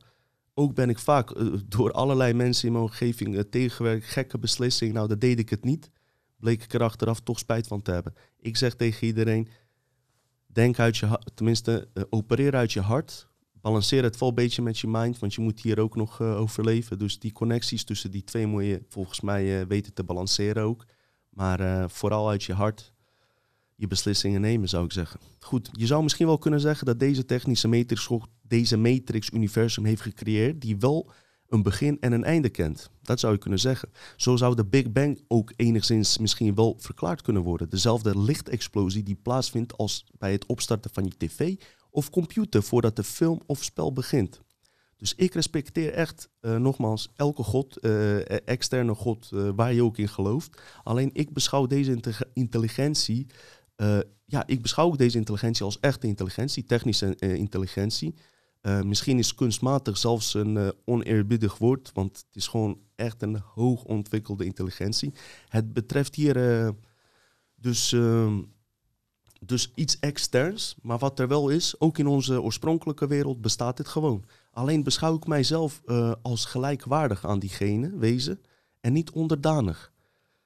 Ook 0.55 0.75
ben 0.75 0.89
ik 0.89 0.99
vaak 0.99 1.31
eh, 1.31 1.47
door 1.69 1.93
allerlei 1.93 2.33
mensen 2.33 2.67
in 2.67 2.73
mijn 2.73 2.85
omgeving 2.85 3.35
uh, 3.35 3.41
tegengewerkt, 3.41 4.05
gekke 4.05 4.39
beslissing. 4.39 4.93
Nou, 4.93 5.09
dat 5.09 5.21
deed 5.21 5.39
ik 5.39 5.51
het 5.51 5.65
niet. 5.65 5.91
Bleek 6.37 6.63
ik 6.63 6.73
er 6.75 6.83
achteraf 6.83 7.21
toch 7.21 7.39
spijt 7.39 7.67
van 7.67 7.83
te 7.83 7.91
hebben. 7.91 8.15
Ik 8.39 8.57
zeg 8.57 8.75
tegen 8.75 9.07
iedereen, 9.07 9.49
denk 10.53 10.79
uit 10.79 10.97
je 10.97 11.07
hart, 11.07 11.31
tenminste, 11.35 11.89
uh, 11.95 12.05
opereer 12.11 12.55
uit 12.55 12.73
je 12.73 12.81
hart 12.81 13.29
balanceer 13.61 14.03
het 14.03 14.19
wel 14.19 14.29
een 14.29 14.35
beetje 14.35 14.63
met 14.63 14.79
je 14.79 14.89
mind, 14.89 15.19
want 15.19 15.35
je 15.35 15.41
moet 15.41 15.61
hier 15.61 15.79
ook 15.79 15.97
nog 15.97 16.21
uh, 16.21 16.41
overleven. 16.41 16.99
Dus 16.99 17.19
die 17.19 17.33
connecties 17.33 17.85
tussen 17.85 18.11
die 18.11 18.25
twee 18.25 18.47
moet 18.47 18.65
je 18.65 18.83
volgens 18.89 19.21
mij 19.21 19.61
uh, 19.61 19.67
weten 19.67 19.95
te 19.95 20.05
balanceren 20.05 20.63
ook. 20.63 20.87
Maar 21.31 21.91
vooral 21.91 22.29
uit 22.29 22.45
je 22.45 22.53
hart 22.53 22.93
je 23.81 23.87
beslissingen 23.87 24.41
nemen, 24.41 24.69
zou 24.69 24.85
ik 24.85 24.93
zeggen. 24.93 25.21
Goed, 25.39 25.71
je 25.73 25.87
zou 25.87 26.03
misschien 26.03 26.27
wel 26.27 26.39
kunnen 26.39 26.61
zeggen 26.61 26.87
dat 26.87 26.99
deze 27.01 27.25
technische 27.25 27.69
matrix 27.69 28.09
deze 28.43 28.77
matrix-universum 28.77 29.85
heeft 29.85 30.03
gecreëerd, 30.03 30.61
die 30.61 30.77
wel 30.79 31.11
een 31.51 31.63
begin 31.63 32.01
en 32.01 32.13
een 32.13 32.25
einde 32.25 32.49
kent. 32.49 32.91
Dat 33.03 33.21
zou 33.21 33.33
je 33.33 33.39
kunnen 33.39 33.59
zeggen. 33.59 33.89
Zo 34.17 34.37
zou 34.37 34.55
de 34.55 34.65
Big 34.65 34.93
Bang 34.93 35.25
ook 35.29 35.53
enigszins 35.57 36.19
misschien 36.19 36.55
wel 36.55 36.77
verklaard 36.79 37.23
kunnen 37.23 37.43
worden. 37.43 37.69
Dezelfde 37.71 38.19
lichtexplosie 38.19 39.03
die 39.03 39.19
plaatsvindt 39.23 39.77
als 39.77 40.07
bij 40.19 40.33
het 40.33 40.47
opstarten 40.47 40.91
van 40.93 41.05
je 41.05 41.17
tv 41.17 41.57
of 41.91 42.11
computer 42.11 42.63
voordat 42.63 42.97
de 42.97 43.05
film 43.05 43.41
of 43.47 43.65
spel 43.65 43.93
begint. 43.93 44.41
Dus 44.97 45.15
ik 45.15 45.35
respecteer 45.35 45.93
echt, 45.93 46.31
uh, 46.41 46.57
nogmaals, 46.57 47.13
elke 47.17 47.43
god, 47.43 47.85
uh, 47.85 48.49
externe 48.49 48.95
god, 48.95 49.29
waar 49.31 49.73
je 49.73 49.85
ook 49.85 49.99
in 49.99 50.09
gelooft. 50.09 50.61
Alleen 50.83 51.11
ik 51.13 51.33
beschouw 51.33 51.67
deze 51.67 52.01
intelligentie, 52.33 53.27
ja, 54.25 54.47
ik 54.47 54.63
beschouw 54.63 54.91
deze 54.91 55.19
intelligentie 55.19 55.65
als 55.65 55.81
echte 55.81 56.07
intelligentie, 56.07 56.65
technische 56.65 57.17
intelligentie. 57.17 58.15
Misschien 58.85 59.19
is 59.19 59.35
kunstmatig 59.35 59.99
zelfs 59.99 60.35
een 60.35 60.73
oneerbiedig 60.85 61.59
woord, 61.59 61.91
want 61.95 62.17
het 62.17 62.37
is 62.37 62.47
gewoon 62.47 62.79
echt 62.95 63.23
een 63.23 63.39
hoog 63.55 63.85
ontwikkelde 63.85 64.45
intelligentie. 64.45 65.13
Het 65.49 65.73
betreft 65.73 66.15
hier 66.15 66.75
dus 67.55 67.93
ehm, 67.93 68.39
dus 69.41 69.73
iets 69.75 69.99
externs, 69.99 70.77
maar 70.83 70.99
wat 70.99 71.19
er 71.19 71.29
wel 71.29 71.49
is, 71.49 71.81
ook 71.81 71.99
in 71.99 72.07
onze 72.07 72.43
oorspronkelijke 72.43 73.07
wereld 73.07 73.41
bestaat 73.41 73.77
dit 73.77 73.89
gewoon. 73.89 74.25
Alleen 74.51 74.83
beschouw 74.83 75.15
ik 75.15 75.27
mijzelf 75.27 75.83
uh, 75.87 76.13
als 76.23 76.45
gelijkwaardig 76.45 77.27
aan 77.27 77.39
diegene, 77.39 77.97
wezen, 77.97 78.41
en 78.81 78.93
niet 78.93 79.11
onderdanig. 79.11 79.93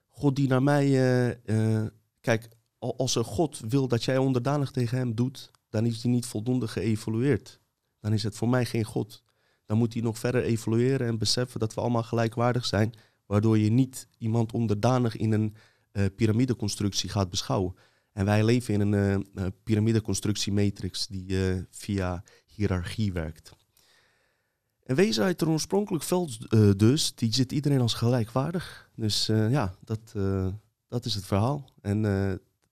God 0.09 0.37
die 0.37 0.49
naar 0.49 0.63
mij, 0.63 0.87
uh, 0.87 1.79
uh, 1.81 1.87
kijk, 2.21 2.49
als 2.79 3.15
een 3.15 3.25
God 3.25 3.61
wil 3.69 3.89
dat 3.89 4.05
jij 4.05 4.19
onderdanig 4.19 4.71
tegen 4.71 4.99
hem 4.99 5.15
doet, 5.15 5.51
dan 5.69 5.87
is 5.87 6.03
hij 6.03 6.13
niet 6.13 6.27
voldoende 6.27 6.69
geëvolueerd. 6.69 7.61
Dan 8.05 8.13
is 8.13 8.23
het 8.23 8.37
voor 8.37 8.49
mij 8.49 8.65
geen 8.65 8.85
God. 8.85 9.23
Dan 9.67 9.79
moet 9.79 9.93
hij 9.93 10.03
nog 10.03 10.19
verder 10.19 10.43
evolueren 10.43 11.07
en 11.07 11.19
beseffen 11.19 11.61
dat 11.61 11.75
we 11.75 11.81
allemaal 11.81 12.03
gelijkwaardig 12.03 12.65
zijn, 12.65 12.93
waardoor 13.27 13.59
je 13.59 13.71
niet 13.71 14.09
iemand 14.19 14.53
onderdanig 14.53 15.17
in 15.17 15.33
een 15.33 15.57
piramideconstructie 16.17 17.11
gaat 17.11 17.31
beschouwen. 17.31 17.75
En 18.13 18.25
wij 18.25 18.45
leven 18.45 18.75
in 18.75 18.81
een 18.81 19.27
uh, 19.35 19.47
piramideconstructiematrix 19.63 21.07
die 21.07 21.37
via 21.71 22.23
hiërarchie 22.47 23.13
werkt. 23.13 23.53
En 24.83 24.97
wezen 24.97 25.25
uit 25.25 25.43
een 25.43 25.49
oorspronkelijk 25.49 26.05
veld 26.05 26.51
dus, 26.79 27.15
die 27.15 27.35
zit 27.35 27.53
iedereen 27.53 27.81
als 27.81 27.95
gelijkwaardig. 27.95 28.91
Dus 28.97 29.27
ja, 29.27 29.75
dat, 29.85 30.13
dat 30.89 31.05
is 31.05 31.15
het 31.15 31.27
verhaal. 31.27 31.71
En 31.81 32.03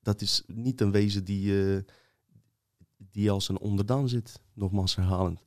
dat 0.01 0.21
is 0.21 0.43
niet 0.47 0.81
een 0.81 0.91
wezen 0.91 1.23
die, 1.23 1.83
die 3.13 3.31
als 3.31 3.49
een 3.49 3.59
onderdaan 3.59 4.09
zit, 4.09 4.39
nogmaals 4.53 4.95
herhalend. 4.95 5.39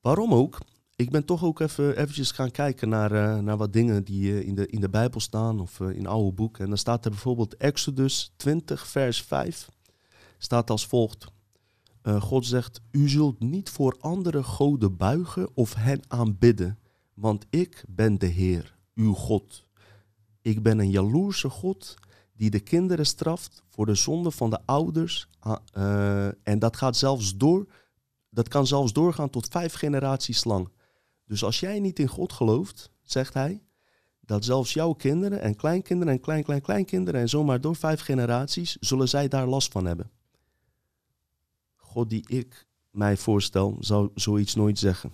Waarom 0.00 0.34
ook? 0.34 0.58
ik 0.96 1.10
ben 1.10 1.24
toch 1.24 1.44
ook 1.44 1.60
even 1.60 1.96
eventjes 1.96 2.30
gaan 2.30 2.50
kijken 2.50 2.88
naar, 2.88 3.12
uh, 3.12 3.38
naar 3.38 3.56
wat 3.56 3.72
dingen 3.72 4.04
die 4.04 4.30
uh, 4.30 4.46
in, 4.46 4.54
de, 4.54 4.66
in 4.66 4.80
de 4.80 4.88
Bijbel 4.88 5.20
staan 5.20 5.60
of 5.60 5.80
uh, 5.80 5.96
in 5.96 6.06
oude 6.06 6.32
boeken. 6.32 6.62
En 6.62 6.68
dan 6.68 6.78
staat 6.78 7.04
er 7.04 7.10
bijvoorbeeld 7.10 7.56
Exodus 7.56 8.32
20, 8.36 8.86
vers 8.86 9.22
5. 9.22 9.68
Staat 10.38 10.70
als 10.70 10.86
volgt. 10.86 11.32
God 12.20 12.46
zegt, 12.46 12.80
u 12.90 13.08
zult 13.08 13.40
niet 13.40 13.70
voor 13.70 13.96
andere 14.00 14.42
goden 14.42 14.96
buigen 14.96 15.48
of 15.54 15.74
hen 15.74 16.00
aanbidden, 16.08 16.78
want 17.14 17.46
ik 17.50 17.84
ben 17.88 18.18
de 18.18 18.26
Heer, 18.26 18.76
uw 18.94 19.12
God. 19.12 19.64
Ik 20.42 20.62
ben 20.62 20.78
een 20.78 20.90
jaloerse 20.90 21.48
God 21.48 21.94
die 22.36 22.50
de 22.50 22.60
kinderen 22.60 23.06
straft 23.06 23.62
voor 23.68 23.86
de 23.86 23.94
zonde 23.94 24.30
van 24.30 24.50
de 24.50 24.60
ouders. 24.64 25.28
en 26.42 26.58
dat 26.58 26.76
gaat 26.76 26.96
zelfs 26.96 27.36
door, 27.36 27.66
dat 28.30 28.48
kan 28.48 28.66
zelfs 28.66 28.92
doorgaan 28.92 29.30
tot 29.30 29.48
vijf 29.48 29.74
generaties 29.74 30.44
lang. 30.44 30.68
Dus 31.26 31.44
als 31.44 31.60
jij 31.60 31.80
niet 31.80 31.98
in 31.98 32.08
God 32.08 32.32
gelooft, 32.32 32.90
zegt 33.02 33.34
hij, 33.34 33.62
dat 34.20 34.44
zelfs 34.44 34.72
jouw 34.72 34.92
kinderen 34.92 35.40
en 35.40 35.56
kleinkinderen 35.56 36.12
en 36.12 36.20
klein, 36.20 36.44
klein, 36.44 36.60
kleinkinderen 36.60 37.20
en 37.20 37.28
zomaar 37.28 37.60
door 37.60 37.76
vijf 37.76 38.00
generaties, 38.00 38.76
zullen 38.80 39.08
zij 39.08 39.28
daar 39.28 39.46
last 39.46 39.72
van 39.72 39.84
hebben. 39.84 40.10
God 41.76 42.10
die 42.10 42.28
ik 42.28 42.66
mij 42.90 43.16
voorstel, 43.16 43.76
zou 43.80 44.10
zoiets 44.14 44.54
nooit 44.54 44.78
zeggen. 44.78 45.12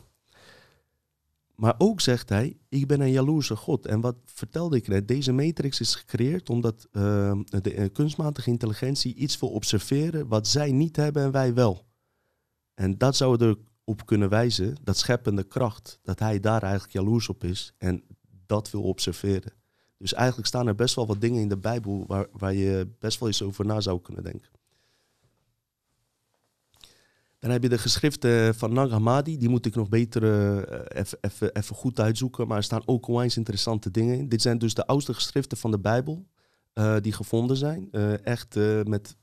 Maar 1.60 1.74
ook 1.78 2.00
zegt 2.00 2.28
hij, 2.28 2.56
ik 2.68 2.86
ben 2.86 3.00
een 3.00 3.10
jaloerse 3.10 3.56
God. 3.56 3.86
En 3.86 4.00
wat 4.00 4.16
vertelde 4.24 4.76
ik 4.76 4.88
net, 4.88 5.08
deze 5.08 5.32
matrix 5.32 5.80
is 5.80 5.94
gecreëerd 5.94 6.50
omdat 6.50 6.88
uh, 6.92 7.40
de 7.44 7.90
kunstmatige 7.92 8.50
intelligentie 8.50 9.14
iets 9.14 9.38
wil 9.38 9.48
observeren 9.48 10.28
wat 10.28 10.46
zij 10.46 10.72
niet 10.72 10.96
hebben 10.96 11.22
en 11.22 11.30
wij 11.30 11.54
wel. 11.54 11.86
En 12.74 12.98
dat 12.98 13.16
zou 13.16 13.44
er 13.44 13.56
op 13.84 14.06
kunnen 14.06 14.28
wijzen, 14.28 14.76
dat 14.82 14.96
scheppende 14.96 15.42
kracht, 15.42 15.98
dat 16.02 16.18
hij 16.18 16.40
daar 16.40 16.62
eigenlijk 16.62 16.92
jaloers 16.92 17.28
op 17.28 17.44
is 17.44 17.74
en 17.78 18.02
dat 18.46 18.70
wil 18.70 18.82
observeren. 18.82 19.52
Dus 19.98 20.14
eigenlijk 20.14 20.48
staan 20.48 20.66
er 20.66 20.74
best 20.74 20.94
wel 20.94 21.06
wat 21.06 21.20
dingen 21.20 21.40
in 21.40 21.48
de 21.48 21.58
Bijbel 21.58 22.04
waar, 22.06 22.26
waar 22.32 22.54
je 22.54 22.88
best 22.98 23.18
wel 23.18 23.28
eens 23.28 23.42
over 23.42 23.66
na 23.66 23.80
zou 23.80 24.00
kunnen 24.00 24.22
denken. 24.22 24.50
Dan 27.40 27.50
heb 27.50 27.62
je 27.62 27.68
de 27.68 27.78
geschriften 27.78 28.54
van 28.54 28.72
Nag 28.72 28.90
Hammadi, 28.90 29.38
die 29.38 29.48
moet 29.48 29.66
ik 29.66 29.74
nog 29.74 29.88
beter 29.88 30.22
uh, 30.22 31.52
even 31.52 31.76
goed 31.76 32.00
uitzoeken, 32.00 32.46
maar 32.46 32.56
er 32.56 32.62
staan 32.62 32.82
ook 32.84 33.06
onwijs 33.06 33.36
interessante 33.36 33.90
dingen 33.90 34.18
in. 34.18 34.28
Dit 34.28 34.42
zijn 34.42 34.58
dus 34.58 34.74
de 34.74 34.86
oudste 34.86 35.14
geschriften 35.14 35.58
van 35.58 35.70
de 35.70 35.78
Bijbel 35.78 36.26
uh, 36.74 36.96
die 37.00 37.12
gevonden 37.12 37.56
zijn. 37.56 37.88
Uh, 37.92 38.26
echt 38.26 38.54
met 38.84 39.16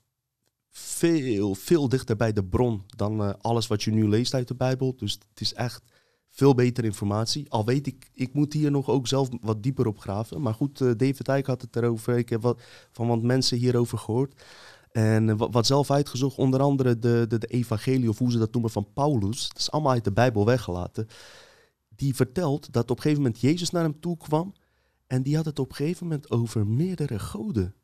veel, 0.69 1.55
veel 1.55 1.89
dichter 1.89 2.15
bij 2.15 2.33
de 2.33 2.43
bron 2.43 2.83
dan 2.95 3.41
alles 3.41 3.67
wat 3.67 3.83
je 3.83 3.91
nu 3.91 4.07
leest 4.07 4.33
uit 4.33 4.47
de 4.47 4.55
Bijbel. 4.55 4.95
Dus 4.95 5.13
het 5.13 5.41
is 5.41 5.53
echt 5.53 5.83
veel 6.29 6.53
betere 6.53 6.87
informatie. 6.87 7.49
Al 7.49 7.65
weet 7.65 7.87
ik, 7.87 8.09
ik 8.13 8.33
moet 8.33 8.53
hier 8.53 8.71
nog 8.71 8.89
ook 8.89 9.07
zelf 9.07 9.29
wat 9.41 9.63
dieper 9.63 9.87
op 9.87 9.99
graven. 9.99 10.41
Maar 10.41 10.53
goed, 10.53 10.77
David 10.77 11.27
Eyck 11.27 11.45
had 11.45 11.61
het 11.61 11.75
erover. 11.75 12.17
Ik 12.17 12.29
heb 12.29 12.55
van 12.91 13.07
wat 13.07 13.21
mensen 13.21 13.57
hierover 13.57 13.97
gehoord. 13.97 14.43
En 14.97 15.27
uh, 15.27 15.35
wat 15.37 15.65
zelf 15.65 15.91
uitgezocht, 15.91 16.37
onder 16.37 16.61
andere 16.61 16.99
de, 16.99 17.25
de, 17.27 17.37
de 17.37 17.47
evangelie, 17.47 18.09
of 18.09 18.17
hoe 18.17 18.31
ze 18.31 18.37
dat 18.37 18.51
noemen, 18.51 18.71
van 18.71 18.93
Paulus. 18.93 19.47
Dat 19.47 19.57
is 19.57 19.71
allemaal 19.71 19.91
uit 19.91 20.03
de 20.03 20.11
Bijbel 20.11 20.45
weggelaten. 20.45 21.07
Die 21.95 22.15
vertelt 22.15 22.73
dat 22.73 22.91
op 22.91 22.97
een 22.97 23.01
gegeven 23.01 23.23
moment 23.23 23.41
Jezus 23.41 23.69
naar 23.69 23.83
hem 23.83 23.99
toe 23.99 24.17
kwam. 24.17 24.53
En 25.07 25.23
die 25.23 25.35
had 25.35 25.45
het 25.45 25.59
op 25.59 25.69
een 25.69 25.75
gegeven 25.75 26.07
moment 26.07 26.31
over 26.31 26.67
meerdere 26.67 27.19
goden. 27.19 27.75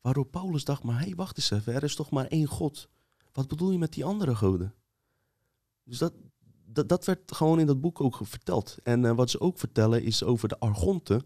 Waarop 0.00 0.30
Paulus 0.30 0.64
dacht, 0.64 0.82
maar 0.82 1.04
hé, 1.04 1.14
wacht 1.14 1.36
eens 1.36 1.50
even, 1.50 1.74
er 1.74 1.82
is 1.82 1.94
toch 1.94 2.10
maar 2.10 2.26
één 2.26 2.46
God. 2.46 2.88
Wat 3.32 3.48
bedoel 3.48 3.70
je 3.70 3.78
met 3.78 3.92
die 3.92 4.04
andere 4.04 4.34
goden? 4.34 4.74
Dus 5.84 5.98
dat, 5.98 6.12
dat, 6.66 6.88
dat 6.88 7.04
werd 7.04 7.34
gewoon 7.34 7.60
in 7.60 7.66
dat 7.66 7.80
boek 7.80 8.00
ook 8.00 8.18
verteld. 8.22 8.76
En 8.82 9.04
eh, 9.04 9.12
wat 9.12 9.30
ze 9.30 9.40
ook 9.40 9.58
vertellen 9.58 10.02
is 10.02 10.24
over 10.24 10.48
de 10.48 10.58
argonten. 10.58 11.22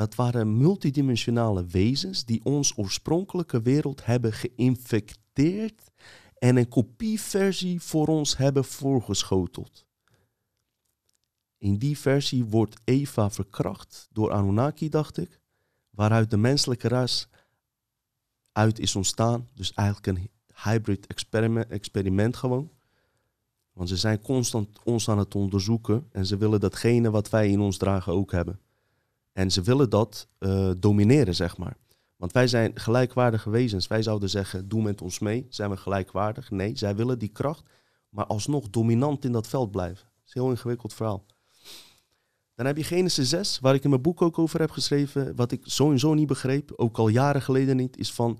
Dat 0.00 0.14
waren 0.14 0.56
multidimensionale 0.56 1.64
wezens 1.64 2.24
die 2.24 2.44
ons 2.44 2.76
oorspronkelijke 2.76 3.62
wereld 3.62 4.04
hebben 4.04 4.32
geïnfecteerd 4.32 5.90
en 6.38 6.56
een 6.56 6.68
kopieversie 6.68 7.80
voor 7.80 8.06
ons 8.06 8.36
hebben 8.36 8.64
voorgeschoteld. 8.64 9.86
In 11.58 11.76
die 11.76 11.98
versie 11.98 12.44
wordt 12.44 12.80
Eva 12.84 13.30
verkracht 13.30 14.08
door 14.12 14.32
Anunnaki, 14.32 14.88
dacht 14.88 15.18
ik, 15.18 15.40
waaruit 15.90 16.30
de 16.30 16.36
menselijke 16.36 16.88
ras 16.88 17.28
uit 18.52 18.78
is 18.78 18.96
ontstaan. 18.96 19.48
Dus 19.54 19.72
eigenlijk 19.72 20.06
een 20.06 20.30
hybrid 20.62 21.06
experiment, 21.06 21.70
experiment 21.70 22.36
gewoon. 22.36 22.70
Want 23.72 23.88
ze 23.88 23.96
zijn 23.96 24.20
constant 24.20 24.78
ons 24.84 25.08
aan 25.08 25.18
het 25.18 25.34
onderzoeken 25.34 26.08
en 26.12 26.26
ze 26.26 26.36
willen 26.36 26.60
datgene 26.60 27.10
wat 27.10 27.30
wij 27.30 27.50
in 27.50 27.60
ons 27.60 27.76
dragen 27.76 28.12
ook 28.12 28.32
hebben. 28.32 28.60
En 29.40 29.50
ze 29.50 29.62
willen 29.62 29.90
dat 29.90 30.28
uh, 30.38 30.70
domineren, 30.78 31.34
zeg 31.34 31.56
maar. 31.56 31.76
Want 32.16 32.32
wij 32.32 32.46
zijn 32.46 32.72
gelijkwaardige 32.74 33.50
wezens. 33.50 33.86
Wij 33.86 34.02
zouden 34.02 34.30
zeggen, 34.30 34.68
doe 34.68 34.82
met 34.82 35.02
ons 35.02 35.18
mee. 35.18 35.46
Zijn 35.48 35.70
we 35.70 35.76
gelijkwaardig? 35.76 36.50
Nee, 36.50 36.76
zij 36.76 36.96
willen 36.96 37.18
die 37.18 37.28
kracht, 37.28 37.68
maar 38.08 38.26
alsnog 38.26 38.70
dominant 38.70 39.24
in 39.24 39.32
dat 39.32 39.46
veld 39.46 39.70
blijven. 39.70 40.04
Dat 40.04 40.26
is 40.26 40.34
een 40.34 40.42
heel 40.42 40.50
ingewikkeld 40.50 40.94
verhaal. 40.94 41.24
Dan 42.54 42.66
heb 42.66 42.76
je 42.76 42.84
Genesis 42.84 43.28
6, 43.28 43.58
waar 43.58 43.74
ik 43.74 43.84
in 43.84 43.90
mijn 43.90 44.02
boek 44.02 44.22
ook 44.22 44.38
over 44.38 44.60
heb 44.60 44.70
geschreven. 44.70 45.36
Wat 45.36 45.52
ik 45.52 45.60
sowieso 45.62 46.14
niet 46.14 46.26
begreep, 46.26 46.72
ook 46.76 46.98
al 46.98 47.08
jaren 47.08 47.42
geleden 47.42 47.76
niet, 47.76 47.96
is 47.96 48.12
van 48.12 48.38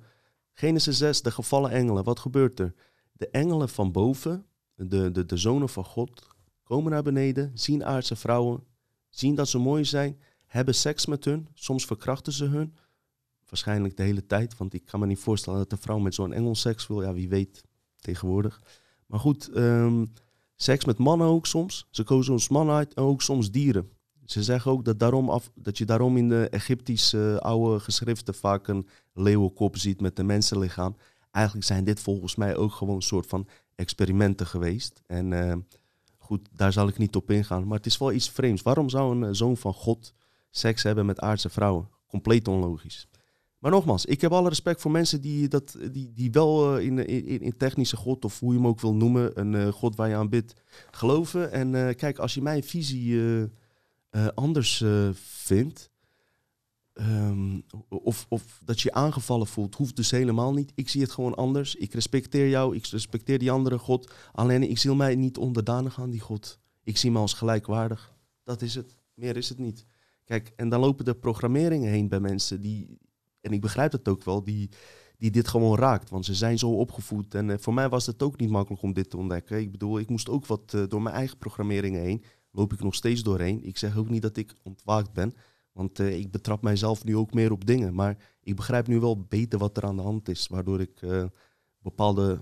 Genesis 0.53 0.99
6, 0.99 1.23
de 1.23 1.31
gevallen 1.31 1.71
engelen. 1.71 2.05
Wat 2.05 2.19
gebeurt 2.19 2.61
er? 2.61 2.75
De 3.13 3.29
engelen 3.29 3.69
van 3.69 3.93
boven, 3.93 4.47
de, 4.75 5.11
de, 5.11 5.27
de 5.27 5.37
zonen 5.37 5.69
van 5.69 5.85
God, 5.85 6.27
komen 6.63 6.93
naar 6.93 7.03
beneden, 7.03 7.51
zien 7.55 7.85
aardse 7.85 8.17
vrouwen, 8.17 8.65
zien 9.09 9.35
dat 9.35 9.49
ze 9.49 9.59
mooi 9.59 9.85
zijn, 9.85 10.19
hebben 10.51 10.75
seks 10.75 11.07
met 11.07 11.25
hun. 11.25 11.49
Soms 11.55 11.85
verkrachten 11.85 12.33
ze 12.33 12.45
hun. 12.45 12.75
Waarschijnlijk 13.49 13.97
de 13.97 14.03
hele 14.03 14.27
tijd, 14.27 14.57
want 14.57 14.75
ik 14.75 14.85
kan 14.85 15.01
me 15.01 15.07
niet 15.07 15.19
voorstellen 15.19 15.59
dat 15.59 15.73
een 15.73 15.79
vrouw 15.79 15.99
met 15.99 16.15
zo'n 16.15 16.33
engel 16.33 16.55
seks 16.55 16.87
wil. 16.87 17.03
Ja, 17.03 17.13
wie 17.13 17.29
weet 17.29 17.65
tegenwoordig. 17.97 18.63
Maar 19.07 19.21
goed, 19.21 19.49
ehm, 19.49 20.05
seks 20.57 20.85
met 20.85 20.99
mannen 20.99 21.27
ook 21.27 21.47
soms. 21.47 21.87
Ze 21.91 22.03
kozen 22.03 22.33
ons 22.33 22.49
mannen 22.49 22.75
uit 22.75 22.95
en 22.95 23.03
ook 23.03 23.23
soms 23.23 23.51
dieren. 23.51 23.91
Ze 24.25 24.43
zeggen 24.43 24.71
ook 24.71 24.85
dat, 24.85 24.99
daarom 24.99 25.31
af, 25.31 25.51
dat 25.55 25.79
je 25.79 25.85
daarom 25.85 26.17
in 26.17 26.29
de 26.29 26.49
Egyptische 26.49 27.39
oude 27.41 27.81
geschriften 27.81 28.35
vaak 28.35 28.69
een 28.69 28.89
leeuwenkop 29.13 29.77
ziet 29.77 30.01
met 30.01 30.19
een 30.19 30.27
mensenlichaam. 30.27 30.97
Eigenlijk 31.31 31.67
zijn 31.67 31.85
dit 31.85 32.01
volgens 32.01 32.37
mij 32.37 32.57
ook 32.57 32.73
gewoon 32.73 32.95
een 32.95 33.03
soort 33.03 33.27
van 33.27 33.49
experimenten 33.75 34.47
geweest. 34.47 35.03
En 35.07 35.31
uh, 35.31 35.55
goed, 36.19 36.49
daar 36.53 36.73
zal 36.73 36.89
ik 36.89 36.99
niet 36.99 37.17
op 37.17 37.31
ingaan. 37.31 37.67
Maar 37.67 37.77
het 37.77 37.87
is 37.87 37.99
wel 37.99 38.13
iets 38.13 38.31
vreemds. 38.31 38.63
Waarom 38.63 38.89
zou 38.89 39.17
een 39.17 39.25
eh, 39.25 39.33
zoon 39.33 39.57
van 39.57 39.75
God 39.75 40.15
seks 40.51 40.83
hebben 40.83 41.07
met 41.07 41.21
aardse 41.21 41.49
vrouwen? 41.49 41.89
Compleet 42.07 42.49
onlogisch. 42.49 43.09
Maar 43.59 43.71
nogmaals, 43.71 44.05
ik 44.05 44.21
heb 44.21 44.33
alle 44.33 44.49
respect 44.49 44.81
voor 44.81 44.91
mensen 44.91 45.21
die, 45.21 45.49
dat, 45.49 45.77
die, 45.93 46.13
die 46.13 46.31
wel 46.31 46.79
uh, 46.79 46.85
in, 46.85 47.07
in, 47.07 47.41
in, 47.41 47.57
technische 47.57 47.97
God, 47.97 48.25
of 48.25 48.41
hoe 48.41 48.53
je 48.53 48.59
hem 48.59 48.67
ook 48.67 48.81
wil 48.81 48.95
noemen, 48.95 49.41
een 49.41 49.53
uh, 49.53 49.69
God 49.69 49.97
waar 49.97 50.09
je 50.09 50.15
aan 50.15 50.29
bidt, 50.29 50.55
geloven. 50.91 51.53
En 51.53 51.73
uh, 51.73 51.89
kijk, 51.95 52.19
als 52.19 52.35
je 52.35 52.43
mijn 52.43 52.63
visie 52.63 53.21
anders 54.35 54.85
vindt, 55.15 55.91
um, 56.95 57.65
of, 57.89 58.27
of 58.29 58.61
dat 58.65 58.81
je 58.81 58.89
je 58.89 58.95
aangevallen 58.95 59.47
voelt, 59.47 59.75
hoeft 59.75 59.97
dus 59.97 60.11
helemaal 60.11 60.53
niet. 60.53 60.73
Ik 60.75 60.89
zie 60.89 61.03
het 61.03 61.11
gewoon 61.11 61.35
anders. 61.35 61.75
Ik 61.75 61.95
respecteer 61.95 62.49
jou, 62.49 62.77
ik 62.77 62.87
respecteer 62.87 63.39
die 63.39 63.51
andere 63.51 63.79
God. 63.79 64.13
Alleen 64.33 64.71
ik 64.71 64.79
zie 64.79 64.95
mij 64.95 65.15
niet 65.15 65.39
onderdanig 65.39 66.01
aan 66.01 66.11
die 66.11 66.21
God. 66.21 66.59
Ik 66.85 66.97
zie 66.97 67.11
me 67.11 67.19
als 67.19 67.33
gelijkwaardig. 67.33 68.15
Dat 68.45 68.63
is 68.63 68.75
het. 68.75 68.97
Meer 69.15 69.37
is 69.37 69.49
het 69.49 69.59
niet. 69.59 69.85
Kijk, 70.31 70.53
en 70.57 70.69
dan 70.69 70.81
lopen 70.81 71.05
de 71.05 71.15
programmeringen 71.15 71.91
heen 71.91 72.09
bij 72.09 72.21
mensen 72.21 72.61
die, 72.61 72.99
en 73.41 73.53
ik 73.53 73.61
begrijp 73.61 73.93
het 73.93 74.09
ook 74.09 74.25
wel, 74.25 74.45
die, 74.45 74.71
die 75.17 75.31
dit 75.31 75.49
gewoon 75.49 75.79
raakt. 75.79 76.11
Want 76.11 76.25
ze 76.25 76.35
zijn 76.35 76.59
zo 76.59 76.71
opgevoed. 76.71 77.35
En 77.35 77.49
uh, 77.49 77.55
voor 77.59 77.75
mij 77.75 77.89
was 77.89 78.07
het 78.07 78.23
ook 78.23 78.39
niet 78.39 78.51
makkelijk 78.51 78.83
om 78.83 78.93
dit 78.93 79.11
te 79.11 79.17
ontdekken. 79.17 79.61
Ik 79.61 79.71
bedoel, 79.71 79.99
ik 79.99 80.09
moest 80.09 80.29
ook 80.29 80.47
wat 80.47 80.73
uh, 80.75 80.85
door 80.89 81.03
mijn 81.03 81.15
eigen 81.15 81.39
programmeringen 81.39 82.01
heen. 82.01 82.25
Loop 82.51 82.73
ik 82.73 82.83
nog 82.83 82.95
steeds 82.95 83.23
doorheen. 83.23 83.65
Ik 83.65 83.79
zeg 83.79 83.97
ook 83.97 84.09
niet 84.09 84.23
dat 84.23 84.37
ik 84.37 84.55
ontwaakt 84.63 85.13
ben. 85.13 85.35
Want 85.73 85.99
uh, 85.99 86.19
ik 86.19 86.31
betrap 86.31 86.63
mijzelf 86.63 87.05
nu 87.05 87.17
ook 87.17 87.35
meer 87.35 87.53
op 87.53 87.67
dingen. 87.67 87.95
Maar 87.95 88.17
ik 88.43 88.57
begrijp 88.57 88.87
nu 88.87 89.01
wel 89.01 89.23
beter 89.23 89.59
wat 89.59 89.77
er 89.77 89.85
aan 89.85 89.97
de 89.97 90.03
hand 90.03 90.29
is. 90.29 90.47
Waardoor 90.47 90.81
ik 90.81 91.01
bepaalde 91.79 92.41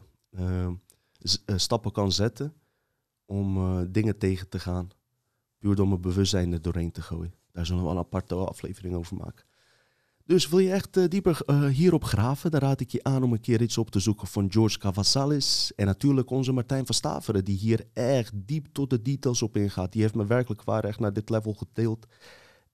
stappen 1.56 1.92
kan 1.92 2.12
zetten 2.12 2.54
om 3.24 3.92
dingen 3.92 4.18
tegen 4.18 4.48
te 4.48 4.58
gaan. 4.58 4.88
Puur 5.58 5.74
door 5.74 5.88
mijn 5.88 6.00
bewustzijn 6.00 6.52
er 6.52 6.62
doorheen 6.62 6.92
te 6.92 7.02
gooien. 7.02 7.37
Daar 7.58 7.66
zullen 7.66 7.84
we 7.84 7.90
een 7.90 7.98
aparte 7.98 8.34
aflevering 8.34 8.94
over 8.94 9.16
maken. 9.16 9.44
Dus 10.24 10.48
wil 10.48 10.58
je 10.58 10.72
echt 10.72 10.96
uh, 10.96 11.08
dieper 11.08 11.40
uh, 11.46 11.66
hierop 11.66 12.04
graven, 12.04 12.50
dan 12.50 12.60
raad 12.60 12.80
ik 12.80 12.90
je 12.90 13.04
aan 13.04 13.22
om 13.22 13.32
een 13.32 13.40
keer 13.40 13.62
iets 13.62 13.78
op 13.78 13.90
te 13.90 14.00
zoeken 14.00 14.26
van 14.26 14.52
George 14.52 14.78
Cavasalis. 14.78 15.72
En 15.76 15.86
natuurlijk 15.86 16.30
onze 16.30 16.52
Martijn 16.52 16.86
van 16.86 16.94
Staveren, 16.94 17.44
die 17.44 17.56
hier 17.56 17.86
echt 17.92 18.32
diep 18.34 18.66
tot 18.72 18.90
de 18.90 19.02
details 19.02 19.42
op 19.42 19.56
ingaat. 19.56 19.92
Die 19.92 20.02
heeft 20.02 20.14
me 20.14 20.26
werkelijk 20.26 20.62
waar 20.62 20.84
echt 20.84 20.98
naar 20.98 21.12
dit 21.12 21.30
level 21.30 21.54
geteeld. 21.54 22.06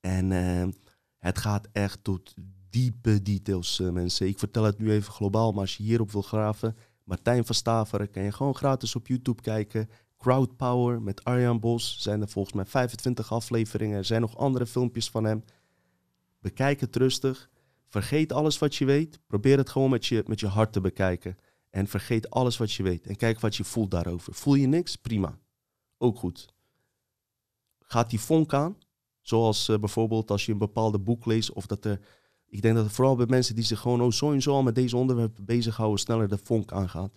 En 0.01 0.31
uh, 0.31 0.69
het 1.19 1.39
gaat 1.39 1.69
echt 1.73 1.99
tot 2.05 2.35
diepe 2.71 3.23
details, 3.23 3.79
mensen. 3.79 4.27
Ik 4.27 4.39
vertel 4.39 4.65
het 4.65 4.79
nu 4.79 4.91
even 4.91 5.13
globaal, 5.13 5.53
maar 5.53 5.61
als 5.61 5.77
je 5.77 5.83
hierop 5.83 6.13
wil 6.13 6.23
graven, 6.23 6.77
Martijn 7.05 7.47
van 7.47 7.55
Staveren, 7.55 8.11
kan 8.11 8.23
je 8.23 8.33
gewoon 8.33 8.55
gratis 8.55 8.95
op 8.97 9.07
YouTube 9.07 9.43
kijken. 9.43 9.89
Crowdpower 10.19 11.03
met 11.03 11.25
Arjan 11.25 11.61
Bos. 11.61 11.97
Zijn 12.01 12.21
er 12.21 12.29
volgens 12.29 12.55
mij 12.55 12.65
25 12.65 13.33
afleveringen. 13.33 13.97
Er 13.97 14.05
zijn 14.05 14.21
nog 14.21 14.37
andere 14.37 14.67
filmpjes 14.67 15.11
van 15.11 15.25
hem. 15.25 15.45
Bekijk 16.39 16.81
het 16.81 16.97
rustig. 16.97 17.51
Vergeet 17.89 18.33
alles 18.33 18.59
wat 18.59 18.75
je 18.75 18.85
weet. 18.85 19.21
Probeer 19.27 19.59
het 19.59 19.71
gewoon 19.71 19.91
met 19.91 20.07
je, 20.07 20.25
met 20.27 20.41
je 20.41 20.47
hart 20.47 20.73
te 20.73 20.81
bekijken. 20.81 21.39
En 21.71 21.87
vergeet 21.87 22.31
alles 22.31 22.57
wat 22.57 22.73
je 22.73 22.83
weet. 22.83 23.07
En 23.07 23.17
kijk 23.17 23.41
wat 23.41 23.57
je 23.57 23.65
voelt 23.65 23.91
daarover. 23.91 24.35
Voel 24.35 24.55
je 24.55 24.67
niks? 24.67 24.97
Prima. 24.97 25.39
Ook 25.99 26.19
goed. 26.19 26.55
Gaat 27.81 28.11
die 28.11 28.21
vonk 28.21 28.55
aan? 28.55 28.79
Zoals 29.21 29.69
uh, 29.69 29.79
bijvoorbeeld 29.79 30.31
als 30.31 30.47
je 30.47 30.53
een 30.53 30.59
bepaalde 30.59 30.99
boek 30.99 31.27
leest. 31.27 31.53
Of 31.53 31.67
dat 31.67 31.85
er. 31.85 32.01
Ik 32.47 32.63
denk 32.63 32.75
dat 32.75 32.85
het 32.85 32.95
vooral 32.95 33.17
bij 33.17 33.27
mensen 33.27 33.55
die 33.55 33.65
zich 33.65 33.81
gewoon 33.81 34.01
oh, 34.01 34.11
zo 34.11 34.33
en 34.33 34.43
zo 34.43 34.51
al 34.51 34.63
met 34.63 34.75
deze 34.75 34.97
onderwerpen 34.97 35.45
bezighouden, 35.45 35.99
sneller 35.99 36.29
de 36.29 36.39
vonk 36.39 36.73
aangaat. 36.73 37.13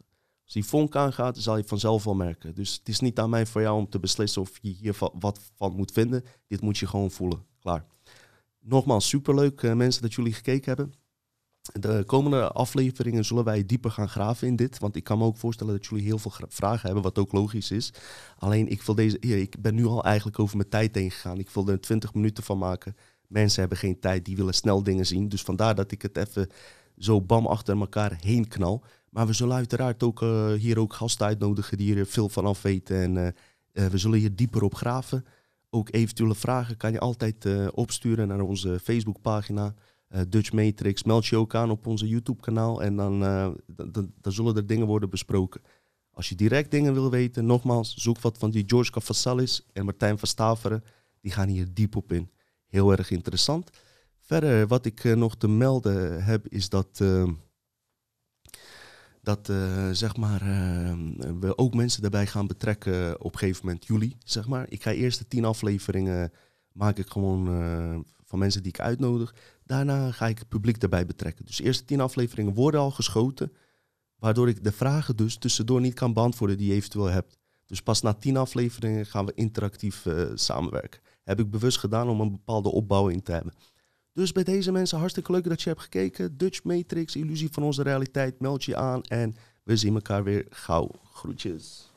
Als 0.47 0.55
die 0.55 0.65
vonk 0.65 0.95
aangaat, 0.95 1.37
zal 1.37 1.57
je 1.57 1.63
vanzelf 1.63 2.03
wel 2.03 2.15
merken. 2.15 2.55
Dus 2.55 2.73
het 2.73 2.89
is 2.89 2.99
niet 2.99 3.19
aan 3.19 3.29
mij 3.29 3.45
voor 3.45 3.61
jou 3.61 3.77
om 3.77 3.89
te 3.89 3.99
beslissen 3.99 4.41
of 4.41 4.51
je 4.61 4.69
hier 4.69 4.97
wat 5.19 5.39
van 5.55 5.75
moet 5.75 5.91
vinden. 5.91 6.23
Dit 6.47 6.61
moet 6.61 6.77
je 6.77 6.87
gewoon 6.87 7.11
voelen. 7.11 7.45
Klaar. 7.59 7.85
Nogmaals, 8.59 9.07
superleuk 9.07 9.61
uh, 9.61 9.73
mensen 9.73 10.01
dat 10.01 10.13
jullie 10.13 10.33
gekeken 10.33 10.75
hebben. 10.75 10.93
De 11.73 12.03
komende 12.05 12.51
afleveringen 12.51 13.25
zullen 13.25 13.43
wij 13.43 13.65
dieper 13.65 13.91
gaan 13.91 14.09
graven 14.09 14.47
in 14.47 14.55
dit. 14.55 14.79
Want 14.79 14.95
ik 14.95 15.03
kan 15.03 15.17
me 15.17 15.23
ook 15.23 15.37
voorstellen 15.37 15.73
dat 15.73 15.85
jullie 15.85 16.05
heel 16.05 16.17
veel 16.17 16.31
vragen 16.49 16.85
hebben, 16.85 17.03
wat 17.03 17.17
ook 17.17 17.31
logisch 17.31 17.71
is. 17.71 17.93
Alleen 18.37 18.67
ik, 18.67 18.81
wil 18.81 18.95
deze, 18.95 19.19
ik 19.19 19.61
ben 19.61 19.75
nu 19.75 19.85
al 19.85 20.03
eigenlijk 20.03 20.39
over 20.39 20.57
mijn 20.57 20.69
tijd 20.69 20.95
heen 20.95 21.11
gegaan. 21.11 21.39
Ik 21.39 21.49
wil 21.49 21.67
er 21.67 21.81
20 21.81 22.13
minuten 22.13 22.43
van 22.43 22.57
maken. 22.57 22.95
Mensen 23.27 23.59
hebben 23.59 23.77
geen 23.77 23.99
tijd, 23.99 24.25
die 24.25 24.35
willen 24.35 24.53
snel 24.53 24.83
dingen 24.83 25.05
zien. 25.05 25.29
Dus 25.29 25.41
vandaar 25.41 25.75
dat 25.75 25.91
ik 25.91 26.01
het 26.01 26.17
even 26.17 26.49
zo 26.97 27.21
bam 27.21 27.45
achter 27.45 27.79
elkaar 27.79 28.17
heen 28.21 28.47
knal. 28.47 28.83
Maar 29.09 29.27
we 29.27 29.33
zullen 29.33 29.55
uiteraard 29.55 30.03
ook 30.03 30.21
uh, 30.21 30.53
hier 30.53 30.79
ook 30.79 30.93
gasten 30.93 31.25
uitnodigen 31.25 31.77
die 31.77 31.95
er 31.95 32.05
veel 32.05 32.29
van 32.29 32.45
af 32.45 32.61
weten. 32.61 33.01
En 33.01 33.15
uh, 33.15 33.85
we 33.89 33.97
zullen 33.97 34.19
hier 34.19 34.35
dieper 34.35 34.63
op 34.63 34.75
graven. 34.75 35.25
Ook 35.69 35.91
eventuele 35.91 36.35
vragen 36.35 36.77
kan 36.77 36.91
je 36.91 36.99
altijd 36.99 37.71
opsturen 37.71 38.27
naar 38.27 38.41
onze 38.41 38.79
Facebookpagina. 38.83 39.73
Dutch 40.27 40.51
Matrix. 40.51 41.03
Meld 41.03 41.25
je 41.25 41.37
ook 41.37 41.55
aan 41.55 41.69
op 41.69 41.87
onze 41.87 42.07
YouTube-kanaal 42.07 42.83
en 42.83 42.95
dan, 42.95 43.19
dan 44.21 44.31
zullen 44.31 44.55
er 44.55 44.67
dingen 44.67 44.87
worden 44.87 45.09
besproken. 45.09 45.61
Als 46.11 46.29
je 46.29 46.35
direct 46.35 46.71
dingen 46.71 46.93
wil 46.93 47.09
weten, 47.09 47.45
nogmaals, 47.45 47.95
zoek 47.95 48.19
wat 48.19 48.37
van 48.37 48.51
die 48.51 48.63
George 48.67 48.91
Cavasalis 48.91 49.65
en 49.73 49.85
Martijn 49.85 50.17
van 50.17 50.27
Staveren. 50.27 50.83
Die 51.21 51.31
gaan 51.31 51.47
hier 51.47 51.67
diep 51.73 51.95
op 51.95 52.11
in. 52.11 52.29
Heel 52.67 52.91
erg 52.91 53.11
interessant. 53.11 53.69
Verder, 54.19 54.67
wat 54.67 54.85
ik 54.85 55.03
nog 55.03 55.35
te 55.35 55.47
melden 55.47 56.23
heb, 56.23 56.47
is 56.47 56.69
dat 56.69 57.03
dat 59.27 59.49
uh, 59.49 59.89
zeg 59.91 60.15
maar, 60.15 60.41
uh, 60.41 60.93
we 61.39 61.57
ook 61.57 61.73
mensen 61.73 62.01
daarbij 62.01 62.27
gaan 62.27 62.47
betrekken 62.47 63.21
op 63.21 63.33
een 63.33 63.39
gegeven 63.39 63.65
moment 63.65 63.85
juli. 63.85 64.15
Zeg 64.23 64.47
maar. 64.47 64.65
Ik 64.69 64.83
ga 64.83 64.91
eerst 64.91 65.19
de 65.19 65.27
tien 65.27 65.45
afleveringen 65.45 66.31
maak 66.71 66.97
ik 66.97 67.09
gewoon 67.09 67.61
uh, 67.61 67.99
van 68.23 68.39
mensen 68.39 68.63
die 68.63 68.71
ik 68.71 68.79
uitnodig. 68.79 69.35
Daarna 69.63 70.11
ga 70.11 70.27
ik 70.27 70.39
het 70.39 70.47
publiek 70.47 70.79
daarbij 70.79 71.05
betrekken. 71.05 71.45
Dus 71.45 71.57
de 71.57 71.63
eerste 71.63 71.85
tien 71.85 72.01
afleveringen 72.01 72.53
worden 72.53 72.79
al 72.79 72.91
geschoten. 72.91 73.51
Waardoor 74.15 74.49
ik 74.49 74.63
de 74.63 74.71
vragen 74.71 75.15
dus 75.15 75.37
tussendoor 75.37 75.81
niet 75.81 75.93
kan 75.93 76.13
beantwoorden 76.13 76.57
die 76.57 76.67
je 76.67 76.73
eventueel 76.73 77.05
hebt. 77.05 77.37
Dus 77.65 77.81
pas 77.81 78.01
na 78.01 78.13
tien 78.13 78.37
afleveringen 78.37 79.05
gaan 79.05 79.25
we 79.25 79.33
interactief 79.35 80.05
samenwerken. 80.33 81.01
Heb 81.23 81.39
ik 81.39 81.49
bewust 81.49 81.77
gedaan 81.77 82.09
om 82.09 82.21
een 82.21 82.31
bepaalde 82.31 82.69
opbouw 82.69 83.07
in 83.07 83.21
te 83.23 83.31
hebben. 83.31 83.53
Dus 84.17 84.31
bij 84.31 84.43
deze 84.43 84.71
mensen 84.71 84.97
hartstikke 84.97 85.31
leuk 85.31 85.49
dat 85.49 85.61
je 85.61 85.69
hebt 85.69 85.81
gekeken. 85.81 86.37
Dutch 86.37 86.63
Matrix, 86.63 87.15
illusie 87.15 87.49
van 87.51 87.63
onze 87.63 87.83
realiteit. 87.83 88.39
Meld 88.39 88.63
je 88.63 88.75
aan 88.75 89.01
en 89.03 89.35
we 89.63 89.77
zien 89.77 89.93
elkaar 89.93 90.23
weer 90.23 90.45
gauw. 90.49 90.91
Groetjes. 91.13 91.91